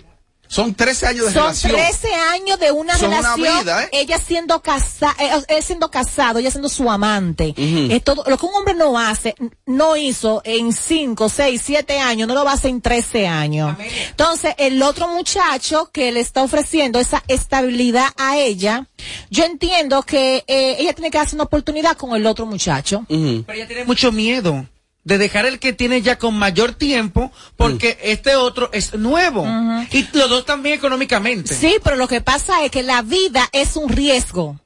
Son 0.49 0.73
13 0.73 1.05
años 1.05 1.25
de 1.27 1.31
Son 1.33 1.43
relación. 1.43 1.73
13 1.73 2.13
años 2.15 2.59
de 2.59 2.71
una 2.71 2.97
Son 2.97 3.09
una 3.09 3.35
relación. 3.35 3.59
vida, 3.59 3.83
¿eh? 3.83 3.89
Ella 3.91 4.17
siendo 4.17 4.61
casada, 4.63 5.15
él 5.47 5.63
siendo 5.63 5.91
casado, 5.91 6.39
ella 6.39 6.49
siendo 6.49 6.69
su 6.69 6.89
amante. 6.89 7.53
Es 7.55 8.03
todo, 8.03 8.23
lo 8.25 8.35
que 8.35 8.47
un 8.47 8.53
hombre 8.55 8.73
no 8.73 8.97
hace, 8.97 9.35
no 9.67 9.95
hizo 9.95 10.41
en 10.43 10.73
5, 10.73 11.29
6, 11.29 11.61
7 11.63 11.99
años, 11.99 12.27
no 12.27 12.33
lo 12.33 12.43
va 12.43 12.51
a 12.51 12.53
hacer 12.55 12.71
en 12.71 12.81
13 12.81 13.27
años. 13.27 13.77
Entonces, 14.09 14.55
el 14.57 14.81
otro 14.81 15.07
muchacho 15.07 15.91
que 15.93 16.11
le 16.11 16.19
está 16.19 16.41
ofreciendo 16.41 16.99
esa 16.99 17.23
estabilidad 17.27 18.07
a 18.17 18.37
ella, 18.39 18.87
yo 19.29 19.45
entiendo 19.45 20.01
que 20.01 20.43
eh, 20.47 20.77
ella 20.79 20.93
tiene 20.93 21.11
que 21.11 21.19
hacer 21.19 21.35
una 21.35 21.43
oportunidad 21.43 21.95
con 21.95 22.15
el 22.15 22.25
otro 22.25 22.47
muchacho. 22.47 23.05
Pero 23.07 23.53
ella 23.53 23.67
tiene 23.67 23.85
mucho 23.85 24.11
miedo. 24.11 24.65
De 25.09 25.17
dejar 25.17 25.45
el 25.47 25.57
que 25.59 25.73
tiene 25.73 26.01
ya 26.03 26.17
con 26.19 26.37
mayor 26.37 26.73
tiempo 26.73 27.31
porque 27.57 27.97
este 28.03 28.35
otro 28.35 28.69
es 28.71 28.93
nuevo. 28.93 29.43
Y 29.91 30.07
los 30.13 30.29
dos 30.29 30.45
también 30.45 30.75
económicamente. 30.75 31.53
Sí, 31.55 31.77
pero 31.83 31.95
lo 31.95 32.07
que 32.07 32.21
pasa 32.21 32.63
es 32.63 32.69
que 32.71 32.83
la 32.83 33.01
vida 33.01 33.49
es 33.51 33.75
un 33.75 33.89
riesgo. 33.89 34.59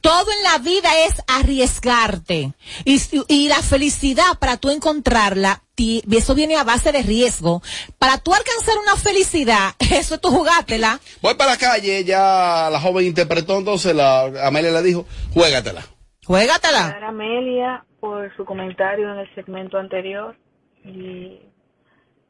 Todo 0.00 0.26
en 0.32 0.42
la 0.42 0.58
vida 0.58 0.90
es 1.06 1.14
arriesgarte. 1.28 2.52
Y, 2.84 3.00
y 3.28 3.48
la 3.48 3.62
felicidad, 3.62 4.38
para 4.40 4.56
tú 4.56 4.70
encontrarla, 4.70 5.62
ti- 5.76 6.02
eso 6.10 6.34
viene 6.34 6.56
a 6.56 6.64
base 6.64 6.90
de 6.92 7.02
riesgo. 7.02 7.62
Para 7.98 8.18
tú 8.18 8.34
alcanzar 8.34 8.74
una 8.82 8.96
felicidad, 8.96 9.74
eso 9.78 10.16
es 10.16 10.20
tu 10.20 10.28
jugátela. 10.30 11.00
Voy 11.22 11.34
para 11.34 11.52
la 11.52 11.56
calle, 11.56 12.04
ya 12.04 12.68
la 12.70 12.80
joven 12.80 13.06
interpretó, 13.06 13.58
entonces 13.58 13.94
la 13.94 14.24
Amelia 14.44 14.72
le 14.72 14.82
dijo, 14.82 15.06
juégatela. 15.32 15.86
Juégatela. 16.26 16.98
Amelia 17.06 17.84
por 18.04 18.36
su 18.36 18.44
comentario 18.44 19.10
en 19.10 19.20
el 19.20 19.34
segmento 19.34 19.78
anterior 19.78 20.36
y 20.84 21.38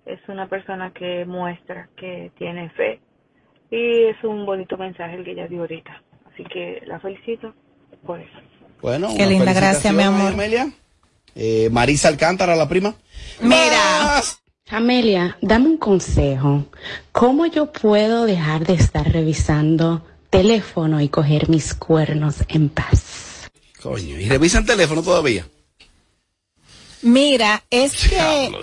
es 0.07 0.21
una 0.29 0.49
persona 0.49 0.93
que 0.93 1.25
muestra 1.25 1.89
que 1.97 2.31
tiene 2.39 2.71
fe 2.71 3.01
y 3.73 4.05
es 4.05 4.23
un 4.23 4.47
bonito 4.47 4.77
mensaje 4.77 5.17
el 5.17 5.25
que 5.25 5.33
ella 5.33 5.49
dio 5.49 5.63
ahorita. 5.63 6.01
Así 6.33 6.45
que 6.45 6.81
la 6.87 7.01
felicito 7.01 7.53
por 8.07 8.21
eso. 8.21 8.39
Bueno, 8.81 9.09
Qué 9.17 9.27
linda, 9.27 9.53
gracias, 9.53 9.93
mi 9.93 10.05
amor. 10.05 10.33
Amelia. 10.33 10.71
Eh, 11.35 11.69
Marisa 11.73 12.07
Alcántara, 12.07 12.55
la 12.55 12.69
prima. 12.69 12.95
Mira. 13.41 14.23
Amelia, 14.71 15.37
dame 15.43 15.67
un 15.67 15.79
consejo. 15.79 16.67
¿Cómo 17.11 17.47
yo 17.47 17.73
puedo 17.73 18.27
dejar 18.27 18.65
de 18.65 18.75
estar 18.75 19.11
revisando 19.11 20.07
teléfono 20.31 21.01
y 21.01 21.09
coger 21.09 21.49
mis 21.49 21.75
cuernos 21.75 22.45
en 22.47 22.69
paz? 22.69 23.51
Coño, 23.83 24.21
y 24.21 24.29
revisan 24.29 24.65
teléfono 24.65 25.03
todavía. 25.03 25.45
Mira, 27.05 27.63
es 27.69 27.93
que 27.93 28.09
Diablo, 28.17 28.61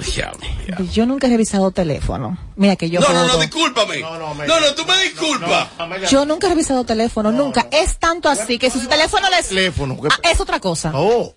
diablo. 0.66 0.86
yo 0.92 1.06
nunca 1.06 1.28
he 1.28 1.30
revisado 1.30 1.70
teléfono. 1.70 2.38
Mira 2.56 2.76
que 2.76 2.90
yo 2.90 3.00
No, 3.00 3.10
no, 3.14 3.28
no, 3.28 3.38
discúlpame. 3.38 4.00
No, 4.00 4.18
no, 4.20 4.74
tú 4.76 4.84
me 4.86 4.98
disculpas. 5.04 5.68
Yo 6.10 6.26
nunca 6.26 6.48
he 6.48 6.50
revisado 6.50 6.84
teléfono, 6.84 7.32
nunca. 7.32 7.68
Es 7.72 8.00
tanto 8.00 8.30
así 8.30 8.58
que 8.58 8.72
si 8.72 8.80
su 8.80 8.88
teléfono 8.88 9.30
les... 9.30 9.48
Teléfono. 9.50 9.96
Ah, 10.10 10.30
es 10.32 10.40
otra 10.40 10.60
cosa. 10.60 10.92
Oh. 10.96 11.36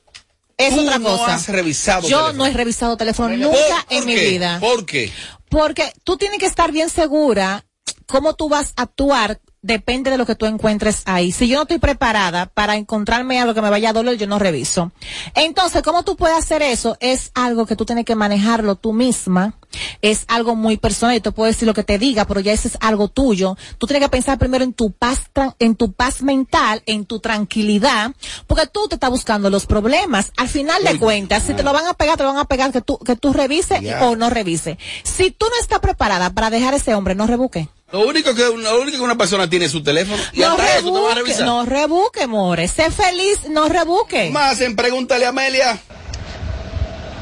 Es 0.56 0.74
Tú 0.74 0.80
otra 0.82 0.98
no 0.98 1.10
cosa. 1.10 1.34
has 1.34 1.48
revisado 1.48 2.08
Yo 2.08 2.16
teléfono. 2.18 2.32
no 2.38 2.46
he 2.46 2.52
revisado 2.54 2.96
teléfono 2.96 3.36
nunca 3.36 3.56
¿Por 3.88 3.98
en 3.98 4.06
mi 4.06 4.14
vida. 4.14 4.58
¿Por 4.60 4.86
qué? 4.86 5.12
Porque 5.50 5.92
tú 6.04 6.16
tienes 6.16 6.38
que 6.38 6.46
estar 6.46 6.72
bien 6.72 6.88
segura 6.88 7.66
cómo 8.06 8.34
tú 8.34 8.48
vas 8.48 8.72
a 8.76 8.82
actuar. 8.82 9.40
Depende 9.64 10.10
de 10.10 10.18
lo 10.18 10.26
que 10.26 10.34
tú 10.34 10.44
encuentres 10.44 11.00
ahí. 11.06 11.32
Si 11.32 11.48
yo 11.48 11.56
no 11.56 11.62
estoy 11.62 11.78
preparada 11.78 12.44
para 12.52 12.76
encontrarme 12.76 13.40
algo 13.40 13.54
que 13.54 13.62
me 13.62 13.70
vaya 13.70 13.88
a 13.88 13.92
doler, 13.94 14.18
yo 14.18 14.26
no 14.26 14.38
reviso. 14.38 14.92
Entonces, 15.34 15.80
¿cómo 15.80 16.02
tú 16.02 16.16
puedes 16.16 16.36
hacer 16.36 16.60
eso? 16.60 16.98
Es 17.00 17.30
algo 17.32 17.64
que 17.64 17.74
tú 17.74 17.86
tienes 17.86 18.04
que 18.04 18.14
manejarlo 18.14 18.74
tú 18.74 18.92
misma. 18.92 19.54
Es 20.02 20.26
algo 20.28 20.54
muy 20.54 20.76
personal. 20.76 21.16
Yo 21.16 21.22
te 21.22 21.32
puedo 21.32 21.46
decir 21.46 21.66
lo 21.66 21.72
que 21.72 21.82
te 21.82 21.98
diga, 21.98 22.26
pero 22.26 22.40
ya 22.40 22.52
eso 22.52 22.68
es 22.68 22.76
algo 22.82 23.08
tuyo. 23.08 23.56
Tú 23.78 23.86
tienes 23.86 24.04
que 24.04 24.10
pensar 24.10 24.38
primero 24.38 24.64
en 24.64 24.74
tu 24.74 24.92
paz, 24.92 25.30
en 25.58 25.76
tu 25.76 25.92
paz 25.92 26.20
mental, 26.20 26.82
en 26.84 27.06
tu 27.06 27.20
tranquilidad, 27.20 28.12
porque 28.46 28.66
tú 28.66 28.86
te 28.86 28.96
estás 28.96 29.08
buscando 29.08 29.48
los 29.48 29.64
problemas. 29.64 30.30
Al 30.36 30.48
final 30.48 30.84
de 30.84 30.98
cuentas, 30.98 31.42
si 31.42 31.54
te 31.54 31.62
lo 31.62 31.72
van 31.72 31.86
a 31.86 31.94
pegar, 31.94 32.18
te 32.18 32.22
lo 32.22 32.34
van 32.34 32.38
a 32.38 32.44
pegar 32.44 32.70
que 32.70 32.82
tú, 32.82 32.98
que 32.98 33.16
tú 33.16 33.32
revises 33.32 33.80
o 34.02 34.14
no 34.14 34.28
revises. 34.28 34.76
Si 35.04 35.30
tú 35.30 35.46
no 35.46 35.58
estás 35.58 35.78
preparada 35.78 36.28
para 36.28 36.50
dejar 36.50 36.74
a 36.74 36.76
ese 36.76 36.94
hombre, 36.94 37.14
no 37.14 37.26
rebuque. 37.26 37.70
Lo 37.94 38.00
único 38.00 38.34
que, 38.34 38.42
lo 38.42 38.80
único 38.80 38.98
que 38.98 39.04
una 39.04 39.16
persona 39.16 39.48
tiene 39.48 39.66
es 39.66 39.70
su 39.70 39.80
teléfono. 39.80 40.20
Y 40.32 40.40
no 40.40 40.50
hasta 40.50 40.78
eso 40.78 40.86
te 40.86 40.90
van 40.90 41.12
a 41.12 41.14
rebuque, 41.14 41.22
revisar. 41.22 41.46
no 41.46 41.64
rebuque, 41.64 42.26
more. 42.26 42.66
Sé 42.66 42.90
feliz, 42.90 43.48
no 43.48 43.68
rebuque. 43.68 44.30
Más 44.32 44.60
en 44.62 44.74
Pregúntale 44.74 45.26
a 45.26 45.28
Amelia. 45.28 45.78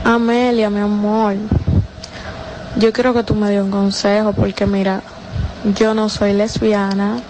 Amelia, 0.02 0.70
mi 0.70 0.80
amor, 0.80 1.34
yo 2.78 2.90
quiero 2.90 3.12
que 3.12 3.22
tú 3.22 3.34
me 3.34 3.50
des 3.50 3.62
un 3.62 3.70
consejo 3.70 4.32
porque 4.32 4.64
mira, 4.64 5.02
yo 5.78 5.92
no 5.92 6.08
soy 6.08 6.32
lesbiana 6.32 7.20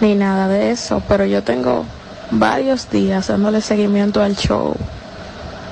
ni 0.00 0.16
nada 0.16 0.48
de 0.48 0.72
eso, 0.72 1.00
pero 1.08 1.24
yo 1.24 1.44
tengo 1.44 1.84
varios 2.32 2.90
días 2.90 3.28
dándole 3.28 3.60
seguimiento 3.60 4.20
al 4.20 4.34
show 4.34 4.74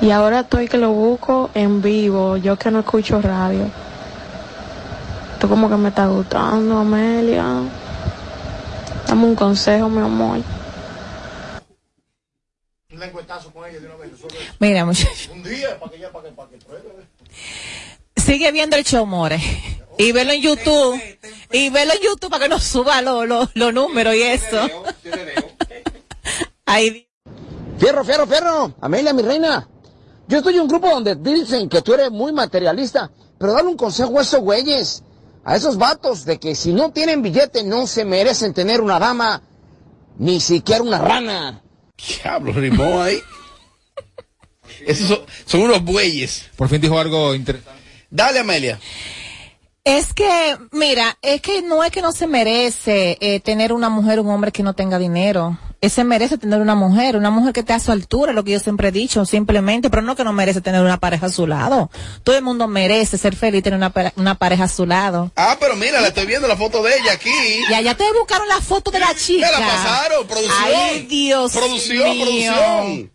y 0.01 0.12
ahora 0.12 0.40
estoy 0.40 0.68
que 0.68 0.78
lo 0.78 0.92
busco 0.92 1.51
en 1.55 1.82
vivo, 1.82 2.36
yo 2.36 2.57
que 2.57 2.70
no 2.70 2.78
escucho 2.78 3.20
radio. 3.20 3.68
Tú 5.45 5.51
como 5.51 5.68
que 5.68 5.76
me 5.76 5.90
está 5.90 6.07
gustando, 6.07 6.78
Amelia. 6.78 7.45
Dame 9.07 9.24
un 9.26 9.34
consejo, 9.34 9.90
mi 9.90 10.01
amor. 10.01 10.38
Mira, 14.59 14.86
muchacho. 14.86 15.32
Un 15.32 15.42
día 15.42 15.78
para 15.78 15.92
que 15.92 15.99
ya 15.99 16.11
para 16.11 16.30
que 16.30 16.34
para 16.34 16.49
que 16.49 16.57
pruebe. 16.57 17.07
Sigue 18.16 18.53
viendo 18.53 18.76
el 18.76 18.84
show, 18.84 19.05
more. 19.05 19.38
Y 19.99 20.12
velo 20.12 20.32
en 20.32 20.40
YouTube. 20.40 20.99
Y 21.53 21.68
velo 21.68 21.92
en 21.92 22.01
YouTube 22.01 22.30
para 22.30 22.45
que 22.45 22.49
nos 22.49 22.64
suba 22.64 23.03
los 23.03 23.28
lo, 23.28 23.47
los 23.53 23.74
números 23.74 24.14
y 24.14 24.22
eso. 24.22 24.66
Ahí. 26.64 27.07
Fierro, 27.78 28.03
fierro, 28.03 28.26
fierro. 28.26 28.74
Amelia, 28.80 29.12
mi 29.12 29.20
reina. 29.20 29.68
Yo 30.26 30.38
estoy 30.38 30.55
en 30.55 30.62
un 30.62 30.68
grupo 30.68 30.88
donde 30.88 31.16
dicen 31.16 31.68
que 31.68 31.82
tú 31.82 31.92
eres 31.92 32.11
muy 32.11 32.32
materialista, 32.32 33.11
pero 33.36 33.53
dale 33.53 33.68
un 33.68 33.76
consejo 33.76 34.18
a 34.18 34.22
esos 34.22 34.40
güeyes, 34.40 35.05
a 35.45 35.57
esos 35.57 35.76
vatos, 35.76 36.24
de 36.24 36.38
que 36.38 36.55
si 36.55 36.72
no 36.72 36.90
tienen 36.90 37.22
billete 37.22 37.64
no 37.64 37.86
se 37.86 38.05
merecen 38.05 38.55
tener 38.55 38.80
una 38.80 38.99
dama, 38.99 39.42
ni 40.18 40.40
siquiera 40.40 40.82
una 40.82 40.99
rana. 40.99 41.62
Diablo, 41.97 42.53
rimó 42.53 43.03
ahí. 43.03 43.20
Esos 44.86 45.09
son, 45.09 45.20
son 45.45 45.61
unos 45.62 45.82
bueyes. 45.84 46.51
Por 46.57 46.68
fin 46.68 46.80
dijo 46.80 46.99
algo 46.99 47.34
interesante. 47.34 47.80
Dale, 48.11 48.40
Amelia. 48.40 48.78
Es 49.84 50.14
que, 50.14 50.57
mira, 50.72 51.18
es 51.20 51.42
que 51.42 51.61
no 51.61 51.84
es 51.84 51.90
que 51.90 52.01
no 52.01 52.12
se 52.12 52.26
merece 52.26 53.18
eh, 53.20 53.40
tener 53.40 53.72
una 53.72 53.90
mujer 53.90 54.18
o 54.18 54.22
un 54.22 54.30
hombre 54.30 54.51
que 54.51 54.62
no 54.62 54.72
tenga 54.72 54.99
dinero. 54.99 55.59
Se 55.89 56.05
merece 56.05 56.39
tener 56.39 56.61
una 56.61 56.74
mujer, 56.74 57.16
una 57.16 57.30
mujer 57.30 57.53
que 57.53 57.61
esté 57.61 57.72
a 57.72 57.78
su 57.80 57.93
altura, 57.93 58.32
lo 58.32 58.45
que 58.45 58.53
yo 58.53 58.61
siempre 58.61 58.89
he 58.89 58.93
dicho, 58.93 59.24
simplemente, 59.24 59.91
pero 59.91 60.03
no 60.03 60.16
que 60.16 60.24
no 60.24 60.32
merece 60.32 60.61
tener 60.61 60.82
una 60.82 60.99
pareja 60.99 61.26
a 61.26 61.30
su 61.30 61.47
lado. 61.47 61.91
Todo 62.22 62.37
el 62.37 62.43
mundo 62.43 62.68
merece 62.68 63.18
ser 63.18 63.37
feliz 63.37 63.61
y 63.61 63.62
tener 63.62 63.76
una, 63.78 63.93
una 64.16 64.35
pareja 64.37 64.64
a 64.64 64.68
su 64.68 64.87
lado. 64.87 65.30
Ah, 65.37 65.57
pero 65.61 65.76
mira, 65.76 66.01
le 66.01 66.09
estoy 66.09 66.26
viendo 66.26 66.49
la 66.49 66.57
foto 66.57 66.82
de 66.82 66.93
ella 66.97 67.12
aquí. 67.12 67.30
Y 67.70 67.74
allá 67.74 67.95
te 67.97 68.05
buscaron 68.18 68.49
la 68.49 68.61
foto 68.61 68.91
de 68.91 69.01
la 69.01 69.14
chica. 69.14 69.47
Me 69.47 69.61
la 69.61 69.66
pasaron, 69.66 70.26
producción. 70.26 70.59
Ay, 70.64 71.07
Dios 71.07 71.53
Producción, 71.53 72.11
mío. 72.16 72.53
producción. 72.53 73.11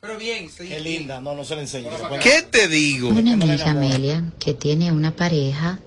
Pero 0.00 0.18
bien, 0.18 0.50
Qué 0.56 0.80
linda, 0.80 1.20
no, 1.20 1.34
no 1.34 1.44
se 1.44 1.54
le 1.54 1.60
enseña. 1.62 1.90
¿Qué 2.20 2.42
te 2.42 2.66
digo? 2.66 3.08
Una 3.10 3.34
amiga 3.34 3.70
Amelia 3.70 4.24
que 4.40 4.52
tiene 4.54 4.90
una 4.90 5.12
pareja 5.12 5.78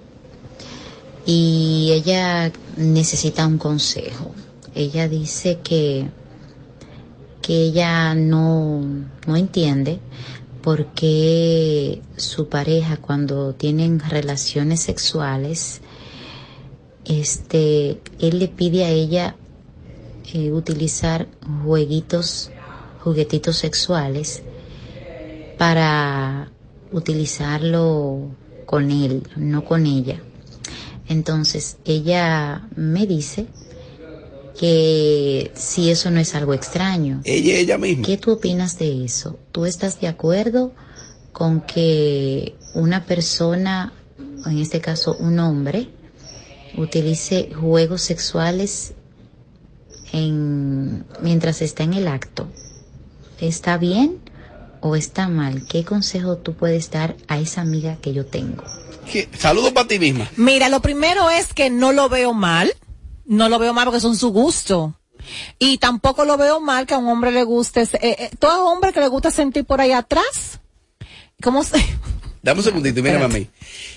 y 1.26 1.92
ella 1.94 2.52
necesita 2.78 3.46
un 3.46 3.58
consejo. 3.58 4.34
Ella 4.76 5.08
dice 5.08 5.60
que, 5.64 6.10
que 7.42 7.64
ella 7.64 8.14
no, 8.14 8.82
no 9.26 9.36
entiende 9.38 10.00
por 10.62 10.88
qué 10.88 12.02
su 12.18 12.50
pareja 12.50 12.98
cuando 12.98 13.54
tienen 13.54 14.00
relaciones 14.00 14.82
sexuales, 14.82 15.82
este, 17.06 18.02
él 18.20 18.40
le 18.40 18.48
pide 18.48 18.84
a 18.84 18.90
ella 18.90 19.36
eh, 20.34 20.52
utilizar 20.52 21.28
jueguitos, 21.64 22.52
juguetitos 23.04 23.58
sexuales 23.58 24.42
para 25.58 26.52
utilizarlo 26.92 28.32
con 28.66 28.92
él, 28.92 29.24
no 29.36 29.64
con 29.64 29.86
ella. 29.86 30.20
Entonces 31.08 31.78
ella 31.86 32.68
me 32.76 33.06
dice 33.06 33.46
que 34.58 35.52
si 35.56 35.90
eso 35.90 36.12
no 36.12 36.20
es 36.20 36.34
algo 36.36 36.54
extraño. 36.54 37.22
Ella, 37.24 37.56
ella 37.56 37.78
misma. 37.78 38.06
¿Qué 38.06 38.18
tú 38.18 38.32
opinas 38.32 38.78
de 38.78 39.06
eso? 39.06 39.38
¿Tú 39.52 39.66
estás 39.66 40.00
de 40.00 40.08
acuerdo 40.08 40.74
con 41.32 41.62
que 41.62 42.56
una 42.74 43.06
persona, 43.06 43.94
en 44.46 44.60
este 44.60 44.80
caso 44.80 45.16
un 45.20 45.40
hombre, 45.40 45.90
utilice 46.78 47.52
juegos 47.54 48.02
sexuales 48.02 48.94
en, 50.14 51.06
mientras 51.22 51.62
está 51.62 51.84
en 51.84 51.94
el 51.94 52.08
acto? 52.08 52.48
¿Está 53.40 53.78
bien 53.78 54.20
o 54.80 54.96
está 54.96 55.28
mal? 55.28 55.66
¿Qué 55.68 55.84
consejo 55.84 56.38
tú 56.38 56.54
puedes 56.54 56.90
dar 56.92 57.18
a 57.28 57.40
esa 57.40 57.62
amiga 57.62 57.98
que 58.02 58.14
yo 58.14 58.26
tengo? 58.26 58.64
Saludos 59.38 59.72
para 59.74 59.88
ti 59.88 60.00
misma. 60.00 60.30
Mira, 60.38 60.70
lo 60.70 60.82
primero 60.82 61.30
es 61.30 61.54
que 61.54 61.70
no 61.70 61.92
lo 61.92 62.10
veo 62.10 62.34
mal. 62.34 62.74
No 63.26 63.50
lo 63.50 63.60
veo 63.60 63.74
mal 63.74 63.86
porque 63.86 64.00
son 64.00 64.16
su 64.16 64.30
gusto. 64.30 64.96
Y 65.58 65.78
tampoco 65.78 66.26
lo 66.26 66.38
veo 66.38 66.60
mal 66.60 66.86
que 66.86 66.94
a 66.94 66.98
un 66.98 67.08
hombre 67.08 67.32
le 67.32 67.44
guste, 67.44 67.82
eh, 67.82 67.90
eh, 68.02 68.30
todo 68.38 68.68
hombre 68.68 68.94
que 68.94 69.00
le 69.00 69.08
gusta 69.08 69.32
sentir 69.32 69.66
por 69.66 69.82
ahí 69.82 69.92
atrás. 69.92 70.60
¿Cómo 71.42 71.64
se? 71.64 71.84
Dame 72.44 72.60
un 72.60 72.64
segundito, 72.64 73.02
mírame 73.02 73.26
a 73.26 73.28
mí. 73.28 73.50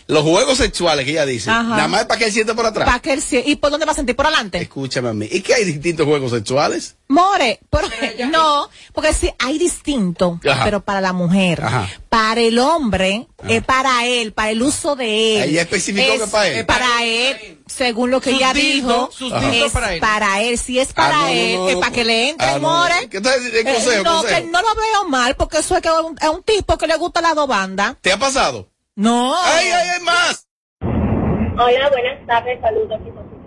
Los 0.09 0.23
juegos 0.23 0.57
sexuales 0.57 1.05
que 1.05 1.11
ella 1.13 1.27
dice, 1.27 1.51
Ajá. 1.51 1.63
nada 1.65 1.87
más 1.87 2.01
es 2.01 2.07
para 2.07 2.19
que 2.19 2.25
él 2.25 2.33
siente 2.33 2.55
por 2.55 2.65
atrás. 2.65 2.89
Pa' 2.89 2.99
que 3.01 3.13
él 3.13 3.23
¿Y 3.45 3.57
por 3.57 3.71
dónde 3.71 3.85
va 3.85 3.93
a 3.93 3.95
sentir? 3.95 4.17
¿Por 4.17 4.25
adelante? 4.27 4.57
Escúchame 4.59 5.11
a 5.11 5.13
mí. 5.13 5.29
¿Y 5.31 5.43
que 5.43 5.53
hay 5.53 5.65
distintos 5.67 6.07
juegos 6.07 6.31
sexuales? 6.33 6.97
More, 7.09 7.61
pero, 7.69 7.89
no, 8.31 8.71
porque 8.95 9.13
sí, 9.13 9.31
hay 9.39 9.59
distinto, 9.59 10.41
Ajá. 10.49 10.65
pero 10.65 10.81
para 10.83 11.03
la 11.03 11.13
mujer. 11.13 11.63
Ajá. 11.63 11.91
Para 12.09 12.41
el 12.41 12.59
hombre, 12.59 13.27
es 13.47 13.63
para 13.65 14.07
él, 14.07 14.33
para 14.33 14.51
el 14.51 14.63
uso 14.63 14.97
de 14.97 15.43
él. 15.43 15.51
Ella 15.51 15.61
especificó 15.63 16.11
Es 16.15 16.21
que 16.23 16.27
para 16.29 16.49
él. 16.49 16.65
Para 16.67 17.05
él, 17.05 17.59
según 17.67 18.11
lo 18.11 18.23
que 18.23 18.31
ella 18.31 18.55
dijo, 18.55 19.11
es 19.21 19.73
para 19.73 19.93
él. 19.95 20.01
para 20.01 20.41
él. 20.43 20.59
Si 20.59 20.79
es 20.79 20.95
para 20.95 21.09
Ah, 21.09 21.21
no, 21.21 21.27
no, 21.27 21.29
él, 21.29 21.57
no, 21.59 21.69
es 21.69 21.75
no. 21.75 21.81
para 21.81 21.93
que 21.93 22.05
le 22.05 22.29
entre, 22.31 22.47
Ah, 22.49 22.59
no. 22.59 22.61
more. 22.61 23.09
¿Qué 23.11 23.19
estás 23.19 23.45
diciendo? 23.45 23.71
Eh, 23.93 24.03
no, 24.03 24.17
consejo. 24.23 24.41
que 24.41 24.47
no 24.51 24.63
lo 24.63 24.75
veo 24.75 25.05
mal, 25.09 25.37
porque 25.37 25.59
eso 25.59 25.77
es 25.77 25.83
que 25.83 25.89
es 25.89 25.95
un, 26.03 26.17
es 26.19 26.29
un 26.31 26.43
tipo 26.45 26.79
que 26.79 26.87
le 26.87 26.97
gusta 26.97 27.21
la 27.21 27.35
dos 27.35 27.47
bandas. 27.47 27.97
¿Te 28.01 28.11
ha 28.11 28.19
pasado? 28.19 28.71
No. 28.99 29.33
¡Ay, 29.33 29.69
ay, 29.69 29.89
ay, 29.95 30.05
más! 30.05 30.49
Hola, 30.81 31.89
buenas 31.89 32.27
tardes, 32.27 32.61
saludos. 32.61 32.99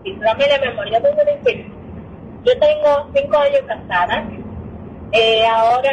Mire, 0.06 0.60
mi 0.62 0.68
amor, 0.68 0.90
yo 0.90 1.02
tengo. 1.02 1.68
Yo 2.46 2.58
tengo 2.58 3.12
cinco 3.14 3.38
años 3.38 3.62
casada. 3.68 4.30
Eh, 5.12 5.46
ahora 5.46 5.92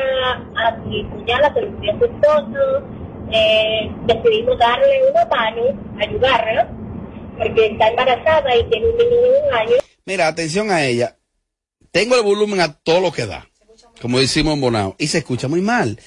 a 0.64 0.76
mi 0.76 1.04
cuñada 1.08 1.52
se 1.52 1.62
le 1.62 1.98
su 1.98 2.04
esposo. 2.04 2.86
Eh, 3.32 3.90
decidimos 4.06 4.56
darle 4.60 5.10
una 5.10 5.24
mano, 5.24 5.62
ayudarla, 6.00 6.70
porque 7.36 7.66
está 7.66 7.88
embarazada 7.88 8.56
y 8.56 8.62
tiene 8.70 8.86
un 8.86 8.96
niño 8.96 9.10
de 9.10 9.42
un 9.44 9.54
año. 9.54 9.76
Mira, 10.06 10.28
atención 10.28 10.70
a 10.70 10.84
ella. 10.84 11.16
Tengo 11.90 12.14
el 12.14 12.22
volumen 12.22 12.60
a 12.60 12.74
todo 12.74 13.00
lo 13.00 13.10
que 13.10 13.26
da. 13.26 13.48
Como 14.00 14.20
decimos 14.20 14.54
en 14.54 14.60
Bonao. 14.60 14.94
Y 14.98 15.08
se 15.08 15.18
escucha 15.18 15.48
muy 15.48 15.62
mal. 15.62 15.98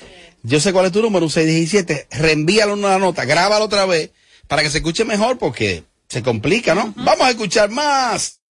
Yo 0.43 0.59
sé 0.59 0.73
cuál 0.73 0.87
es 0.87 0.91
tu 0.91 1.01
número, 1.01 1.25
un 1.25 1.31
617. 1.31 2.07
Reenvíalo 2.11 2.73
una 2.73 2.97
nota, 2.97 3.25
grábalo 3.25 3.65
otra 3.65 3.85
vez 3.85 4.11
para 4.47 4.63
que 4.63 4.69
se 4.69 4.79
escuche 4.79 5.05
mejor 5.05 5.37
porque 5.37 5.83
se 6.07 6.23
complica, 6.23 6.75
¿no? 6.75 6.93
Vamos 6.95 7.21
a 7.21 7.29
escuchar 7.29 7.69
más. 7.69 8.41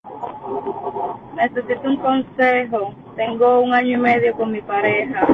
Necesito 1.35 1.81
un 1.83 1.97
consejo. 1.97 2.95
Tengo 3.15 3.59
un 3.59 3.73
año 3.73 3.97
y 3.97 4.01
medio 4.01 4.33
con 4.35 4.51
mi 4.51 4.61
pareja 4.61 5.27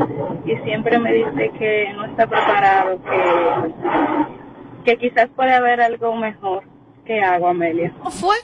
y 0.46 0.56
siempre 0.66 0.98
me 1.00 1.14
dice 1.14 1.52
que 1.58 1.94
no 1.96 2.06
está 2.06 2.28
preparado, 2.28 3.00
que, 3.04 4.92
que 4.92 4.98
quizás 4.98 5.30
puede 5.36 5.54
haber 5.54 5.80
algo 5.80 6.16
mejor. 6.16 6.64
¿Qué 7.06 7.22
hago, 7.22 7.48
Amelia? 7.48 7.94
¿Cómo 8.00 8.12
fue? 8.12 8.36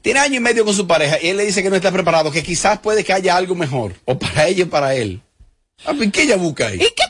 Tiene 0.00 0.20
año 0.20 0.36
y 0.36 0.40
medio 0.40 0.64
con 0.64 0.74
su 0.74 0.86
pareja 0.86 1.18
y 1.20 1.28
él 1.28 1.36
le 1.36 1.44
dice 1.44 1.62
que 1.62 1.70
no 1.70 1.76
está 1.76 1.92
preparado, 1.92 2.32
que 2.32 2.42
quizás 2.42 2.78
puede 2.78 3.04
que 3.04 3.12
haya 3.12 3.36
algo 3.36 3.54
mejor. 3.54 3.92
O 4.06 4.18
para 4.18 4.46
ella 4.46 4.64
o 4.64 4.68
para 4.68 4.94
él. 4.94 5.20
Ah, 5.84 5.92
pues, 5.96 6.10
¿Qué 6.10 6.22
ella 6.22 6.36
busca 6.36 6.68
ahí? 6.68 6.76
¿Y 6.76 6.94
qué 6.94 7.04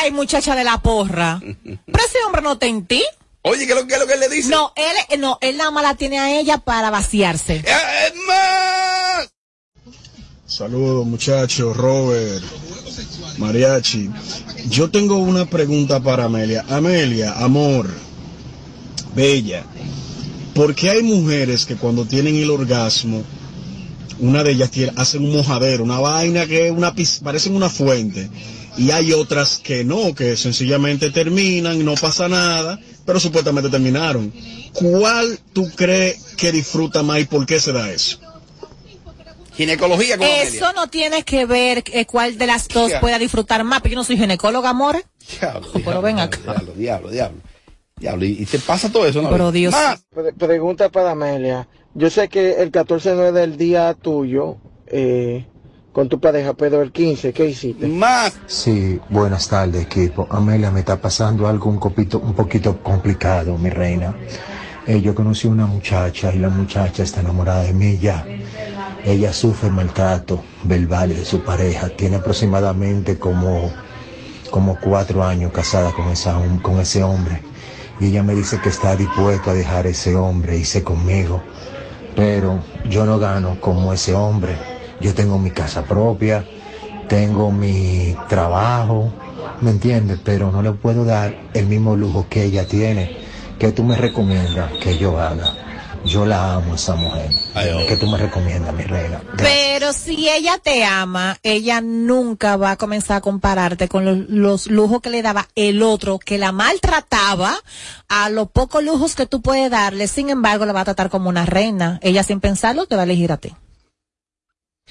ahí, 0.00 0.10
muchacha 0.12 0.54
de 0.54 0.64
la 0.64 0.78
porra? 0.78 1.40
Pero 1.40 2.04
ese 2.04 2.18
hombre 2.26 2.42
no 2.42 2.52
está 2.52 2.66
en 2.66 2.86
ti. 2.86 3.02
Oye, 3.42 3.66
¿qué 3.66 3.72
es 3.72 3.78
lo, 3.78 3.86
qué 3.86 3.94
es 3.94 4.00
lo 4.00 4.06
que 4.06 4.14
él 4.14 4.20
le 4.20 4.28
dice? 4.28 4.48
No, 4.48 4.72
él, 4.74 5.20
no, 5.20 5.38
él 5.42 5.56
nada 5.58 5.70
más 5.70 5.82
la 5.82 5.94
tiene 5.94 6.18
a 6.18 6.38
ella 6.38 6.58
para 6.58 6.90
vaciarse. 6.90 7.56
Eh, 7.56 8.12
más! 8.26 9.28
Saludos 10.46 11.06
muchachos, 11.06 11.76
Robert, 11.76 12.42
Mariachi. 13.38 14.10
Yo 14.68 14.90
tengo 14.90 15.18
una 15.18 15.46
pregunta 15.46 16.00
para 16.00 16.24
Amelia. 16.24 16.64
Amelia, 16.68 17.32
amor, 17.32 17.90
bella, 19.14 19.64
¿por 20.54 20.74
qué 20.74 20.90
hay 20.90 21.02
mujeres 21.02 21.66
que 21.66 21.76
cuando 21.76 22.06
tienen 22.06 22.36
el 22.36 22.50
orgasmo, 22.50 23.24
una 24.20 24.44
de 24.44 24.52
ellas 24.52 24.70
tiene, 24.70 24.92
hacen 24.96 25.24
un 25.24 25.36
mojadero, 25.36 25.84
una 25.84 25.98
vaina 25.98 26.46
que 26.46 26.68
es 26.68 26.72
una, 26.72 26.94
parecen 27.22 27.56
una 27.56 27.68
fuente, 27.68 28.30
y 28.76 28.90
hay 28.90 29.12
otras 29.12 29.58
que 29.58 29.84
no, 29.84 30.14
que 30.14 30.36
sencillamente 30.36 31.10
terminan, 31.10 31.84
no 31.84 31.94
pasa 31.94 32.28
nada, 32.28 32.78
pero 33.06 33.20
supuestamente 33.20 33.70
terminaron? 33.70 34.32
¿Cuál 34.72 35.38
tú 35.52 35.70
crees 35.76 36.34
que 36.36 36.50
disfruta 36.52 37.02
más 37.02 37.20
y 37.20 37.24
por 37.24 37.46
qué 37.46 37.60
se 37.60 37.72
da 37.72 37.90
eso? 37.90 38.18
Ginecología 39.56 40.16
con 40.18 40.26
Amelia. 40.26 40.42
Eso 40.42 40.72
no 40.72 40.88
tiene 40.88 41.22
que 41.22 41.46
ver 41.46 41.84
eh, 41.92 42.06
cuál 42.06 42.36
de 42.36 42.46
las 42.46 42.66
dos 42.66 42.90
pueda 43.00 43.18
disfrutar 43.20 43.62
más, 43.62 43.80
porque 43.80 43.90
yo 43.90 43.96
no 43.96 44.04
soy 44.04 44.16
ginecóloga, 44.16 44.70
amor. 44.70 45.04
Diablo, 45.40 45.68
Pero 45.84 46.02
ven 46.02 46.18
acá. 46.18 46.38
Diablo, 46.42 46.72
diablo, 46.74 47.10
diablo. 47.10 47.38
Diablo, 47.96 48.24
y, 48.24 48.42
y 48.42 48.46
te 48.46 48.58
pasa 48.58 48.90
todo 48.90 49.06
eso, 49.06 49.22
¿no? 49.22 49.30
Pero 49.30 49.52
Dios. 49.52 49.72
Más. 49.72 50.04
Pre- 50.12 50.32
pregunta 50.32 50.88
para 50.88 51.12
Amelia. 51.12 51.68
Yo 51.94 52.10
sé 52.10 52.28
que 52.28 52.54
el 52.60 52.72
14 52.72 53.14
no 53.14 53.24
es 53.28 53.32
del 53.34 53.56
día 53.56 53.94
tuyo 53.94 54.56
eh, 54.88 55.46
con 55.94 56.08
tu 56.08 56.18
pareja, 56.18 56.54
pero 56.54 56.82
el 56.82 56.90
15, 56.90 57.32
¿qué 57.32 57.46
hiciste? 57.46 57.86
Más. 57.86 58.36
Sí, 58.46 59.00
buenas 59.08 59.48
tardes 59.48 59.84
equipo. 59.84 60.26
Amelia, 60.28 60.72
me 60.72 60.80
está 60.80 61.00
pasando 61.00 61.46
algo 61.46 61.70
un, 61.70 61.78
copito, 61.78 62.18
un 62.18 62.34
poquito 62.34 62.82
complicado, 62.82 63.56
mi 63.56 63.70
reina. 63.70 64.12
Eh, 64.88 65.00
yo 65.00 65.14
conocí 65.14 65.46
una 65.46 65.66
muchacha 65.66 66.34
y 66.34 66.40
la 66.40 66.48
muchacha 66.48 67.04
está 67.04 67.20
enamorada 67.20 67.62
de 67.62 67.72
mí 67.72 67.96
ya. 67.98 68.26
Ella 69.04 69.32
sufre 69.32 69.70
maltrato 69.70 70.42
verbal 70.64 71.10
de 71.10 71.24
su 71.24 71.44
pareja. 71.44 71.88
Tiene 71.90 72.16
aproximadamente 72.16 73.16
como, 73.16 73.70
como 74.50 74.76
cuatro 74.80 75.22
años 75.22 75.52
casada 75.52 75.92
con, 75.92 76.08
esa, 76.08 76.36
con 76.60 76.80
ese 76.80 77.04
hombre. 77.04 77.40
Y 78.00 78.06
ella 78.06 78.24
me 78.24 78.34
dice 78.34 78.58
que 78.60 78.70
está 78.70 78.96
dispuesto 78.96 79.50
a 79.50 79.54
dejar 79.54 79.86
ese 79.86 80.16
hombre, 80.16 80.58
irse 80.58 80.82
conmigo. 80.82 81.40
Pero 82.16 82.58
yo 82.90 83.06
no 83.06 83.20
gano 83.20 83.58
como 83.60 83.92
ese 83.92 84.12
hombre. 84.12 84.73
Yo 85.00 85.14
tengo 85.14 85.38
mi 85.38 85.50
casa 85.50 85.84
propia, 85.84 86.44
tengo 87.08 87.50
mi 87.50 88.16
trabajo, 88.28 89.12
¿me 89.60 89.70
entiendes? 89.70 90.18
Pero 90.24 90.50
no 90.50 90.62
le 90.62 90.72
puedo 90.72 91.04
dar 91.04 91.34
el 91.54 91.66
mismo 91.66 91.96
lujo 91.96 92.26
que 92.28 92.44
ella 92.44 92.66
tiene. 92.66 93.16
¿Qué 93.58 93.72
tú 93.72 93.84
me 93.84 93.96
recomiendas 93.96 94.72
que 94.82 94.98
yo 94.98 95.18
haga? 95.18 95.52
Yo 96.04 96.26
la 96.26 96.54
amo 96.54 96.74
esa 96.74 96.94
mujer. 96.96 97.30
¿Qué 97.88 97.96
tú 97.96 98.06
me 98.06 98.18
recomiendas, 98.18 98.74
mi 98.74 98.82
reina? 98.82 99.22
Pero 99.38 99.94
si 99.94 100.28
ella 100.28 100.58
te 100.62 100.84
ama, 100.84 101.38
ella 101.42 101.80
nunca 101.80 102.56
va 102.56 102.72
a 102.72 102.76
comenzar 102.76 103.16
a 103.16 103.20
compararte 103.22 103.88
con 103.88 104.04
los, 104.04 104.28
los 104.28 104.66
lujos 104.66 105.00
que 105.00 105.08
le 105.08 105.22
daba 105.22 105.48
el 105.54 105.82
otro, 105.82 106.18
que 106.18 106.36
la 106.36 106.52
maltrataba 106.52 107.54
a 108.08 108.28
los 108.28 108.50
pocos 108.50 108.84
lujos 108.84 109.14
que 109.14 109.24
tú 109.24 109.40
puedes 109.40 109.70
darle. 109.70 110.06
Sin 110.06 110.28
embargo, 110.28 110.66
la 110.66 110.74
va 110.74 110.80
a 110.80 110.84
tratar 110.84 111.08
como 111.08 111.30
una 111.30 111.46
reina. 111.46 111.98
Ella 112.02 112.22
sin 112.22 112.40
pensarlo 112.40 112.84
te 112.84 112.96
va 112.96 113.02
a 113.02 113.04
elegir 113.04 113.32
a 113.32 113.38
ti. 113.38 113.54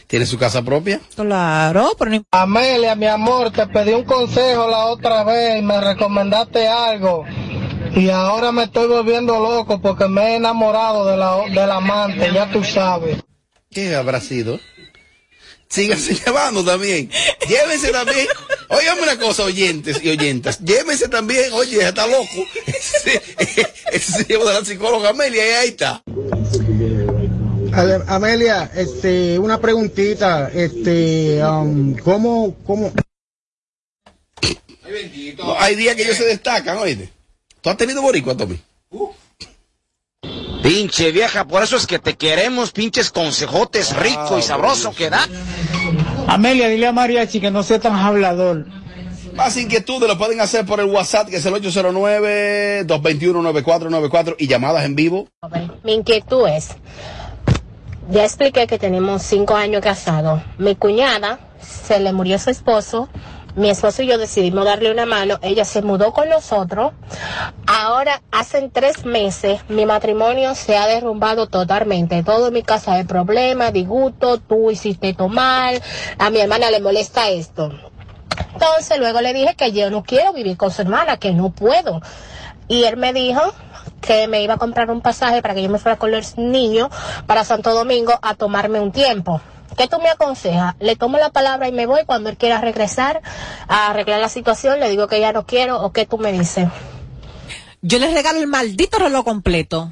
¿Tiene 0.08 0.26
su 0.26 0.38
casa 0.38 0.62
propia? 0.62 1.00
Claro, 1.16 1.92
pero 1.98 2.12
no 2.12 2.24
Amelia, 2.32 2.96
mi 2.96 3.08
amor, 3.08 3.52
te 3.52 3.66
pedí 3.68 3.94
un 3.94 4.04
consejo 4.04 4.68
la 4.68 4.86
otra 4.86 5.24
vez 5.24 5.60
y 5.60 5.62
me 5.62 5.80
recomendaste 5.80 6.68
algo. 6.68 7.26
Y 7.96 8.10
ahora 8.10 8.52
me 8.52 8.64
estoy 8.64 8.88
volviendo 8.88 9.40
loco 9.40 9.82
porque 9.82 10.08
me 10.08 10.22
he 10.22 10.36
enamorado 10.36 11.06
de 11.06 11.18
la, 11.18 11.38
del 11.50 11.72
amante, 11.72 12.32
ya 12.34 12.50
tú 12.52 12.64
sabes. 12.64 13.18
¿Qué 13.70 13.96
habrá 13.96 14.20
sido? 14.20 14.60
Síganse 15.74 16.14
llevando 16.14 16.64
también. 16.64 17.10
Llévense 17.48 17.92
también. 17.92 18.28
Óigame 18.70 19.02
una 19.02 19.18
cosa, 19.18 19.44
oyentes 19.44 20.00
y 20.04 20.10
oyentas. 20.10 20.60
Llévense 20.60 21.08
también. 21.08 21.52
Oye, 21.54 21.82
está 21.82 22.06
loco. 22.06 22.46
Ese, 22.68 23.22
ese 23.92 24.24
se 24.24 24.24
de 24.24 24.38
la 24.38 24.64
psicóloga 24.64 25.10
Amelia 25.10 25.48
y 25.48 25.52
ahí 25.52 25.70
está. 25.70 26.04
Amelia, 28.08 28.72
este, 28.76 29.40
una 29.40 29.60
preguntita, 29.60 30.50
este, 30.50 31.44
um, 31.44 31.96
¿cómo, 31.96 32.56
cómo? 32.66 32.92
No, 35.38 35.60
hay 35.60 35.76
días 35.76 35.96
que 35.96 36.04
ellos 36.04 36.18
se 36.18 36.26
destacan, 36.26 36.78
oíste. 36.78 37.10
¿Tú 37.62 37.70
has 37.70 37.78
tenido 37.78 38.02
boricua, 38.02 38.38
Tommy? 38.38 38.60
Pinche 40.62 41.12
vieja, 41.12 41.46
por 41.46 41.64
eso 41.64 41.78
es 41.78 41.88
que 41.88 42.00
te 42.00 42.16
queremos, 42.16 42.72
pinches 42.72 43.10
consejotes 43.10 43.96
rico 43.98 44.38
y 44.38 44.42
sabroso 44.42 44.94
que 44.94 45.10
da. 45.10 45.28
Amelia, 46.28 46.70
dile 46.70 46.88
a 46.88 46.92
Mariachi 46.92 47.42
que 47.42 47.52
no 47.52 47.64
sea 47.64 47.80
tan 47.80 47.96
hablador. 47.96 48.66
Más 49.36 49.58
inquietudes 49.58 50.08
lo 50.08 50.18
pueden 50.18 50.40
hacer 50.42 50.66
por 50.66 50.80
el 50.80 50.86
WhatsApp, 50.86 51.28
que 51.28 51.38
es 51.38 51.46
el 51.46 51.54
809-221-9494 51.56 54.36
y 54.38 54.48
llamadas 54.48 54.86
en 54.86 54.96
vivo. 54.96 55.28
Mi 55.84 55.94
inquietud 55.94 56.48
es, 56.48 56.70
ya 58.10 58.24
expliqué 58.24 58.68
que 58.68 58.80
tenemos 58.80 59.24
cinco 59.24 59.56
años 59.56 59.82
casados. 59.82 60.42
Mi 60.58 60.76
cuñada 60.76 61.40
se 61.62 62.00
le 62.00 62.14
murió 62.14 62.38
su 62.40 62.50
esposo. 62.50 63.10
Mi 63.56 63.70
esposo 63.70 64.02
y 64.02 64.08
yo 64.08 64.18
decidimos 64.18 64.66
darle 64.66 64.92
una 64.92 65.06
mano. 65.06 65.38
Ella 65.44 65.64
se 65.64 65.84
mudó 65.84 66.12
con 66.12 66.28
nosotros. 66.28 66.94
Ahora, 67.68 68.22
hace 68.32 68.68
tres 68.70 69.06
meses, 69.06 69.62
mi 69.70 69.86
matrimonio 69.86 70.56
se 70.56 70.76
ha 70.76 70.88
derrumbado 70.88 71.48
totalmente. 71.48 72.24
Todo 72.24 72.50
mi 72.50 72.64
casa 72.64 72.94
hay 72.94 73.04
problemas, 73.04 73.72
disgusto, 73.72 74.40
tú 74.40 74.72
hiciste 74.72 75.10
esto 75.10 75.30
mal. 75.30 75.80
A 76.18 76.32
mi 76.32 76.40
hermana 76.40 76.72
le 76.72 76.82
molesta 76.82 77.30
esto. 77.30 77.72
Entonces, 78.54 78.98
luego 78.98 79.22
le 79.22 79.34
dije 79.34 79.56
que 79.56 79.72
yo 79.72 79.92
no 79.92 80.04
quiero 80.04 80.34
vivir 80.34 80.58
con 80.58 80.72
su 80.72 80.82
hermana, 80.82 81.18
que 81.18 81.32
no 81.32 81.52
puedo. 81.52 82.02
Y 82.68 82.84
él 82.84 82.98
me 82.98 83.14
dijo 83.14 83.42
que 84.02 84.28
me 84.28 84.44
iba 84.44 84.56
a 84.56 84.58
comprar 84.58 84.92
un 84.92 85.02
pasaje 85.02 85.42
para 85.42 85.54
que 85.54 85.64
yo 85.64 85.70
me 85.70 85.80
fuera 85.80 85.98
con 85.98 86.12
los 86.12 86.38
niños 86.38 86.90
para 87.26 87.44
Santo 87.44 87.74
Domingo 87.74 88.18
a 88.22 88.36
tomarme 88.36 88.80
un 88.80 88.92
tiempo. 88.92 89.42
¿Qué 89.78 89.88
tú 89.88 90.00
me 90.00 90.10
aconsejas? 90.10 90.76
Le 90.80 90.96
tomo 90.96 91.18
la 91.18 91.32
palabra 91.32 91.68
y 91.68 91.72
me 91.72 91.86
voy 91.86 92.06
cuando 92.06 92.30
él 92.30 92.38
quiera 92.38 92.62
regresar 92.62 93.22
a 93.68 93.90
arreglar 93.90 94.20
la 94.20 94.30
situación, 94.30 94.80
le 94.80 94.90
digo 94.90 95.08
que 95.08 95.20
ya 95.20 95.34
no 95.34 95.46
quiero 95.46 95.82
o 95.82 95.92
qué 95.92 96.06
tú 96.06 96.18
me 96.18 96.32
dices. 96.32 96.68
Yo 97.82 98.00
les 98.00 98.14
regalo 98.14 98.40
el 98.40 98.48
maldito 98.48 98.98
reloj 98.98 99.26
completo. 99.26 99.92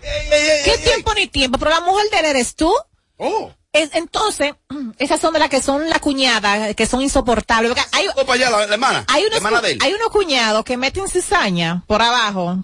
¿Qué 0.64 0.78
tiempo 0.78 1.14
ni 1.14 1.28
tiempo? 1.28 1.58
Pero 1.58 1.72
la 1.72 1.82
mujer 1.82 2.06
de 2.12 2.20
él 2.20 2.26
eres 2.26 2.56
tú. 2.56 2.72
Oh. 3.18 3.52
Es- 3.74 3.92
entonces, 3.94 4.54
esas 5.00 5.20
son 5.22 5.34
de 5.34 5.40
las 5.40 5.50
que 5.50 5.62
son 5.62 5.90
las 5.90 6.00
cuñadas, 6.00 6.76
que 6.76 6.86
son 6.86 7.02
insoportables. 7.02 7.72
Porque 7.74 7.88
Hay, 7.94 8.08
para 8.26 8.34
allá, 8.34 8.50
la, 8.50 8.66
la 8.68 8.74
hermana. 8.74 9.06
hay, 9.08 9.24
unos, 9.24 9.36
hermana 9.38 9.60
cu- 9.60 9.66
de 9.66 9.72
él. 9.74 9.80
hay 9.82 9.94
unos 9.94 10.10
cuñados 10.10 10.64
que 10.66 10.78
meten 10.78 11.08
cizaña 11.10 11.84
por 11.88 12.02
abajo. 12.02 12.64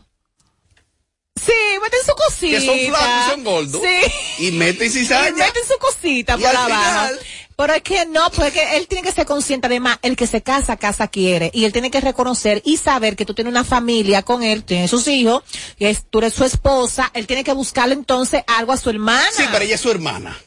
Sí, 1.36 1.54
meten 1.82 2.00
su 2.06 2.14
cosita. 2.14 2.60
Que 2.60 2.66
son 2.66 2.80
flacos 2.80 3.28
y 3.28 3.30
son 3.32 3.44
gordos. 3.44 3.82
Sí. 3.82 4.46
Y 4.48 4.52
meten 4.52 4.92
cizaña. 4.92 5.30
Y 5.30 5.34
meten 5.34 5.64
su 5.68 5.78
cosita 5.78 6.36
Y 6.38 6.42
por 6.42 6.50
abajo. 6.50 6.68
final- 6.68 7.20
Pero 7.56 7.74
es 7.74 7.82
que 7.84 8.06
no, 8.08 8.30
porque 8.32 8.78
él 8.78 8.88
tiene 8.88 9.04
que 9.08 9.12
ser 9.12 9.26
consciente, 9.26 9.66
además, 9.68 9.98
el 10.04 10.16
que 10.16 10.28
se 10.28 10.42
casa, 10.44 10.78
casa 10.78 11.08
quiere. 11.08 11.50
Y 11.54 11.66
él 11.66 11.74
tiene 11.74 11.90
que 11.90 12.02
reconocer 12.02 12.62
y 12.66 12.78
saber 12.78 13.16
que 13.16 13.26
tú 13.26 13.34
tienes 13.34 13.52
una 13.52 13.64
familia 13.64 14.22
con 14.24 14.44
él, 14.44 14.64
tienes 14.64 14.90
sus 14.92 15.08
hijos, 15.08 15.44
que 15.78 15.90
es, 15.90 16.04
tú 16.10 16.20
eres 16.20 16.34
su 16.34 16.44
esposa, 16.44 17.10
él 17.16 17.26
tiene 17.28 17.44
que 17.44 17.54
buscarle 17.54 17.94
entonces 17.96 18.44
algo 18.48 18.74
a 18.74 18.78
su 18.78 18.90
hermana. 18.92 19.26
Sí, 19.36 19.44
pero 19.52 19.64
ella 19.64 19.76
es 19.76 19.82
su 19.82 19.90
hermana. 19.90 20.38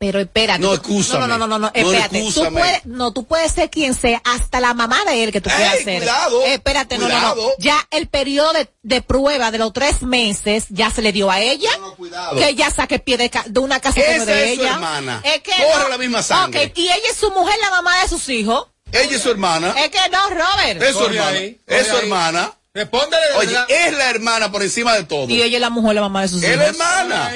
Pero 0.00 0.18
espérate. 0.18 0.60
No, 0.60 0.68
tú- 0.70 0.74
excúsame. 0.76 1.26
No, 1.28 1.36
no, 1.36 1.38
no, 1.40 1.46
no, 1.46 1.58
no, 1.58 1.58
No, 1.58 1.72
espérate. 1.74 2.20
tú 2.20 2.26
excúsame. 2.28 2.58
puedes, 2.58 2.86
no, 2.86 3.12
tú 3.12 3.26
puedes 3.26 3.52
ser 3.52 3.68
quien 3.68 3.92
sea, 3.94 4.22
hasta 4.24 4.58
la 4.58 4.72
mamá 4.72 5.04
de 5.04 5.22
él 5.24 5.30
que 5.30 5.42
tú 5.42 5.50
quieras 5.50 5.74
Ey, 5.76 5.84
ser. 5.84 5.98
cuidado, 5.98 6.42
Eh, 6.44 6.54
espérate, 6.54 6.96
no, 6.96 7.06
no, 7.06 7.34
no. 7.34 7.36
Ya 7.58 7.86
el 7.90 8.08
periodo 8.08 8.54
de, 8.54 8.70
de 8.82 9.02
prueba 9.02 9.50
de 9.50 9.58
los 9.58 9.74
tres 9.74 10.00
meses 10.00 10.64
ya 10.70 10.90
se 10.90 11.02
le 11.02 11.12
dio 11.12 11.30
a 11.30 11.40
ella. 11.42 11.68
cuidado. 11.98 12.34
Que 12.38 12.48
ella 12.48 12.70
saque 12.70 12.98
pie 12.98 13.18
de, 13.18 13.30
una 13.60 13.78
casa 13.78 13.98
no 14.00 14.06
Esa 14.06 14.14
es 14.16 14.26
de 14.26 14.52
es 14.52 14.54
su 14.56 14.62
ella. 14.62 14.72
hermana. 14.72 15.20
Es 15.22 15.42
que 15.42 15.50
Corre 15.52 15.82
no. 15.82 15.88
la 15.90 15.98
misma 15.98 16.22
sangre. 16.22 16.64
Ok, 16.68 16.78
y 16.78 16.84
ella 16.84 16.96
es 17.10 17.16
su 17.18 17.30
mujer, 17.32 17.56
la 17.60 17.70
mamá 17.70 18.00
de 18.02 18.08
sus 18.08 18.26
hijos. 18.30 18.68
Ella 18.92 19.16
es 19.16 19.22
su 19.22 19.30
hermana. 19.30 19.74
Es 19.76 19.90
que 19.90 19.98
no, 20.10 20.30
Robert. 20.30 20.82
Es 20.82 20.92
su 20.94 20.98
Corre 20.98 21.16
hermana. 21.18 21.38
ahí, 21.38 21.60
es 21.66 21.86
su 21.86 21.92
ahí. 21.96 21.98
hermana. 22.04 22.52
Respóndele 22.72 23.22
de 23.32 23.34
Oye, 23.34 23.56
es 23.68 23.92
la 23.92 24.08
hermana 24.08 24.50
por 24.50 24.62
encima 24.62 24.94
de 24.94 25.04
todo. 25.04 25.28
Y 25.28 25.42
ella 25.42 25.58
es 25.58 25.60
la 25.60 25.68
mujer, 25.68 25.94
la 25.94 26.00
mamá 26.00 26.22
de 26.22 26.28
sus 26.28 26.42
Es 26.42 26.48
hijos. 26.54 26.58
la 26.58 26.68
hermana. 26.68 27.34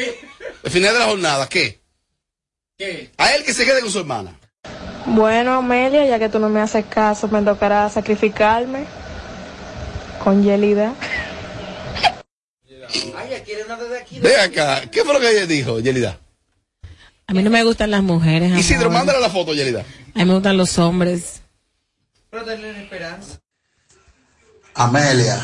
Al 0.64 0.70
final 0.70 0.94
de 0.94 0.98
la 0.98 1.04
jornada, 1.04 1.46
¿qué? 1.50 1.84
¿Qué? 2.77 3.11
A 3.18 3.35
él 3.35 3.45
que 3.45 3.55
se 3.55 3.64
quede 3.64 3.81
con 3.81 3.91
su 3.91 4.01
hermana. 4.01 4.39
Bueno, 5.07 5.55
Amelia, 5.55 6.07
ya 6.07 6.18
que 6.18 6.29
tú 6.29 6.39
no 6.39 6.49
me 6.49 6.61
haces 6.61 6.85
caso, 6.87 7.29
me 7.29 7.43
tocará 7.43 7.89
sacrificarme 7.91 8.85
con 10.22 10.43
Yelida. 10.43 10.95
Ve 14.20 14.37
acá. 14.37 14.83
¿Qué 14.91 15.05
fue 15.05 15.14
lo 15.14 15.20
que 15.20 15.31
ella 15.31 15.47
dijo, 15.47 15.81
Yelida? 15.81 16.18
A 17.27 17.33
mí 17.33 17.43
no 17.43 17.51
me 17.51 17.62
gustan 17.62 17.91
las 17.91 18.03
mujeres. 18.03 18.49
amor. 18.49 18.61
Isidro, 18.61 18.91
mándale 18.91 19.20
la 19.20 19.31
foto, 19.31 19.55
Yelida. 19.55 19.85
A 20.14 20.18
mí 20.18 20.25
me 20.25 20.35
gustan 20.35 20.57
los 20.57 20.79
hombres. 20.79 21.43
Pero 22.31 22.51
esperanza. 22.51 23.39
Amelia, 24.77 25.37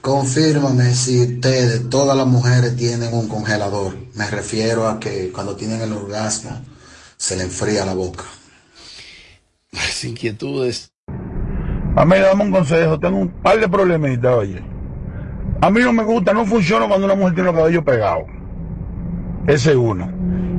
confírmame 0.00 0.94
si 0.94 1.20
ustedes, 1.20 1.90
todas 1.90 2.16
las 2.16 2.28
mujeres 2.28 2.76
tienen 2.76 3.12
un 3.12 3.28
congelador. 3.28 3.96
Me 4.14 4.30
refiero 4.30 4.86
a 4.86 5.00
que 5.00 5.32
cuando 5.32 5.56
tienen 5.56 5.80
el 5.80 5.92
orgasmo 5.92 6.62
se 7.16 7.36
le 7.36 7.42
enfría 7.42 7.84
la 7.84 7.94
boca. 7.94 8.22
Las 9.72 10.04
inquietudes. 10.04 10.92
Amelia, 11.96 12.28
dame 12.28 12.44
un 12.44 12.52
consejo. 12.52 13.00
Tengo 13.00 13.18
un 13.18 13.28
par 13.42 13.58
de 13.58 13.68
problemitas, 13.68 14.32
oye. 14.32 14.62
A 15.60 15.70
mí 15.70 15.80
no 15.80 15.92
me 15.92 16.04
gusta, 16.04 16.32
no 16.32 16.46
funciona 16.46 16.86
cuando 16.86 17.06
una 17.06 17.16
mujer 17.16 17.34
tiene 17.34 17.50
los 17.50 17.58
cabellos 17.58 17.82
pegados. 17.82 18.26
Esa 19.48 19.70
es 19.70 19.76
una. 19.76 20.14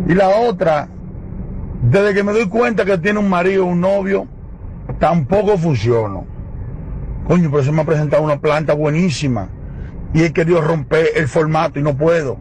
Y 0.09 0.13
la 0.13 0.27
otra, 0.27 0.89
desde 1.83 2.13
que 2.13 2.23
me 2.23 2.33
doy 2.33 2.49
cuenta 2.49 2.83
que 2.83 2.97
tiene 2.97 3.19
un 3.19 3.29
marido 3.29 3.63
o 3.63 3.69
un 3.69 3.79
novio, 3.79 4.27
tampoco 4.99 5.57
funciona. 5.57 6.19
Coño, 7.29 7.51
pero 7.51 7.63
se 7.63 7.71
me 7.71 7.83
ha 7.83 7.85
presentado 7.85 8.23
una 8.23 8.41
planta 8.41 8.73
buenísima. 8.73 9.51
Y 10.15 10.23
he 10.23 10.33
querido 10.33 10.61
romper 10.61 11.11
el 11.13 11.27
formato 11.27 11.77
y 11.77 11.83
no 11.83 11.95
puedo. 11.95 12.39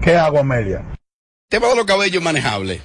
¿Qué 0.00 0.16
hago, 0.16 0.38
Amelia? 0.38 0.86
El 0.90 1.48
tema 1.50 1.68
de 1.68 1.76
los 1.76 1.84
cabellos 1.84 2.16
es 2.16 2.22
manejable. 2.22 2.80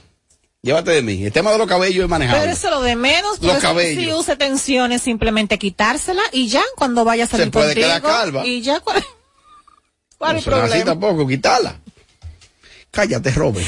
Llévate 0.62 0.92
de 0.92 1.02
mí. 1.02 1.24
El 1.24 1.32
tema 1.32 1.54
de 1.54 1.58
los 1.58 1.68
cabellos 1.68 2.04
es 2.04 2.10
manejable. 2.10 2.42
Pero 2.42 2.52
eso 2.52 2.68
es 2.68 2.74
lo 2.74 2.82
de 2.82 2.98
menos. 2.98 3.42
Los 3.42 3.60
cabellos. 3.60 4.04
Si 4.04 4.12
use 4.14 4.36
tensiones, 4.36 5.02
simplemente 5.02 5.58
quitársela 5.58 6.22
y 6.34 6.50
ya 6.50 6.64
cuando 6.76 7.06
vaya 7.06 7.24
a 7.24 7.28
salir 7.28 7.46
Se 7.46 7.52
puede 7.52 7.68
contigo. 7.68 7.88
quedar 7.88 8.02
calva. 8.02 8.46
Y 8.46 8.62
ya, 8.62 8.82
¿cuál, 8.82 9.02
cuál 10.18 10.34
no 10.34 10.40
es 10.40 10.46
el 10.48 10.52
será 10.54 10.66
así 10.66 10.72
problema? 10.82 10.92
tampoco, 10.92 11.28
quítala. 11.30 11.80
Cállate, 12.92 13.32
Robert. 13.32 13.66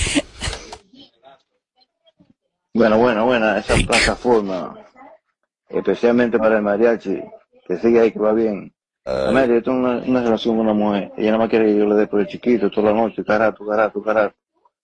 Bueno, 2.74 2.98
bueno, 2.98 3.26
bueno, 3.26 3.56
esa 3.56 3.76
plataforma, 3.76 4.76
especialmente 5.70 6.38
para 6.38 6.58
el 6.58 6.64
mariachi, 6.64 7.22
que 7.76 7.88
sigue 7.88 8.00
ahí, 8.00 8.12
que 8.12 8.20
va 8.20 8.34
bien. 8.34 8.74
Amelia, 9.06 9.56
yo 9.56 9.64
tengo 9.64 9.80
una, 9.80 9.98
una 9.98 10.24
relación 10.24 10.56
con 10.56 10.66
una 10.68 10.74
mujer, 10.74 11.12
ella 11.18 11.32
nada 11.32 11.40
más 11.40 11.50
quiere 11.50 11.66
que 11.66 11.78
yo 11.78 11.86
le 11.86 11.96
dé 11.96 12.08
por 12.08 12.22
el 12.22 12.28
chiquito 12.28 12.70
toda 12.72 12.92
la 12.92 13.02
noche, 13.02 13.24
carato, 13.26 13.66
carato, 13.66 14.02
carato, 14.02 14.36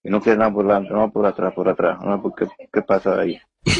y 0.02 0.10
no 0.10 0.20
quiere 0.20 0.38
nada 0.38 0.52
por 0.52 0.66
delante, 0.66 0.92
no 0.92 1.10
por 1.10 1.24
atrás, 1.24 1.54
por 1.54 1.68
atrás, 1.68 1.98
no, 2.04 2.20
porque, 2.20 2.46
¿qué 2.70 2.82
pasa 2.82 3.18
ahí? 3.18 3.40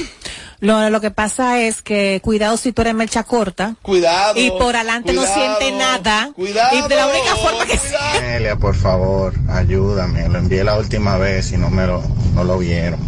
Lo, 0.63 0.91
lo 0.91 1.01
que 1.01 1.11
pasa 1.11 1.59
es 1.63 1.81
que 1.81 2.21
cuidado 2.23 2.59
si 2.59 2.73
tú 2.73 2.83
eres 2.83 2.95
melcha 2.95 3.23
corta. 3.25 3.77
Cuidado. 3.81 4.39
Y 4.39 4.51
por 4.51 4.77
adelante 4.77 5.15
no 5.15 5.23
cuidado, 5.23 5.59
siente 5.59 5.79
nada. 5.79 6.33
cuidado, 6.35 6.77
Y 6.77 6.87
de 6.87 6.97
la 6.97 7.07
única 7.07 7.35
forma 7.37 7.65
que 7.65 7.79
Amelia, 8.19 8.57
por 8.57 8.75
favor, 8.75 9.33
ayúdame. 9.49 10.29
Lo 10.29 10.39
envié 10.39 10.63
la 10.63 10.77
última 10.77 11.17
vez 11.17 11.53
y 11.53 11.57
no 11.57 11.71
me 11.71 11.87
lo, 11.87 12.03
no 12.35 12.45
lo 12.45 12.59
vieron. 12.59 13.01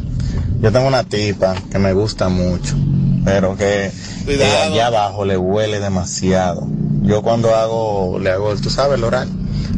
Yo 0.62 0.72
tengo 0.72 0.86
una 0.88 1.04
tipa 1.04 1.54
que 1.70 1.78
me 1.78 1.92
gusta 1.92 2.30
mucho, 2.30 2.74
pero 3.24 3.56
que, 3.56 3.90
que 4.26 4.44
allá 4.44 4.86
abajo 4.88 5.24
le 5.24 5.36
huele 5.36 5.80
demasiado. 5.80 6.66
Yo 7.02 7.22
cuando 7.22 7.54
hago, 7.54 8.18
le 8.18 8.30
hago, 8.30 8.54
tú 8.56 8.70
sabes, 8.70 8.98
el 8.98 9.04
oral, 9.04 9.28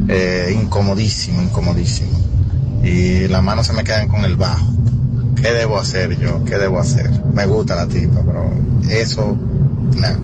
eh, 0.09 0.55
incomodísimo, 0.61 1.43
incomodísimo. 1.43 2.19
Y 2.83 3.29
las 3.29 3.43
manos 3.43 3.67
se 3.67 3.73
me 3.73 3.85
quedan 3.85 4.09
con 4.09 4.25
el 4.25 4.37
bajo. 4.37 4.67
¿Qué 5.41 5.53
debo 5.53 5.79
hacer 5.79 6.19
yo? 6.19 6.45
¿Qué 6.45 6.59
debo 6.59 6.79
hacer? 6.79 7.11
Me 7.33 7.47
gusta 7.47 7.77
la 7.77 7.87
tipa, 7.87 8.23
pero 8.25 8.51
eso, 8.91 9.37
nada. 9.97 10.21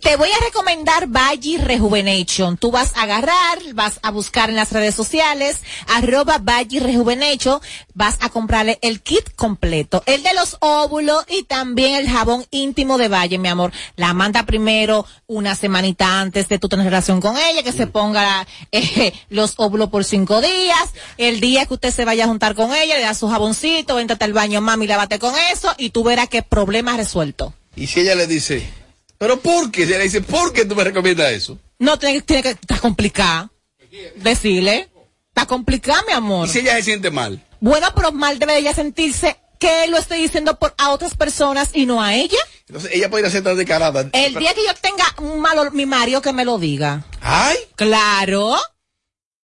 Te 0.00 0.16
voy 0.16 0.28
a 0.30 0.44
recomendar 0.44 1.06
Valle 1.06 1.58
Rejuvenation. 1.58 2.56
Tú 2.56 2.70
vas 2.70 2.92
a 2.96 3.02
agarrar, 3.02 3.58
vas 3.74 4.00
a 4.02 4.10
buscar 4.10 4.50
en 4.50 4.56
las 4.56 4.72
redes 4.72 4.94
sociales, 4.94 5.60
arroba 5.88 6.38
Valle 6.38 6.80
Rejuvenation, 6.80 7.60
vas 7.94 8.16
a 8.20 8.28
comprarle 8.28 8.78
el 8.82 9.00
kit 9.02 9.34
completo, 9.34 10.02
el 10.06 10.22
de 10.22 10.34
los 10.34 10.56
óvulos 10.60 11.24
y 11.28 11.44
también 11.44 11.94
el 11.94 12.08
jabón 12.08 12.44
íntimo 12.50 12.98
de 12.98 13.08
Valle, 13.08 13.38
mi 13.38 13.48
amor. 13.48 13.72
La 13.96 14.14
manda 14.14 14.44
primero 14.44 15.06
una 15.26 15.54
semanita 15.54 16.20
antes 16.20 16.48
de 16.48 16.58
tu 16.58 16.68
tener 16.68 16.86
relación 16.86 17.20
con 17.20 17.36
ella, 17.36 17.62
que 17.62 17.72
se 17.72 17.86
ponga 17.86 18.46
eh, 18.70 19.12
los 19.28 19.54
óvulos 19.56 19.90
por 19.90 20.04
cinco 20.04 20.40
días. 20.40 20.90
El 21.16 21.40
día 21.40 21.66
que 21.66 21.74
usted 21.74 21.92
se 21.92 22.04
vaya 22.04 22.24
a 22.24 22.28
juntar 22.28 22.54
con 22.54 22.74
ella, 22.74 22.96
le 22.96 23.02
da 23.02 23.14
su 23.14 23.28
jaboncito, 23.28 23.96
véntate 23.96 24.24
al 24.24 24.32
baño, 24.32 24.60
mami, 24.60 24.86
lávate 24.86 25.18
con 25.18 25.34
eso 25.52 25.72
y 25.78 25.90
tú 25.90 26.04
verás 26.04 26.28
qué 26.28 26.42
problema 26.42 26.96
resuelto. 26.96 27.54
Y 27.74 27.86
si 27.86 28.00
ella 28.00 28.14
le 28.14 28.26
dice, 28.26 28.68
¿pero 29.22 29.38
por 29.38 29.70
qué? 29.70 29.86
Si 29.86 29.90
ella 29.90 29.98
le 29.98 30.04
dice, 30.04 30.20
¿por 30.20 30.52
qué 30.52 30.64
tú 30.64 30.74
me 30.74 30.82
recomiendas 30.82 31.30
eso? 31.30 31.56
No, 31.78 31.96
tiene, 31.96 32.22
tiene 32.22 32.42
que 32.42 32.48
estar 32.50 32.80
complicada. 32.80 33.52
Decirle. 34.16 34.90
Está 35.28 35.46
complicada, 35.46 36.02
mi 36.08 36.12
amor. 36.12 36.48
Y 36.48 36.50
si 36.50 36.58
ella 36.58 36.74
se 36.74 36.82
siente 36.82 37.12
mal. 37.12 37.40
Bueno, 37.60 37.86
pero 37.94 38.10
mal 38.10 38.40
debe 38.40 38.58
ella 38.58 38.74
sentirse 38.74 39.36
que 39.60 39.86
lo 39.86 39.96
estoy 39.96 40.22
diciendo 40.22 40.58
por, 40.58 40.74
a 40.76 40.90
otras 40.90 41.14
personas 41.14 41.70
y 41.72 41.86
no 41.86 42.02
a 42.02 42.16
ella. 42.16 42.38
Entonces 42.66 42.90
ella 42.92 43.10
puede 43.10 43.22
ir 43.22 43.28
a 43.28 43.30
ser 43.30 43.44
tan 43.44 43.56
descarada. 43.56 44.10
El 44.12 44.34
día 44.34 44.54
que 44.54 44.66
yo 44.66 44.74
tenga 44.80 45.04
un 45.18 45.40
malo, 45.40 45.70
mi 45.70 45.86
marido 45.86 46.20
que 46.20 46.32
me 46.32 46.44
lo 46.44 46.58
diga. 46.58 47.06
¡Ay! 47.20 47.58
Claro. 47.76 48.56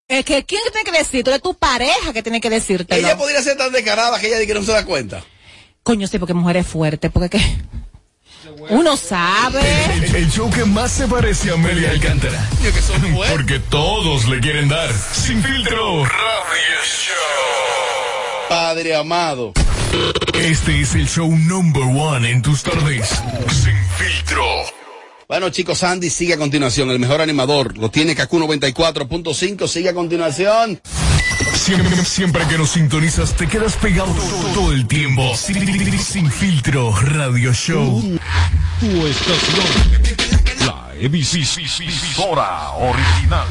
Es 0.07 0.23
que 0.23 0.45
¿quién 0.45 0.61
tiene 0.71 0.89
que 0.89 0.97
decir? 0.97 1.25
Tú 1.25 1.31
eres 1.31 1.41
tu 1.41 1.53
pareja 1.53 2.13
que 2.13 2.23
tiene 2.23 2.39
que 2.39 2.49
decirte. 2.49 2.97
Ella 2.97 3.17
podría 3.17 3.41
ser 3.41 3.57
tan 3.57 3.73
descarada 3.73 4.17
que 4.21 4.27
ella 4.27 4.37
diga 4.37 4.53
que 4.53 4.59
no 4.61 4.65
se 4.65 4.71
da 4.71 4.85
cuenta. 4.85 5.21
Coño, 5.83 6.07
sí, 6.07 6.17
porque 6.17 6.33
mujer 6.33 6.55
es 6.55 6.65
fuerte, 6.65 7.09
porque 7.09 7.37
que 7.37 7.41
uno 8.69 8.97
sabe. 8.97 9.61
El, 9.95 10.15
el 10.15 10.31
show 10.31 10.49
que 10.49 10.65
más 10.65 10.91
se 10.91 11.07
parece 11.07 11.51
a 11.51 11.53
Amelia 11.53 11.91
Alcántara. 11.91 12.49
Porque 13.31 13.59
todos 13.59 14.27
le 14.27 14.39
quieren 14.39 14.67
dar. 14.69 14.91
Sin 14.93 15.41
filtro. 15.43 16.03
Radio 16.03 16.79
Show. 16.83 17.15
Padre 18.49 18.95
amado. 18.95 19.53
Este 20.33 20.81
es 20.81 20.95
el 20.95 21.07
show 21.07 21.29
number 21.29 21.83
one 21.83 22.29
en 22.29 22.41
tus 22.41 22.63
tardes. 22.63 23.09
Sin 23.51 23.77
filtro. 23.97 24.43
Bueno, 25.27 25.49
chicos, 25.49 25.81
Andy 25.83 26.09
sigue 26.09 26.33
a 26.33 26.37
continuación. 26.37 26.91
El 26.91 26.99
mejor 26.99 27.21
animador 27.21 27.77
lo 27.77 27.89
tiene 27.89 28.15
Kaku 28.15 28.39
94.5. 28.39 29.67
Sigue 29.67 29.89
a 29.89 29.93
continuación. 29.93 30.79
Siempre, 31.65 32.05
siempre 32.05 32.47
que 32.47 32.59
nos 32.59 32.69
sintonizas 32.69 33.33
te 33.33 33.47
quedas 33.47 33.75
pegado 33.77 34.13
todo 34.53 34.71
el 34.71 34.85
tiempo. 34.85 35.35
Sin, 35.35 35.99
sin 35.99 36.29
filtro 36.29 36.95
Radio 36.95 37.51
Show. 37.53 38.19
Tu 38.79 39.07
estación. 39.07 40.19
La 40.67 40.93
emisora 40.99 42.69
original. 42.69 43.47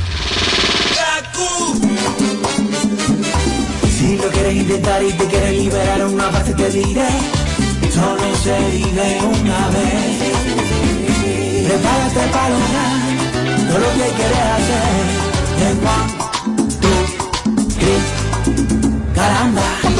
Si 3.98 4.16
lo 4.16 4.28
quieres 4.28 4.54
intentar 4.58 5.02
y 5.02 5.12
te 5.12 5.26
quieres 5.26 5.50
liberar 5.50 6.06
una 6.06 6.30
parte 6.30 6.54
te 6.54 6.70
diré 6.70 7.08
Solo 7.92 8.36
se 8.44 8.56
vive 8.70 9.18
una 9.22 9.68
vez 9.70 10.18
Prepárate 11.66 12.28
para 12.32 12.48
lograr 12.50 13.68
Todo 13.68 13.78
lo 13.78 13.92
que 13.92 14.12
quieres 14.12 14.38
hacer 14.38 15.04
En 15.66 15.78
one, 15.78 16.23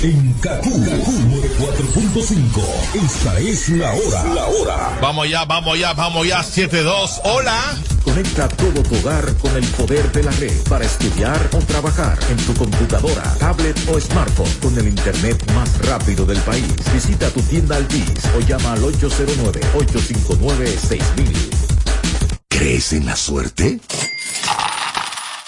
En 0.00 0.32
Kaku, 0.34 0.70
Kaku 0.84 1.10
4.5. 1.58 2.62
Esta 3.04 3.40
es 3.40 3.68
la 3.70 3.92
hora. 3.92 4.22
La 4.32 4.46
hora. 4.46 4.96
Vamos 5.02 5.28
ya, 5.28 5.44
vamos 5.44 5.76
ya, 5.76 5.92
vamos 5.92 6.24
ya. 6.24 6.38
7-2. 6.38 7.22
Hola. 7.24 7.76
Conecta 8.04 8.48
todo 8.48 8.80
tu 8.84 8.94
hogar 8.94 9.34
con 9.38 9.56
el 9.56 9.66
poder 9.70 10.12
de 10.12 10.22
la 10.22 10.30
red 10.30 10.56
para 10.68 10.84
estudiar 10.84 11.50
o 11.52 11.58
trabajar 11.58 12.16
en 12.30 12.36
tu 12.36 12.54
computadora, 12.54 13.24
tablet 13.40 13.76
o 13.88 14.00
smartphone 14.00 14.52
con 14.62 14.78
el 14.78 14.86
internet 14.86 15.44
más 15.52 15.76
rápido 15.78 16.24
del 16.24 16.38
país. 16.42 16.72
Visita 16.94 17.28
tu 17.30 17.42
tienda 17.42 17.74
Altis 17.74 18.12
o 18.36 18.40
llama 18.40 18.74
al 18.74 18.82
809-859-6000. 18.82 21.50
¿Crees 22.48 22.92
en 22.92 23.06
la 23.06 23.16
suerte? 23.16 23.80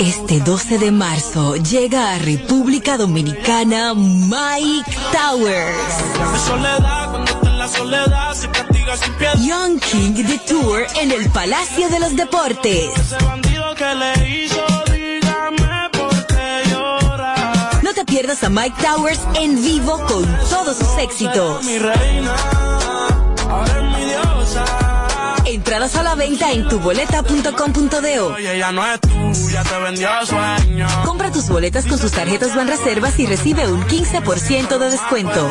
Este 0.00 0.40
12 0.40 0.78
de 0.78 0.90
marzo 0.90 1.54
llega 1.54 2.14
a 2.14 2.18
República 2.18 2.96
Dominicana 2.96 3.94
Mike 3.94 4.90
Towers. 5.12 5.76
Young 9.38 9.78
King 9.78 10.14
The 10.14 10.38
Tour 10.48 10.84
en 11.00 11.12
el 11.12 11.30
Palacio 11.30 11.88
de 11.88 12.00
los 12.00 12.16
Deportes. 12.16 12.90
No 17.84 17.94
te 17.94 18.04
pierdas 18.04 18.42
a 18.42 18.48
Mike 18.48 18.82
Towers 18.82 19.20
en 19.40 19.62
vivo 19.62 19.96
con 20.08 20.26
todos 20.50 20.76
sus 20.76 20.98
éxitos. 20.98 21.64
Entradas 25.58 25.96
a 25.96 26.04
la 26.04 26.14
venta 26.14 26.52
en 26.52 26.68
tuboleta.com.do. 26.68 28.36
Compra 31.04 31.32
tus 31.32 31.48
boletas 31.48 31.84
con 31.86 31.98
sus 31.98 32.12
tarjetas 32.12 32.54
Banreservas 32.54 33.18
y 33.18 33.26
recibe 33.26 33.66
un 33.66 33.82
15% 33.82 34.78
de 34.78 34.88
descuento. 34.88 35.50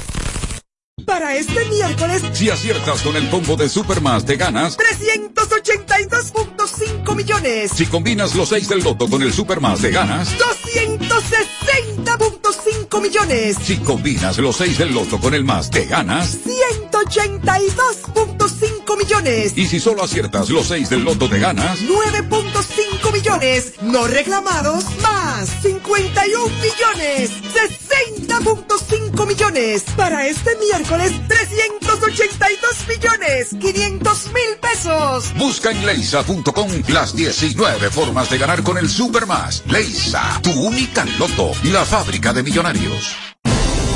Para 1.05 1.35
este 1.35 1.63
miércoles, 1.65 2.23
Si 2.33 2.49
aciertas 2.49 3.01
con 3.01 3.15
el 3.15 3.29
combo 3.29 3.55
de 3.55 3.69
Supermas, 3.69 4.25
te 4.25 4.35
ganas. 4.37 4.75
382.5 4.77 7.15
millones. 7.15 7.71
Si 7.75 7.85
combinas 7.85 8.33
los 8.35 8.49
6 8.49 8.67
del 8.69 8.83
loto 8.83 9.07
con 9.09 9.21
el 9.21 9.31
Supermas, 9.33 9.79
te 9.81 9.91
ganas. 9.91 10.29
260.5 10.37 13.01
millones. 13.01 13.57
Si 13.63 13.77
combinas 13.77 14.37
los 14.37 14.55
6 14.57 14.77
del 14.77 14.93
loto 14.93 15.19
con 15.19 15.33
el 15.33 15.43
más, 15.43 15.69
te 15.69 15.83
ganas. 15.85 16.37
182.5 16.45 18.97
millones. 18.97 19.53
Y 19.57 19.67
si 19.67 19.79
solo 19.79 20.03
aciertas 20.03 20.49
los 20.49 20.67
6 20.67 20.89
del 20.89 21.03
loto, 21.03 21.29
te 21.29 21.39
ganas. 21.39 21.79
9.5 21.81 23.11
millones. 23.13 23.73
No 23.81 24.07
reclamados. 24.07 24.85
Más 25.01 25.49
51 25.61 26.47
millones. 26.61 27.31
60.5 27.53 29.10
millones. 29.25 29.83
Para 29.95 30.27
este 30.27 30.55
miércoles, 30.57 31.13
382 31.27 32.87
millones. 32.87 33.49
500 33.59 34.25
mil 34.27 34.57
pesos. 34.61 35.33
Busca 35.37 35.71
en 35.71 35.85
leisa.com 35.85 36.69
las 36.89 37.15
19 37.15 37.89
formas 37.89 38.29
de 38.29 38.37
ganar 38.37 38.63
con 38.63 38.77
el 38.77 38.89
Supermas. 38.89 39.63
Leisa, 39.67 40.39
tu 40.41 40.51
única 40.51 41.05
loto, 41.17 41.51
la 41.63 41.85
fábrica 41.85 42.33
de 42.33 42.43
millonarios. 42.43 43.15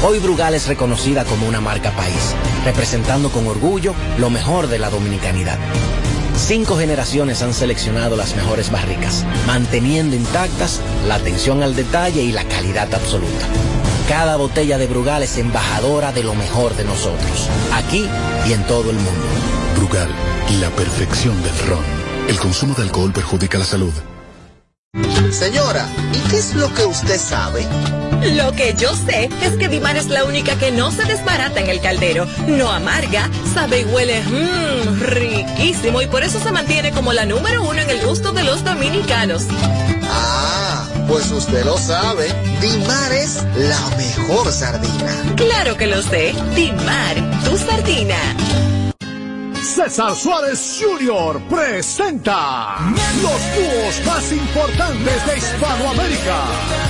Hoy 0.03 0.19
Brugal 0.19 0.53
es 0.53 0.67
reconocida 0.67 1.25
como 1.25 1.47
una 1.47 1.61
marca 1.61 1.91
país, 1.91 2.35
representando 2.63 3.29
con 3.31 3.47
orgullo 3.47 3.95
lo 4.19 4.29
mejor 4.29 4.67
de 4.67 4.77
la 4.77 4.89
dominicanidad. 4.89 5.57
Cinco 6.37 6.77
generaciones 6.77 7.41
han 7.41 7.53
seleccionado 7.53 8.15
las 8.15 8.35
mejores 8.35 8.69
barricas, 8.69 9.25
manteniendo 9.47 10.15
intactas 10.15 10.81
la 11.07 11.15
atención 11.15 11.63
al 11.63 11.75
detalle 11.75 12.21
y 12.21 12.31
la 12.33 12.43
calidad 12.43 12.93
absoluta. 12.93 13.47
Cada 14.07 14.35
botella 14.35 14.77
de 14.77 14.85
Brugal 14.87 15.23
es 15.23 15.37
embajadora 15.37 16.11
de 16.11 16.23
lo 16.23 16.35
mejor 16.35 16.75
de 16.75 16.83
nosotros, 16.83 17.49
aquí 17.73 18.07
y 18.47 18.53
en 18.53 18.63
todo 18.67 18.91
el 18.91 18.97
mundo. 18.97 19.25
Brugal, 19.77 20.09
la 20.61 20.69
perfección 20.69 21.41
del 21.41 21.57
ron. 21.67 21.83
El 22.27 22.39
consumo 22.39 22.75
de 22.75 22.83
alcohol 22.83 23.11
perjudica 23.11 23.57
la 23.57 23.65
salud. 23.65 23.93
Señora, 25.31 25.87
¿y 26.13 26.29
qué 26.29 26.37
es 26.37 26.53
lo 26.53 26.73
que 26.73 26.85
usted 26.85 27.19
sabe? 27.19 27.65
Lo 28.35 28.53
que 28.53 28.73
yo 28.77 28.95
sé 28.95 29.29
es 29.41 29.53
que 29.57 29.67
Dimar 29.67 29.97
es 29.97 30.07
la 30.07 30.23
única 30.23 30.55
que 30.57 30.71
no 30.71 30.91
se 30.91 31.03
desbarata 31.03 31.59
en 31.59 31.69
el 31.69 31.81
caldero, 31.81 32.25
no 32.47 32.71
amarga, 32.71 33.29
sabe 33.53 33.81
y 33.81 33.85
huele 33.85 34.21
mmm, 34.21 35.01
riquísimo 35.01 36.01
y 36.01 36.07
por 36.07 36.23
eso 36.23 36.39
se 36.39 36.51
mantiene 36.51 36.91
como 36.91 37.11
la 37.11 37.25
número 37.25 37.63
uno 37.63 37.81
en 37.81 37.89
el 37.89 38.05
gusto 38.05 38.31
de 38.31 38.43
los 38.43 38.63
dominicanos. 38.63 39.43
Pues 41.07 41.31
usted 41.31 41.63
lo 41.65 41.77
sabe. 41.77 42.27
Dimar 42.61 43.11
es 43.13 43.43
la 43.55 43.97
mejor 43.97 44.51
sardina. 44.51 45.35
Claro 45.35 45.77
que 45.77 45.87
lo 45.87 46.01
sé, 46.01 46.33
Dimar, 46.55 47.15
tu 47.43 47.57
sardina. 47.57 48.17
César 49.75 50.15
Suárez 50.15 50.79
Jr. 50.79 51.41
presenta 51.49 52.77
los 53.21 53.41
dúos 53.55 54.05
más 54.05 54.31
importantes 54.31 55.25
de 55.25 55.37
Hispanoamérica, 55.37 56.43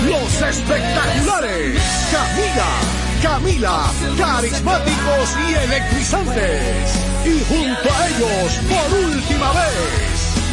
los 0.06 0.42
espectaculares 0.50 1.82
Camila, 2.12 2.72
Camila, 3.24 3.92
carismáticos 4.18 5.36
y 5.50 5.54
electrizantes. 5.56 6.96
Y 7.26 7.44
junto 7.46 7.90
a 7.92 8.08
ellos, 8.08 8.60
por 8.70 9.00
última 9.00 9.52
vez, 9.54 10.15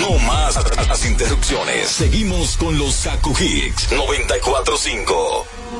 No 0.00 0.18
más 0.26 0.56
las 0.88 1.06
interrupciones. 1.06 1.88
Seguimos 1.88 2.56
con 2.56 2.76
los 2.78 2.94
Kaku 3.04 3.34
Hicks 3.38 3.92
945. 3.92 5.57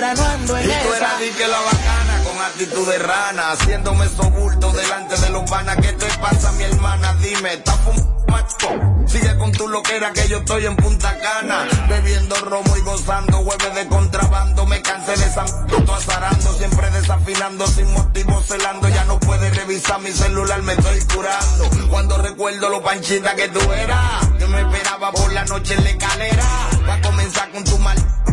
no 0.00 0.24
ando 0.24 0.56
en 0.58 0.64
Y 0.64 0.72
tú 0.72 0.94
eras 0.94 1.18
di 1.20 1.30
que 1.30 1.48
la 1.48 1.58
bacana 1.60 2.22
con 2.24 2.40
actitud 2.42 2.88
de 2.88 2.98
rana, 2.98 3.52
haciéndome 3.52 4.04
esos 4.06 4.30
bultos 4.32 4.74
delante 4.76 5.16
de 5.16 5.30
los 5.30 5.48
panas. 5.50 5.76
¿Qué 5.76 5.92
te 5.92 6.06
pasa, 6.18 6.52
mi 6.52 6.64
hermana? 6.64 7.14
Dime, 7.14 7.54
¿estás 7.54 7.76
fumando? 7.84 8.06
Sigue 9.06 9.36
con 9.38 9.50
tu 9.52 9.66
loquera 9.68 10.12
que 10.12 10.28
yo 10.28 10.38
estoy 10.38 10.66
en 10.66 10.76
Punta 10.76 11.16
Cana, 11.18 11.66
bebiendo 11.88 12.34
romo 12.36 12.76
y 12.76 12.80
gozando, 12.82 13.38
hueve 13.38 13.70
de 13.70 13.86
contrabando. 13.88 14.66
Me 14.66 14.82
cansé 14.82 15.16
de 15.16 15.24
esa 15.24 15.44
m- 15.44 15.92
azarando, 15.92 16.52
siempre 16.54 16.90
desafinando, 16.90 17.66
sin 17.66 17.90
motivo 17.92 18.42
celando. 18.46 18.88
Ya 18.88 19.04
no 19.04 19.18
puedes 19.20 19.56
revisar 19.56 20.00
mi 20.00 20.12
celular, 20.12 20.60
me 20.62 20.74
estoy 20.74 21.00
curando. 21.14 21.70
Cuando 21.88 22.18
recuerdo 22.18 22.68
lo 22.68 22.82
panchita 22.82 23.34
que 23.36 23.48
tú 23.48 23.60
eras, 23.72 24.28
yo 24.38 24.48
me 24.48 24.60
esperaba 24.60 25.12
por 25.12 25.32
la 25.32 25.44
noche 25.44 25.74
en 25.74 25.84
la 25.84 25.90
escalera. 25.90 26.44
Va 26.88 26.94
a 26.94 27.00
comenzar 27.00 27.50
con 27.52 27.64
tu 27.64 27.78
mal 27.78 27.96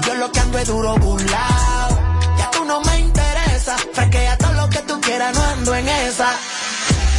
Yo 0.00 0.14
lo 0.14 0.30
que 0.32 0.40
ando 0.40 0.58
es 0.58 0.66
duro 0.66 0.96
burlao. 0.96 1.88
Ya 2.38 2.50
tú 2.50 2.64
no 2.64 2.80
me 2.80 2.98
interesa. 3.00 3.76
Fresquea 3.92 4.38
todo 4.38 4.52
lo 4.52 4.68
que 4.68 4.78
tú 4.80 5.00
quieras, 5.00 5.34
no 5.34 5.42
ando 5.42 5.74
en 5.74 5.88
esa. 5.88 6.30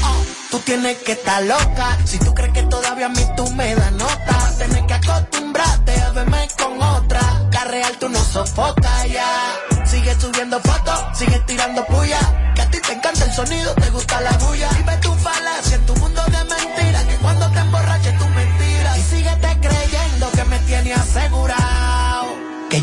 Oh, 0.03 0.23
Tú 0.51 0.59
tienes 0.59 0.97
que 0.99 1.13
estar 1.13 1.43
loca. 1.43 1.97
Si 2.05 2.17
tú 2.19 2.33
crees 2.33 2.53
que 2.53 2.63
todavía 2.63 3.07
a 3.07 3.09
mí 3.09 3.25
tú 3.35 3.49
me 3.51 3.75
das 3.75 3.91
nota, 3.93 4.53
tienes 4.57 4.83
que 4.85 4.93
acostumbrarte 4.93 6.01
a 6.01 6.09
verme 6.11 6.47
con 6.57 6.81
otra. 6.81 7.45
La 7.75 7.91
tú 7.99 8.07
no 8.09 8.19
sofocas 8.23 9.09
ya. 9.09 9.55
Sigue 9.85 10.13
subiendo 10.19 10.59
fotos, 10.61 11.17
sigue 11.17 11.39
tirando 11.47 11.83
puya. 11.85 12.19
Que 12.55 12.61
a 12.61 12.69
ti 12.69 12.79
te 12.79 12.93
encanta 12.93 13.25
el 13.25 13.33
sonido, 13.33 13.73
te 13.73 13.89
gusta 13.89 14.21
la 14.21 14.31
bulla. 14.37 14.69
Y 14.79 14.83
ve 14.83 14.97
tu 14.97 15.13
falacia 15.15 15.75
en 15.75 15.85
tu 15.85 15.95
mundo 15.95 16.21
de 16.25 16.44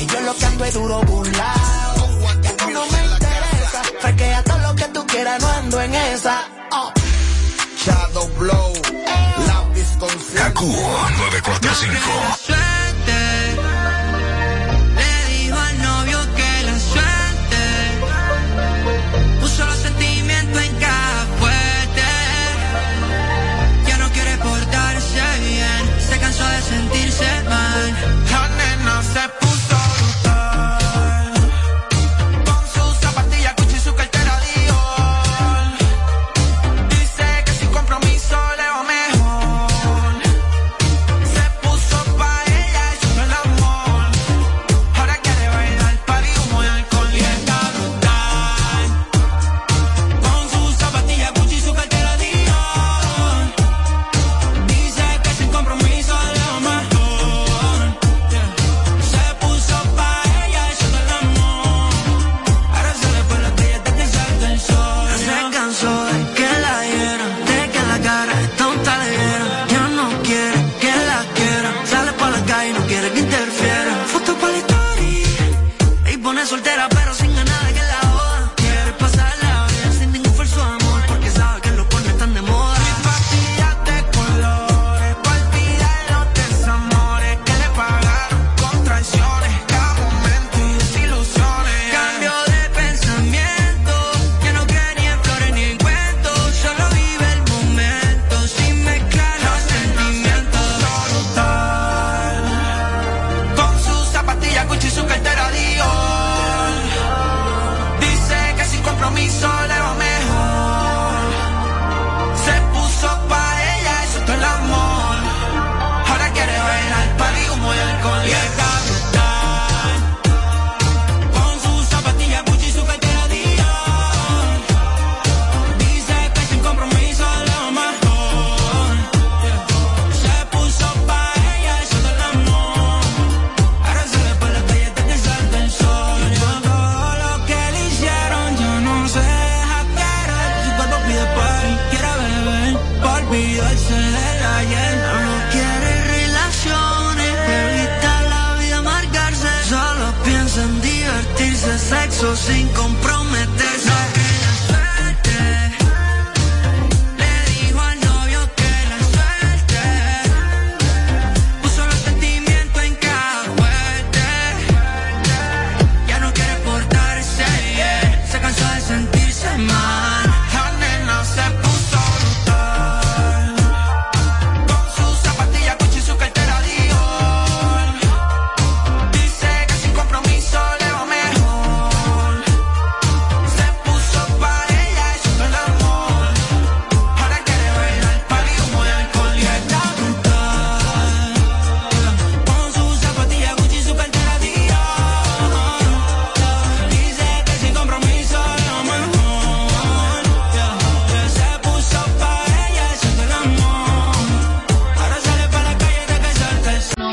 Que 0.00 0.06
yo 0.06 0.20
lo 0.22 0.34
que 0.34 0.46
ando 0.46 0.64
es 0.64 0.72
duro 0.72 1.00
tú 2.56 2.70
no 2.70 2.86
me 2.86 3.04
interesa. 3.04 3.82
Fresquea 4.00 4.42
todo 4.44 4.58
lo 4.60 4.74
que 4.74 4.84
tú 4.84 5.06
quieras, 5.06 5.42
no 5.42 5.48
ando 5.48 5.78
en 5.82 5.94
esa. 5.94 6.48
Oh. 6.72 6.90
Shadow 7.84 8.26
Blow, 8.38 8.72
lápiz 9.46 9.88
consciente. 9.98 10.36
Kaku 10.36 10.68
945. 10.68 12.69